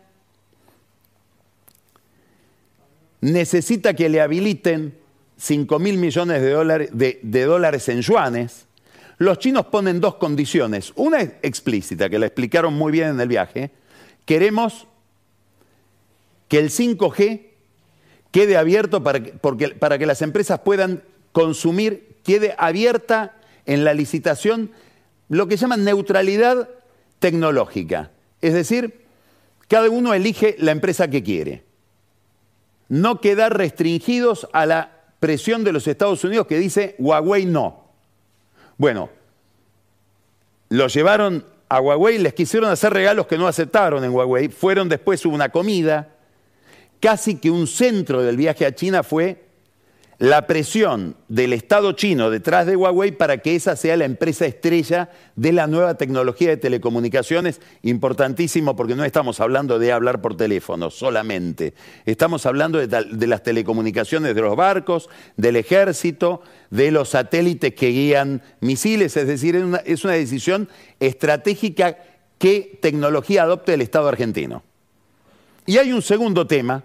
necesita 3.20 3.95
que 3.95 4.09
le 4.09 4.20
habiliten 4.20 4.99
5 5.37 5.78
mil 5.78 5.99
millones 5.99 6.43
de 6.43 7.45
dólares, 7.45 7.89
en 7.89 8.01
yuanes. 8.01 8.66
Los 9.18 9.39
chinos 9.39 9.66
ponen 9.66 10.01
dos 10.01 10.16
condiciones. 10.16 10.93
Una 10.97 11.20
es 11.20 11.32
explícita, 11.43 12.09
que 12.09 12.18
la 12.18 12.26
explicaron 12.26 12.74
muy 12.74 12.93
bien 12.93 13.09
en 13.09 13.20
el 13.20 13.28
viaje. 13.28 13.70
Queremos 14.24 14.87
que 16.49 16.59
el 16.59 16.70
5G 16.70 17.47
quede 18.30 18.57
abierto 18.57 19.03
para 19.03 19.22
para 19.78 19.99
que 19.99 20.07
las 20.07 20.20
empresas 20.22 20.61
puedan 20.61 21.03
consumir, 21.32 22.16
quede 22.24 22.55
abierta 22.59 23.37
en 23.66 23.85
la 23.85 23.95
licitación 23.95 24.70
lo 25.29 25.47
que 25.47 25.57
llaman 25.57 25.85
neutralidad 25.85 26.68
tecnológica. 27.18 28.11
Es 28.41 28.55
decir, 28.55 29.05
cada 29.68 29.89
uno 29.91 30.14
elige 30.14 30.57
la 30.59 30.72
empresa 30.72 31.09
que 31.09 31.22
quiere. 31.22 31.64
No 32.89 33.20
quedar 33.20 33.57
restringidos 33.57 34.49
a 34.53 34.66
la 34.66 34.91
presión 35.20 35.64
de 35.64 35.72
los 35.72 35.87
Estados 35.89 36.22
Unidos 36.25 36.47
que 36.47 36.59
dice 36.59 36.95
Huawei 36.99 37.47
no. 37.47 37.85
Bueno, 38.77 39.09
lo 40.68 40.87
llevaron 40.89 41.45
a 41.68 41.81
Huawei, 41.81 42.18
les 42.18 42.35
quisieron 42.35 42.70
hacer 42.70 42.93
regalos 42.93 43.27
que 43.27 43.39
no 43.39 43.47
aceptaron 43.47 44.05
en 44.05 44.11
Huawei, 44.11 44.49
fueron 44.49 44.89
después, 44.89 45.25
una 45.25 45.49
comida, 45.49 46.11
casi 47.01 47.37
que 47.37 47.51
un 47.51 47.66
centro 47.66 48.22
del 48.22 48.37
viaje 48.37 48.66
a 48.66 48.75
China 48.75 49.03
fue 49.03 49.43
la 50.18 50.46
presión 50.46 51.16
del 51.28 51.52
Estado 51.52 51.92
chino 51.92 52.30
detrás 52.30 52.66
de 52.66 52.76
Huawei 52.76 53.12
para 53.12 53.38
que 53.38 53.56
esa 53.56 53.76
sea 53.76 53.96
la 53.96 54.04
empresa 54.04 54.46
estrella 54.46 55.10
de 55.34 55.52
la 55.52 55.66
nueva 55.66 55.94
tecnología 55.94 56.50
de 56.50 56.56
telecomunicaciones, 56.56 57.60
importantísimo 57.82 58.76
porque 58.76 58.94
no 58.94 59.04
estamos 59.04 59.40
hablando 59.40 59.78
de 59.78 59.92
hablar 59.92 60.20
por 60.20 60.36
teléfono 60.36 60.90
solamente, 60.90 61.74
estamos 62.04 62.46
hablando 62.46 62.84
de, 62.84 63.26
las 63.26 63.42
telecomunicaciones 63.42 64.34
de 64.34 64.40
los 64.40 64.56
barcos, 64.56 65.08
del 65.36 65.56
ejército, 65.56 66.42
de 66.70 66.90
los 66.90 67.10
satélites 67.10 67.74
que 67.74 67.88
guían 67.88 68.42
misiles, 68.60 69.16
es 69.16 69.26
decir, 69.26 69.56
es 69.56 69.64
una, 69.64 69.78
es 69.78 70.04
una 70.04 70.14
decisión 70.14 70.68
estratégica 71.00 71.98
qué 72.38 72.78
tecnología 72.80 73.42
adopte 73.42 73.74
el 73.74 73.80
Estado 73.80 74.08
argentino. 74.08 74.62
Y 75.66 75.78
hay 75.78 75.92
un 75.92 76.02
segundo 76.02 76.46
tema, 76.46 76.84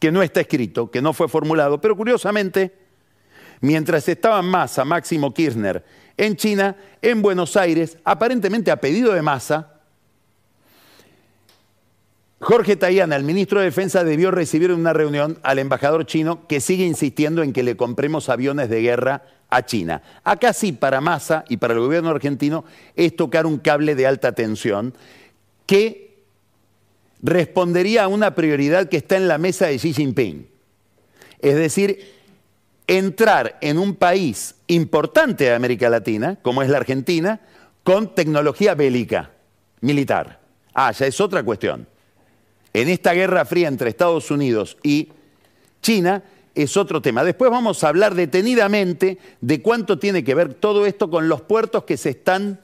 que 0.00 0.10
no 0.10 0.22
está 0.22 0.40
escrito, 0.40 0.90
que 0.90 1.02
no 1.02 1.12
fue 1.12 1.28
formulado, 1.28 1.80
pero 1.80 1.96
curiosamente, 1.96 2.72
mientras 3.60 4.08
estaban 4.08 4.46
Massa, 4.46 4.84
Máximo 4.84 5.32
Kirchner, 5.32 5.84
en 6.16 6.36
China, 6.36 6.76
en 7.00 7.22
Buenos 7.22 7.56
Aires, 7.56 7.98
aparentemente 8.02 8.70
a 8.70 8.80
pedido 8.80 9.12
de 9.12 9.22
Massa, 9.22 9.74
Jorge 12.40 12.76
Tayana, 12.76 13.16
el 13.16 13.24
ministro 13.24 13.58
de 13.60 13.66
Defensa, 13.66 14.02
debió 14.02 14.30
recibir 14.30 14.70
en 14.70 14.80
una 14.80 14.94
reunión 14.94 15.38
al 15.42 15.58
embajador 15.58 16.06
chino 16.06 16.46
que 16.48 16.60
sigue 16.60 16.86
insistiendo 16.86 17.42
en 17.42 17.52
que 17.52 17.62
le 17.62 17.76
compremos 17.76 18.30
aviones 18.30 18.70
de 18.70 18.80
guerra 18.80 19.24
a 19.50 19.66
China. 19.66 20.02
Acá 20.24 20.54
sí, 20.54 20.72
para 20.72 21.02
Massa 21.02 21.44
y 21.50 21.58
para 21.58 21.74
el 21.74 21.80
gobierno 21.80 22.08
argentino, 22.08 22.64
es 22.96 23.14
tocar 23.14 23.44
un 23.44 23.58
cable 23.58 23.94
de 23.94 24.06
alta 24.06 24.32
tensión 24.32 24.94
que 25.66 26.09
respondería 27.22 28.04
a 28.04 28.08
una 28.08 28.34
prioridad 28.34 28.88
que 28.88 28.98
está 28.98 29.16
en 29.16 29.28
la 29.28 29.38
mesa 29.38 29.66
de 29.66 29.78
Xi 29.78 29.92
Jinping. 29.92 30.48
Es 31.40 31.54
decir, 31.56 32.12
entrar 32.86 33.58
en 33.60 33.78
un 33.78 33.94
país 33.94 34.54
importante 34.66 35.44
de 35.44 35.54
América 35.54 35.88
Latina, 35.88 36.38
como 36.42 36.62
es 36.62 36.68
la 36.68 36.78
Argentina, 36.78 37.40
con 37.82 38.14
tecnología 38.14 38.74
bélica, 38.74 39.30
militar. 39.80 40.40
Ah, 40.74 40.92
ya 40.92 41.06
es 41.06 41.20
otra 41.20 41.42
cuestión. 41.42 41.86
En 42.72 42.88
esta 42.88 43.12
guerra 43.12 43.44
fría 43.44 43.68
entre 43.68 43.90
Estados 43.90 44.30
Unidos 44.30 44.76
y 44.82 45.08
China 45.82 46.22
es 46.54 46.76
otro 46.76 47.00
tema. 47.00 47.24
Después 47.24 47.50
vamos 47.50 47.82
a 47.82 47.88
hablar 47.88 48.14
detenidamente 48.14 49.18
de 49.40 49.62
cuánto 49.62 49.98
tiene 49.98 50.24
que 50.24 50.34
ver 50.34 50.54
todo 50.54 50.86
esto 50.86 51.10
con 51.10 51.28
los 51.28 51.40
puertos 51.42 51.84
que 51.84 51.96
se 51.96 52.10
están 52.10 52.60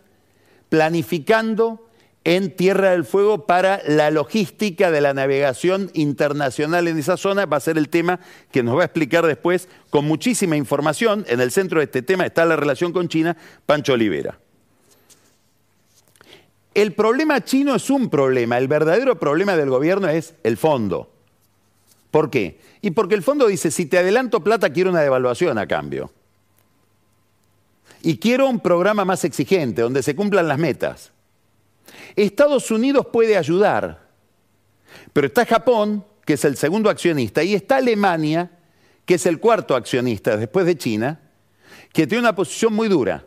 planificando 0.69 1.86
en 2.27 2.51
Tierra 2.51 2.91
del 2.91 3.05
Fuego 3.05 3.47
para 3.47 3.81
la 3.87 4.11
logística 4.11 4.91
de 4.91 5.01
la 5.01 5.15
navegación 5.15 5.93
internacional 5.95 6.89
en 6.89 6.99
esa 6.99 7.17
zona. 7.17 7.47
Va 7.47 7.59
a 7.59 7.61
ser 7.61 7.79
el 7.79 7.89
tema 7.89 8.19
que 8.51 8.65
nos 8.65 8.77
va 8.77 8.83
a 8.83 8.87
explicar 8.87 9.25
después 9.25 9.69
con 9.91 10.07
muchísima 10.07 10.57
información. 10.57 11.25
En 11.29 11.41
el 11.41 11.53
centro 11.53 11.79
de 11.79 11.85
este 11.85 12.03
tema 12.03 12.27
está 12.27 12.45
la 12.45 12.57
relación 12.57 12.93
con 12.93 13.09
China, 13.09 13.37
Pancho 13.65 13.93
Olivera. 13.93 14.41
El 16.75 16.95
problema 16.95 17.45
chino 17.45 17.77
es 17.77 17.89
un 17.91 18.11
problema, 18.11 18.59
el 18.59 18.67
verdadero 18.67 19.21
problema 19.21 19.57
del 19.57 19.71
gobierno 19.71 20.09
es 20.09 20.35
el 20.43 20.57
fondo. 20.57 21.09
¿Por 22.11 22.29
qué? 22.29 22.59
Y 22.83 22.91
porque 22.91 23.15
el 23.15 23.23
fondo 23.23 23.47
dice, 23.47 23.71
si 23.71 23.87
te 23.87 23.99
adelanto 23.99 24.43
plata, 24.43 24.71
quiero 24.71 24.91
una 24.91 25.01
devaluación 25.01 25.59
a 25.59 25.69
cambio. 25.69 26.11
Y 28.03 28.19
quiero 28.19 28.49
un 28.49 28.59
programa 28.59 29.05
más 29.05 29.23
exigente, 29.23 29.83
donde 29.83 30.03
se 30.03 30.17
cumplan 30.17 30.49
las 30.49 30.59
metas. 30.59 31.13
Estados 32.15 32.71
Unidos 32.71 33.07
puede 33.13 33.37
ayudar, 33.37 34.07
pero 35.13 35.27
está 35.27 35.45
Japón, 35.45 36.05
que 36.25 36.35
es 36.35 36.45
el 36.45 36.57
segundo 36.57 36.91
accionista, 36.91 37.43
y 37.43 37.55
está 37.55 37.77
Alemania, 37.77 38.51
que 39.05 39.15
es 39.15 39.27
el 39.27 39.39
cuarto 39.39 39.75
accionista 39.75 40.37
después 40.37 40.67
de 40.67 40.77
China, 40.77 41.21
que 41.93 42.07
tiene 42.07 42.23
una 42.23 42.35
posición 42.35 42.75
muy 42.75 42.89
dura. 42.89 43.25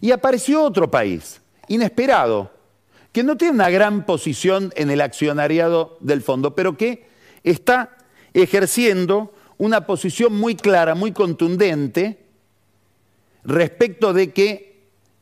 Y 0.00 0.10
apareció 0.10 0.62
otro 0.62 0.90
país, 0.90 1.40
inesperado, 1.68 2.52
que 3.12 3.22
no 3.22 3.36
tiene 3.36 3.54
una 3.54 3.70
gran 3.70 4.06
posición 4.06 4.72
en 4.76 4.90
el 4.90 5.00
accionariado 5.00 5.98
del 6.00 6.22
fondo, 6.22 6.54
pero 6.54 6.76
que 6.76 7.06
está 7.42 7.96
ejerciendo 8.32 9.34
una 9.58 9.86
posición 9.86 10.34
muy 10.34 10.54
clara, 10.54 10.94
muy 10.94 11.12
contundente, 11.12 12.24
respecto 13.44 14.12
de 14.12 14.32
que 14.32 14.71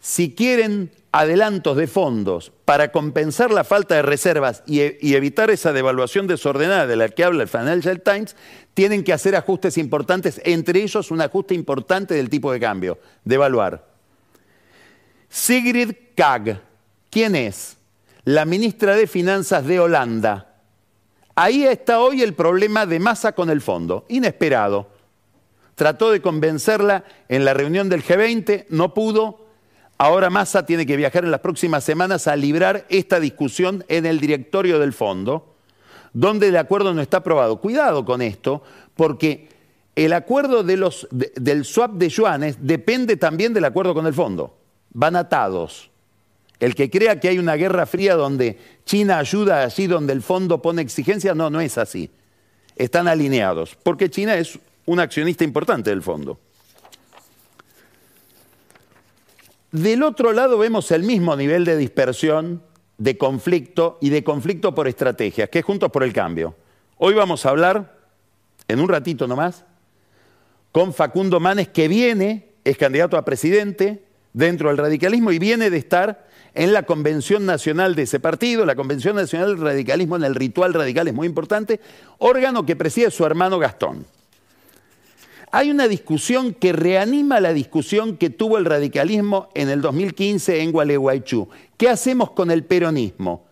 si 0.00 0.34
quieren 0.34 0.90
adelantos 1.12 1.76
de 1.76 1.86
fondos 1.86 2.52
para 2.64 2.90
compensar 2.90 3.52
la 3.52 3.64
falta 3.64 3.96
de 3.96 4.02
reservas 4.02 4.62
y, 4.66 4.80
evitar 5.14 5.50
esa 5.50 5.72
devaluación 5.72 6.26
desordenada 6.26 6.86
de 6.86 6.96
la 6.96 7.08
que 7.08 7.24
habla 7.24 7.42
el 7.42 7.48
Financial 7.48 8.00
Times, 8.00 8.36
tienen 8.74 9.04
que 9.04 9.12
hacer 9.12 9.36
ajustes 9.36 9.78
importantes, 9.78 10.40
entre 10.44 10.82
ellos 10.82 11.10
un 11.10 11.20
ajuste 11.20 11.54
importante 11.54 12.14
del 12.14 12.30
tipo 12.30 12.52
de 12.52 12.60
cambio, 12.60 12.98
devaluar. 13.24 13.86
Sigrid 15.28 15.92
Kag, 16.16 16.60
¿quién 17.10 17.36
es? 17.36 17.76
la 18.24 18.44
ministra 18.44 18.94
de 18.94 19.06
Finanzas 19.06 19.66
de 19.66 19.80
Holanda. 19.80 20.54
Ahí 21.34 21.64
está 21.64 22.00
hoy 22.00 22.22
el 22.22 22.34
problema 22.34 22.86
de 22.86 23.00
Massa 23.00 23.32
con 23.32 23.50
el 23.50 23.60
fondo, 23.60 24.04
inesperado. 24.08 24.88
Trató 25.74 26.10
de 26.10 26.20
convencerla 26.20 27.04
en 27.28 27.44
la 27.44 27.54
reunión 27.54 27.88
del 27.88 28.04
G20, 28.04 28.66
no 28.68 28.92
pudo. 28.92 29.46
Ahora 30.02 30.30
Massa 30.30 30.64
tiene 30.64 30.86
que 30.86 30.96
viajar 30.96 31.26
en 31.26 31.30
las 31.30 31.40
próximas 31.40 31.84
semanas 31.84 32.26
a 32.26 32.34
librar 32.34 32.86
esta 32.88 33.20
discusión 33.20 33.84
en 33.86 34.06
el 34.06 34.18
directorio 34.18 34.78
del 34.78 34.94
fondo, 34.94 35.56
donde 36.14 36.48
el 36.48 36.56
acuerdo 36.56 36.94
no 36.94 37.02
está 37.02 37.18
aprobado. 37.18 37.60
Cuidado 37.60 38.02
con 38.06 38.22
esto, 38.22 38.62
porque 38.96 39.50
el 39.94 40.14
acuerdo 40.14 40.62
del 40.62 41.64
swap 41.66 41.92
de 41.96 42.08
yuanes 42.08 42.56
depende 42.62 43.18
también 43.18 43.52
del 43.52 43.66
acuerdo 43.66 43.92
con 43.92 44.06
el 44.06 44.14
fondo. 44.14 44.56
Van 44.94 45.16
atados. 45.16 45.90
El 46.60 46.74
que 46.74 46.88
crea 46.88 47.20
que 47.20 47.28
hay 47.28 47.38
una 47.38 47.56
guerra 47.56 47.84
fría 47.84 48.14
donde 48.14 48.58
China 48.86 49.18
ayuda 49.18 49.64
allí 49.64 49.86
donde 49.86 50.14
el 50.14 50.22
fondo 50.22 50.62
pone 50.62 50.80
exigencias, 50.80 51.36
no, 51.36 51.50
no 51.50 51.60
es 51.60 51.76
así. 51.76 52.08
Están 52.74 53.06
alineados, 53.06 53.76
porque 53.82 54.08
China 54.08 54.34
es 54.36 54.58
un 54.86 54.98
accionista 54.98 55.44
importante 55.44 55.90
del 55.90 56.00
fondo. 56.00 56.40
Del 59.72 60.02
otro 60.02 60.32
lado 60.32 60.58
vemos 60.58 60.90
el 60.90 61.04
mismo 61.04 61.36
nivel 61.36 61.64
de 61.64 61.76
dispersión, 61.76 62.62
de 62.98 63.16
conflicto 63.16 63.98
y 64.00 64.10
de 64.10 64.24
conflicto 64.24 64.74
por 64.74 64.88
estrategias, 64.88 65.48
que 65.48 65.60
es 65.60 65.64
Juntos 65.64 65.90
por 65.92 66.02
el 66.02 66.12
Cambio. 66.12 66.56
Hoy 66.98 67.14
vamos 67.14 67.46
a 67.46 67.50
hablar, 67.50 67.98
en 68.66 68.80
un 68.80 68.88
ratito 68.88 69.28
nomás, 69.28 69.64
con 70.72 70.92
Facundo 70.92 71.38
Manes, 71.38 71.68
que 71.68 71.86
viene, 71.86 72.50
es 72.64 72.76
candidato 72.76 73.16
a 73.16 73.24
presidente 73.24 74.04
dentro 74.32 74.68
del 74.68 74.78
radicalismo 74.78 75.30
y 75.30 75.38
viene 75.38 75.70
de 75.70 75.78
estar 75.78 76.26
en 76.52 76.72
la 76.72 76.82
convención 76.82 77.46
nacional 77.46 77.94
de 77.94 78.02
ese 78.02 78.18
partido, 78.18 78.66
la 78.66 78.74
convención 78.74 79.14
nacional 79.14 79.54
del 79.54 79.64
radicalismo 79.64 80.16
en 80.16 80.24
el 80.24 80.34
ritual 80.34 80.74
radical 80.74 81.06
es 81.06 81.14
muy 81.14 81.28
importante, 81.28 81.80
órgano 82.18 82.66
que 82.66 82.74
preside 82.74 83.12
su 83.12 83.24
hermano 83.24 83.60
Gastón. 83.60 84.04
Hay 85.52 85.70
una 85.70 85.88
discusión 85.88 86.54
que 86.54 86.72
reanima 86.72 87.40
la 87.40 87.52
discusión 87.52 88.16
que 88.16 88.30
tuvo 88.30 88.56
el 88.56 88.64
radicalismo 88.64 89.48
en 89.54 89.68
el 89.68 89.80
2015 89.80 90.62
en 90.62 90.70
Gualeguaychú. 90.70 91.48
¿Qué 91.76 91.88
hacemos 91.88 92.30
con 92.30 92.52
el 92.52 92.64
peronismo? 92.64 93.44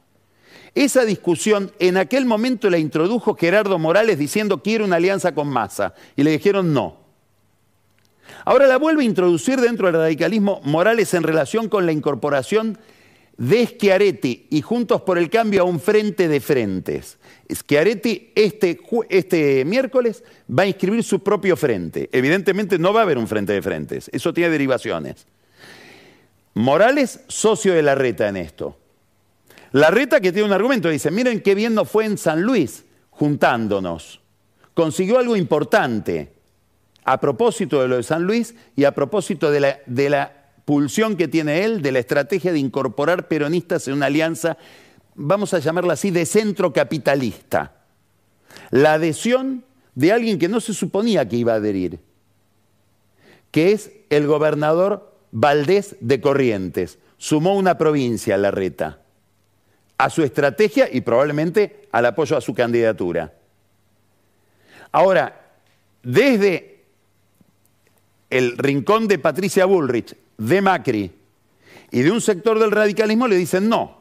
Esa 0.76 1.05
discusión 1.05 1.72
en 1.80 1.96
aquel 1.96 2.24
momento 2.24 2.70
la 2.70 2.78
introdujo 2.78 3.34
Gerardo 3.34 3.78
Morales 3.80 4.16
diciendo 4.16 4.62
quiero 4.62 4.84
una 4.84 4.96
alianza 4.96 5.34
con 5.34 5.49
Massa 5.49 5.94
y 6.14 6.22
le 6.22 6.30
dijeron 6.30 6.72
no. 6.72 6.99
Ahora 8.44 8.68
la 8.68 8.76
vuelve 8.76 9.03
a 9.03 9.07
introducir 9.07 9.61
dentro 9.61 9.86
del 9.86 9.96
radicalismo 9.96 10.61
Morales 10.62 11.14
en 11.14 11.24
relación 11.24 11.68
con 11.68 11.84
la 11.84 11.92
incorporación 11.92 12.78
de 13.39 13.66
Schiaretti 13.66 14.49
y 14.51 14.61
Juntos 14.61 15.01
por 15.03 15.16
el 15.16 15.30
Cambio 15.30 15.62
a 15.62 15.64
un 15.64 15.80
frente 15.80 16.28
de 16.28 16.41
frentes. 16.41 17.18
Schiaretti 17.51 18.32
este, 18.34 18.80
este 19.09 19.64
miércoles 19.64 20.22
va 20.51 20.64
a 20.64 20.66
inscribir 20.66 21.03
su 21.05 21.20
propio 21.20 21.57
frente. 21.57 22.11
Evidentemente 22.12 22.78
no 22.78 22.93
va 22.93 23.01
a 23.01 23.03
haber 23.05 23.16
un 23.16 23.28
frente 23.28 23.53
de 23.53 23.62
frentes, 23.62 24.11
eso 24.12 24.34
tiene 24.34 24.51
derivaciones. 24.51 25.26
Morales, 26.55 27.20
socio 27.28 27.72
de 27.72 27.82
la 27.82 27.95
reta 27.95 28.28
en 28.28 28.36
esto. 28.36 28.76
La 29.70 29.91
reta 29.91 30.20
que 30.20 30.32
tiene 30.32 30.47
un 30.47 30.53
argumento, 30.53 30.89
dice, 30.89 31.11
miren 31.11 31.41
qué 31.41 31.55
bien 31.55 31.74
nos 31.74 31.89
fue 31.89 32.05
en 32.05 32.18
San 32.18 32.43
Luis 32.43 32.84
juntándonos. 33.11 34.20
Consiguió 34.74 35.18
algo 35.18 35.36
importante 35.36 36.32
a 37.05 37.20
propósito 37.20 37.80
de 37.80 37.89
lo 37.89 37.97
de 37.97 38.03
San 38.03 38.24
Luis 38.24 38.55
y 38.74 38.84
a 38.84 38.93
propósito 38.93 39.51
de 39.51 39.61
la, 39.61 39.78
de 39.86 40.11
la 40.11 40.38
pulsión 40.68 41.16
que 41.16 41.28
tiene 41.28 41.64
él, 41.64 41.80
de 41.80 41.92
la 41.92 41.98
estrategia 41.98 42.52
de 42.52 42.58
incorporar 42.58 43.26
peronistas 43.26 43.88
en 43.88 43.94
una 43.94 44.04
alianza, 44.04 44.58
vamos 45.14 45.54
a 45.54 45.60
llamarla 45.60 45.94
así, 45.94 46.10
de 46.10 46.26
centro 46.26 46.74
capitalista. 46.74 47.86
La 48.68 48.92
adhesión 48.92 49.64
de 49.94 50.12
alguien 50.12 50.38
que 50.38 50.46
no 50.46 50.60
se 50.60 50.74
suponía 50.74 51.26
que 51.26 51.36
iba 51.36 51.54
a 51.54 51.56
adherir, 51.56 52.00
que 53.50 53.72
es 53.72 53.92
el 54.10 54.26
gobernador 54.26 55.16
Valdés 55.30 55.96
de 56.00 56.20
Corrientes. 56.20 56.98
Sumó 57.16 57.56
una 57.56 57.78
provincia 57.78 58.34
a 58.34 58.38
la 58.38 58.50
reta, 58.50 59.00
a 59.96 60.10
su 60.10 60.22
estrategia 60.22 60.86
y 60.92 61.00
probablemente 61.00 61.88
al 61.92 62.04
apoyo 62.04 62.36
a 62.36 62.42
su 62.42 62.52
candidatura. 62.52 63.32
Ahora, 64.92 65.50
desde 66.02 66.84
el 68.28 68.58
rincón 68.58 69.08
de 69.08 69.18
Patricia 69.18 69.64
Bullrich, 69.64 70.14
de 70.39 70.62
Macri 70.62 71.11
y 71.91 72.01
de 72.01 72.11
un 72.11 72.20
sector 72.20 72.59
del 72.59 72.70
radicalismo 72.70 73.28
le 73.28 73.36
dicen 73.36 73.68
no, 73.68 73.99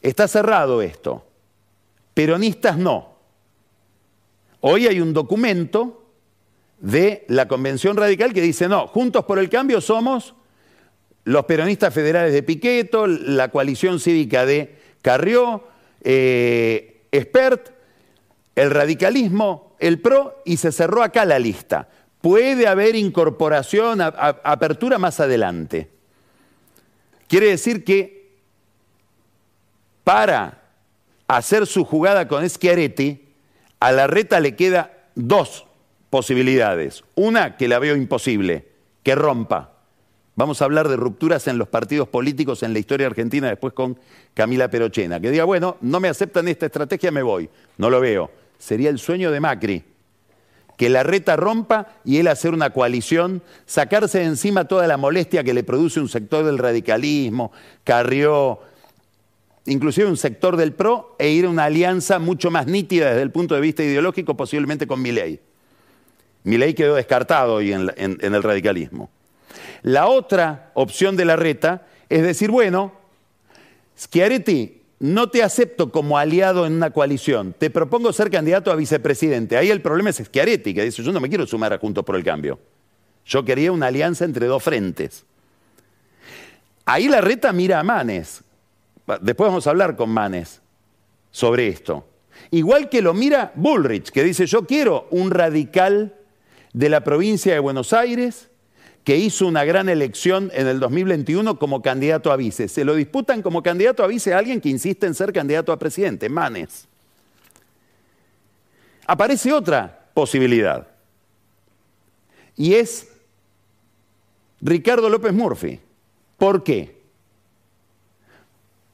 está 0.00 0.28
cerrado 0.28 0.82
esto, 0.82 1.24
peronistas 2.12 2.76
no. 2.76 3.12
Hoy 4.60 4.86
hay 4.86 5.00
un 5.00 5.12
documento 5.12 6.04
de 6.78 7.24
la 7.28 7.48
Convención 7.48 7.96
Radical 7.96 8.32
que 8.32 8.42
dice 8.42 8.68
no, 8.68 8.86
juntos 8.86 9.24
por 9.24 9.38
el 9.38 9.48
cambio 9.48 9.80
somos 9.80 10.34
los 11.24 11.44
peronistas 11.44 11.94
federales 11.94 12.32
de 12.32 12.42
Piqueto, 12.42 13.06
la 13.06 13.48
coalición 13.48 14.00
cívica 14.00 14.44
de 14.44 14.76
Carrió, 15.02 15.64
eh, 16.02 17.06
el 18.54 18.70
radicalismo, 18.70 19.76
el 19.78 20.00
PRO, 20.00 20.42
y 20.44 20.56
se 20.56 20.72
cerró 20.72 21.02
acá 21.02 21.24
la 21.24 21.38
lista. 21.38 21.88
Puede 22.22 22.68
haber 22.68 22.94
incorporación, 22.94 24.00
apertura 24.00 24.96
más 24.96 25.18
adelante. 25.18 25.90
Quiere 27.26 27.48
decir 27.48 27.82
que 27.82 28.30
para 30.04 30.62
hacer 31.26 31.66
su 31.66 31.84
jugada 31.84 32.28
con 32.28 32.48
Schiaretti, 32.48 33.28
a 33.80 33.90
la 33.90 34.06
reta 34.06 34.38
le 34.38 34.54
queda 34.54 35.08
dos 35.16 35.66
posibilidades. 36.10 37.02
Una 37.16 37.56
que 37.56 37.66
la 37.66 37.80
veo 37.80 37.96
imposible, 37.96 38.68
que 39.02 39.16
rompa. 39.16 39.72
Vamos 40.36 40.62
a 40.62 40.66
hablar 40.66 40.88
de 40.88 40.96
rupturas 40.96 41.48
en 41.48 41.58
los 41.58 41.66
partidos 41.66 42.06
políticos 42.06 42.62
en 42.62 42.72
la 42.72 42.78
historia 42.78 43.08
argentina 43.08 43.48
después 43.48 43.72
con 43.72 43.98
Camila 44.32 44.68
Perochena. 44.68 45.18
Que 45.18 45.32
diga, 45.32 45.42
bueno, 45.42 45.76
no 45.80 45.98
me 45.98 46.08
aceptan 46.08 46.46
esta 46.46 46.66
estrategia, 46.66 47.10
me 47.10 47.22
voy. 47.22 47.50
No 47.78 47.90
lo 47.90 48.00
veo. 48.00 48.30
Sería 48.58 48.90
el 48.90 49.00
sueño 49.00 49.32
de 49.32 49.40
Macri 49.40 49.91
que 50.82 50.88
la 50.88 51.04
reta 51.04 51.36
rompa 51.36 51.94
y 52.04 52.18
él 52.18 52.26
hacer 52.26 52.52
una 52.52 52.70
coalición, 52.70 53.40
sacarse 53.66 54.18
de 54.18 54.24
encima 54.24 54.64
toda 54.64 54.88
la 54.88 54.96
molestia 54.96 55.44
que 55.44 55.54
le 55.54 55.62
produce 55.62 56.00
un 56.00 56.08
sector 56.08 56.44
del 56.44 56.58
radicalismo, 56.58 57.52
Carrió, 57.84 58.58
inclusive 59.66 60.08
un 60.08 60.16
sector 60.16 60.56
del 60.56 60.72
PRO, 60.72 61.14
e 61.20 61.28
ir 61.28 61.44
a 61.44 61.50
una 61.50 61.66
alianza 61.66 62.18
mucho 62.18 62.50
más 62.50 62.66
nítida 62.66 63.10
desde 63.10 63.22
el 63.22 63.30
punto 63.30 63.54
de 63.54 63.60
vista 63.60 63.84
ideológico, 63.84 64.36
posiblemente 64.36 64.88
con 64.88 65.00
Milei. 65.00 65.38
Milei 66.42 66.74
quedó 66.74 66.96
descartado 66.96 67.54
hoy 67.54 67.72
en, 67.72 67.88
en 67.96 68.34
el 68.34 68.42
radicalismo. 68.42 69.08
La 69.82 70.08
otra 70.08 70.72
opción 70.74 71.16
de 71.16 71.26
la 71.26 71.36
reta 71.36 71.86
es 72.08 72.24
decir, 72.24 72.50
bueno, 72.50 72.90
Schiaretti 73.96 74.81
no 75.02 75.30
te 75.30 75.42
acepto 75.42 75.90
como 75.90 76.16
aliado 76.16 76.64
en 76.64 76.74
una 76.74 76.92
coalición, 76.92 77.56
te 77.58 77.70
propongo 77.70 78.12
ser 78.12 78.30
candidato 78.30 78.70
a 78.70 78.76
vicepresidente. 78.76 79.56
Ahí 79.56 79.68
el 79.68 79.82
problema 79.82 80.10
es 80.10 80.18
Schiaretti, 80.18 80.72
que 80.72 80.84
dice, 80.84 81.02
yo 81.02 81.10
no 81.10 81.18
me 81.18 81.28
quiero 81.28 81.44
sumar 81.44 81.72
a 81.72 81.78
Juntos 81.78 82.04
por 82.04 82.14
el 82.14 82.22
Cambio. 82.22 82.60
Yo 83.26 83.44
quería 83.44 83.72
una 83.72 83.88
alianza 83.88 84.24
entre 84.24 84.46
dos 84.46 84.62
frentes. 84.62 85.24
Ahí 86.84 87.08
la 87.08 87.20
reta 87.20 87.52
mira 87.52 87.80
a 87.80 87.82
Manes. 87.82 88.44
Después 89.22 89.48
vamos 89.48 89.66
a 89.66 89.70
hablar 89.70 89.96
con 89.96 90.08
Manes 90.08 90.62
sobre 91.32 91.66
esto. 91.66 92.06
Igual 92.52 92.88
que 92.88 93.02
lo 93.02 93.12
mira 93.12 93.50
Bullrich, 93.56 94.10
que 94.10 94.22
dice, 94.22 94.46
yo 94.46 94.68
quiero 94.68 95.08
un 95.10 95.32
radical 95.32 96.14
de 96.74 96.88
la 96.88 97.02
provincia 97.02 97.52
de 97.52 97.58
Buenos 97.58 97.92
Aires 97.92 98.50
que 99.04 99.16
hizo 99.16 99.46
una 99.46 99.64
gran 99.64 99.88
elección 99.88 100.50
en 100.54 100.68
el 100.68 100.78
2021 100.78 101.58
como 101.58 101.82
candidato 101.82 102.30
a 102.30 102.36
vice. 102.36 102.68
Se 102.68 102.84
lo 102.84 102.94
disputan 102.94 103.42
como 103.42 103.62
candidato 103.62 104.04
a 104.04 104.06
vice 104.06 104.32
a 104.32 104.38
alguien 104.38 104.60
que 104.60 104.68
insiste 104.68 105.06
en 105.06 105.14
ser 105.14 105.32
candidato 105.32 105.72
a 105.72 105.78
presidente, 105.78 106.28
Manes. 106.28 106.86
Aparece 109.06 109.52
otra 109.52 110.06
posibilidad. 110.14 110.86
Y 112.56 112.74
es 112.74 113.08
Ricardo 114.60 115.08
López 115.08 115.32
Murphy. 115.32 115.80
¿Por 116.38 116.62
qué? 116.62 117.02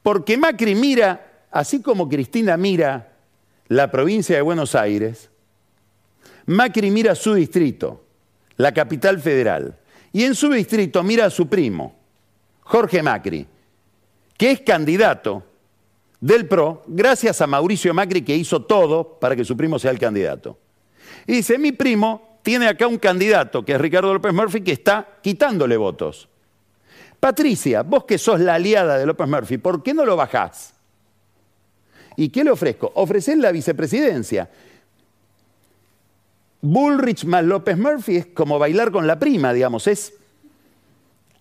Porque 0.01 0.37
Macri 0.37 0.73
mira, 0.73 1.45
así 1.51 1.81
como 1.81 2.09
Cristina 2.09 2.57
mira 2.57 3.13
la 3.67 3.91
provincia 3.91 4.35
de 4.35 4.41
Buenos 4.41 4.73
Aires, 4.73 5.29
Macri 6.47 6.89
mira 6.89 7.13
su 7.13 7.35
distrito, 7.35 8.03
la 8.55 8.73
capital 8.73 9.19
federal. 9.19 9.78
Y 10.11 10.23
en 10.23 10.35
su 10.35 10.49
distrito 10.49 11.03
mira 11.03 11.25
a 11.25 11.29
su 11.29 11.47
primo, 11.47 11.95
Jorge 12.61 13.03
Macri, 13.03 13.45
que 14.37 14.51
es 14.51 14.61
candidato 14.61 15.43
del 16.19 16.47
PRO 16.47 16.83
gracias 16.87 17.41
a 17.41 17.47
Mauricio 17.47 17.93
Macri 17.93 18.21
que 18.23 18.35
hizo 18.35 18.63
todo 18.63 19.19
para 19.19 19.35
que 19.35 19.45
su 19.45 19.55
primo 19.55 19.79
sea 19.79 19.91
el 19.91 19.99
candidato. 19.99 20.57
Y 21.27 21.33
dice, 21.33 21.57
mi 21.57 21.71
primo 21.71 22.39
tiene 22.41 22.67
acá 22.67 22.87
un 22.87 22.97
candidato, 22.97 23.63
que 23.63 23.73
es 23.73 23.81
Ricardo 23.81 24.13
López 24.13 24.33
Murphy, 24.33 24.61
que 24.61 24.71
está 24.71 25.07
quitándole 25.21 25.77
votos. 25.77 26.27
Patricia, 27.19 27.83
vos 27.83 28.05
que 28.05 28.17
sos 28.17 28.39
la 28.39 28.55
aliada 28.55 28.97
de 28.97 29.05
López 29.05 29.27
Murphy, 29.27 29.57
¿por 29.57 29.83
qué 29.83 29.93
no 29.93 30.05
lo 30.05 30.15
bajás? 30.15 30.73
¿Y 32.15 32.29
qué 32.29 32.43
le 32.43 32.51
ofrezco? 32.51 32.91
Ofrecer 32.95 33.37
la 33.37 33.51
vicepresidencia. 33.51 34.49
Bullrich 36.61 37.25
más 37.25 37.43
López 37.43 37.77
Murphy 37.77 38.17
es 38.17 38.25
como 38.27 38.59
bailar 38.59 38.91
con 38.91 39.07
la 39.07 39.17
prima, 39.17 39.53
digamos, 39.53 39.87
es 39.87 40.13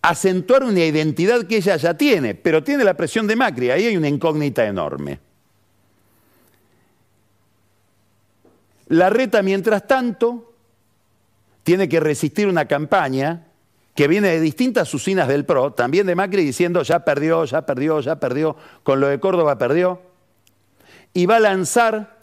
acentuar 0.01 0.63
una 0.63 0.81
identidad 0.81 1.45
que 1.47 1.57
ella 1.57 1.77
ya 1.77 1.95
tiene, 1.95 2.35
pero 2.35 2.63
tiene 2.63 2.85
la 2.85 2.95
presión 2.95 3.27
de 3.27 3.37
Macri, 3.37 3.71
ahí 3.71 3.87
hay 3.87 3.97
una 3.97 4.09
incógnita 4.09 4.65
enorme. 4.65 5.19
La 8.89 9.11
reta, 9.11 9.43
mientras 9.43 9.87
tanto, 9.87 10.55
tiene 11.63 11.89
que 11.89 12.01
resistir 12.01 12.47
una 12.49 12.67
campaña 12.67 13.49
que 13.95 14.09
viene 14.09 14.29
de 14.29 14.41
distintas 14.41 14.95
usinas 14.95 15.29
del 15.29 15.45
PRO, 15.45 15.73
también 15.73 16.07
de 16.07 16.15
Macri, 16.15 16.45
diciendo 16.45 16.83
ya 16.83 17.05
perdió, 17.05 17.45
ya 17.45 17.67
perdió, 17.67 18.01
ya 18.01 18.21
perdió, 18.21 18.57
con 18.85 19.01
lo 19.01 19.09
de 19.09 19.19
Córdoba 19.19 19.59
perdió, 19.59 20.01
y 21.13 21.27
va 21.27 21.37
a 21.37 21.41
lanzar 21.41 22.18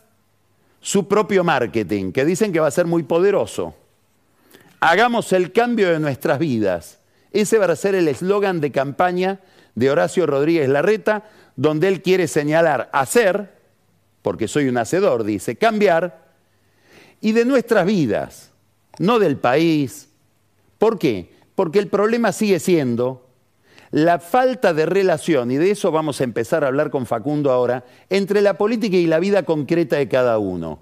su 0.86 1.08
propio 1.08 1.44
marketing, 1.44 2.12
que 2.12 2.24
dicen 2.26 2.54
que 2.54 2.60
va 2.60 2.68
a 2.68 2.72
ser 2.72 2.86
muy 2.86 3.02
poderoso. 3.02 3.74
Hagamos 4.80 5.34
el 5.34 5.52
cambio 5.52 5.90
de 5.90 6.00
nuestras 6.00 6.38
vidas. 6.38 7.00
Ese 7.32 7.58
va 7.58 7.66
a 7.66 7.76
ser 7.76 7.96
el 7.96 8.08
eslogan 8.08 8.62
de 8.62 8.72
campaña 8.72 9.40
de 9.74 9.90
Horacio 9.90 10.28
Rodríguez 10.28 10.70
Larreta, 10.70 11.24
donde 11.56 11.88
él 11.88 12.04
quiere 12.04 12.28
señalar 12.28 12.92
hacer, 12.94 13.52
porque 14.22 14.48
soy 14.48 14.68
un 14.68 14.78
hacedor, 14.78 15.24
dice, 15.24 15.56
cambiar, 15.56 16.24
y 17.20 17.32
de 17.32 17.46
nuestras 17.46 17.88
vidas, 17.88 18.52
no 19.00 19.18
del 19.18 19.38
país. 19.38 20.10
¿Por 20.78 21.00
qué? 21.00 21.34
Porque 21.56 21.80
el 21.80 21.88
problema 21.88 22.32
sigue 22.32 22.60
siendo 22.60 23.25
la 23.96 24.20
falta 24.20 24.74
de 24.74 24.86
relación, 24.86 25.52
y 25.52 25.56
de 25.56 25.72
eso 25.72 25.90
vamos 25.90 26.20
a 26.20 26.26
empezar 26.26 26.66
a 26.66 26.68
hablar 26.68 26.90
con 26.90 27.06
Facundo 27.06 27.50
ahora, 27.50 27.86
entre 28.10 28.42
la 28.42 28.58
política 28.58 28.98
y 28.98 29.08
la 29.08 29.20
vida 29.20 29.44
concreta 29.44 29.96
de 29.96 30.10
cada 30.10 30.38
uno. 30.38 30.80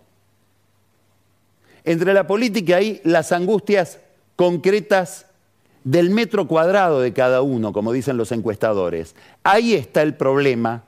Entre 1.84 2.12
la 2.12 2.26
política 2.26 2.82
y 2.82 3.02
las 3.04 3.32
angustias 3.32 4.00
concretas 4.36 5.28
del 5.84 6.10
metro 6.10 6.48
cuadrado 6.48 7.02
de 7.02 7.14
cada 7.14 7.44
uno, 7.44 7.72
como 7.72 7.94
dicen 7.94 8.18
los 8.18 8.32
encuestadores. 8.32 9.16
Ahí 9.44 9.76
está 9.76 10.02
el 10.02 10.16
problema 10.16 10.84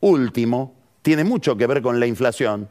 último, 0.00 0.74
tiene 1.02 1.22
mucho 1.22 1.56
que 1.56 1.68
ver 1.68 1.82
con 1.82 2.00
la 2.00 2.08
inflación, 2.08 2.68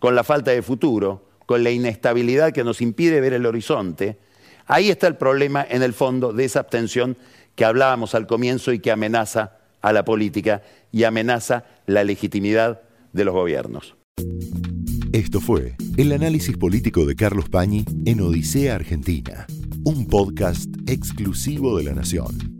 con 0.00 0.16
la 0.16 0.24
falta 0.24 0.50
de 0.50 0.62
futuro, 0.62 1.22
con 1.46 1.62
la 1.62 1.70
inestabilidad 1.70 2.50
que 2.50 2.64
nos 2.64 2.80
impide 2.80 3.20
ver 3.20 3.34
el 3.34 3.46
horizonte. 3.46 4.18
Ahí 4.66 4.90
está 4.90 5.06
el 5.06 5.16
problema 5.16 5.64
en 5.68 5.84
el 5.84 5.92
fondo 5.92 6.32
de 6.32 6.44
esa 6.44 6.58
abstención 6.58 7.16
que 7.54 7.64
hablábamos 7.64 8.14
al 8.14 8.26
comienzo 8.26 8.72
y 8.72 8.80
que 8.80 8.90
amenaza 8.90 9.58
a 9.80 9.92
la 9.92 10.04
política 10.04 10.62
y 10.92 11.04
amenaza 11.04 11.64
la 11.86 12.04
legitimidad 12.04 12.82
de 13.12 13.24
los 13.24 13.34
gobiernos. 13.34 13.96
Esto 15.12 15.40
fue 15.40 15.76
el 15.96 16.12
análisis 16.12 16.56
político 16.56 17.04
de 17.04 17.16
Carlos 17.16 17.48
Pañi 17.48 17.84
en 18.04 18.20
Odisea 18.20 18.76
Argentina, 18.76 19.46
un 19.84 20.06
podcast 20.06 20.68
exclusivo 20.86 21.76
de 21.76 21.84
La 21.84 21.94
Nación. 21.94 22.59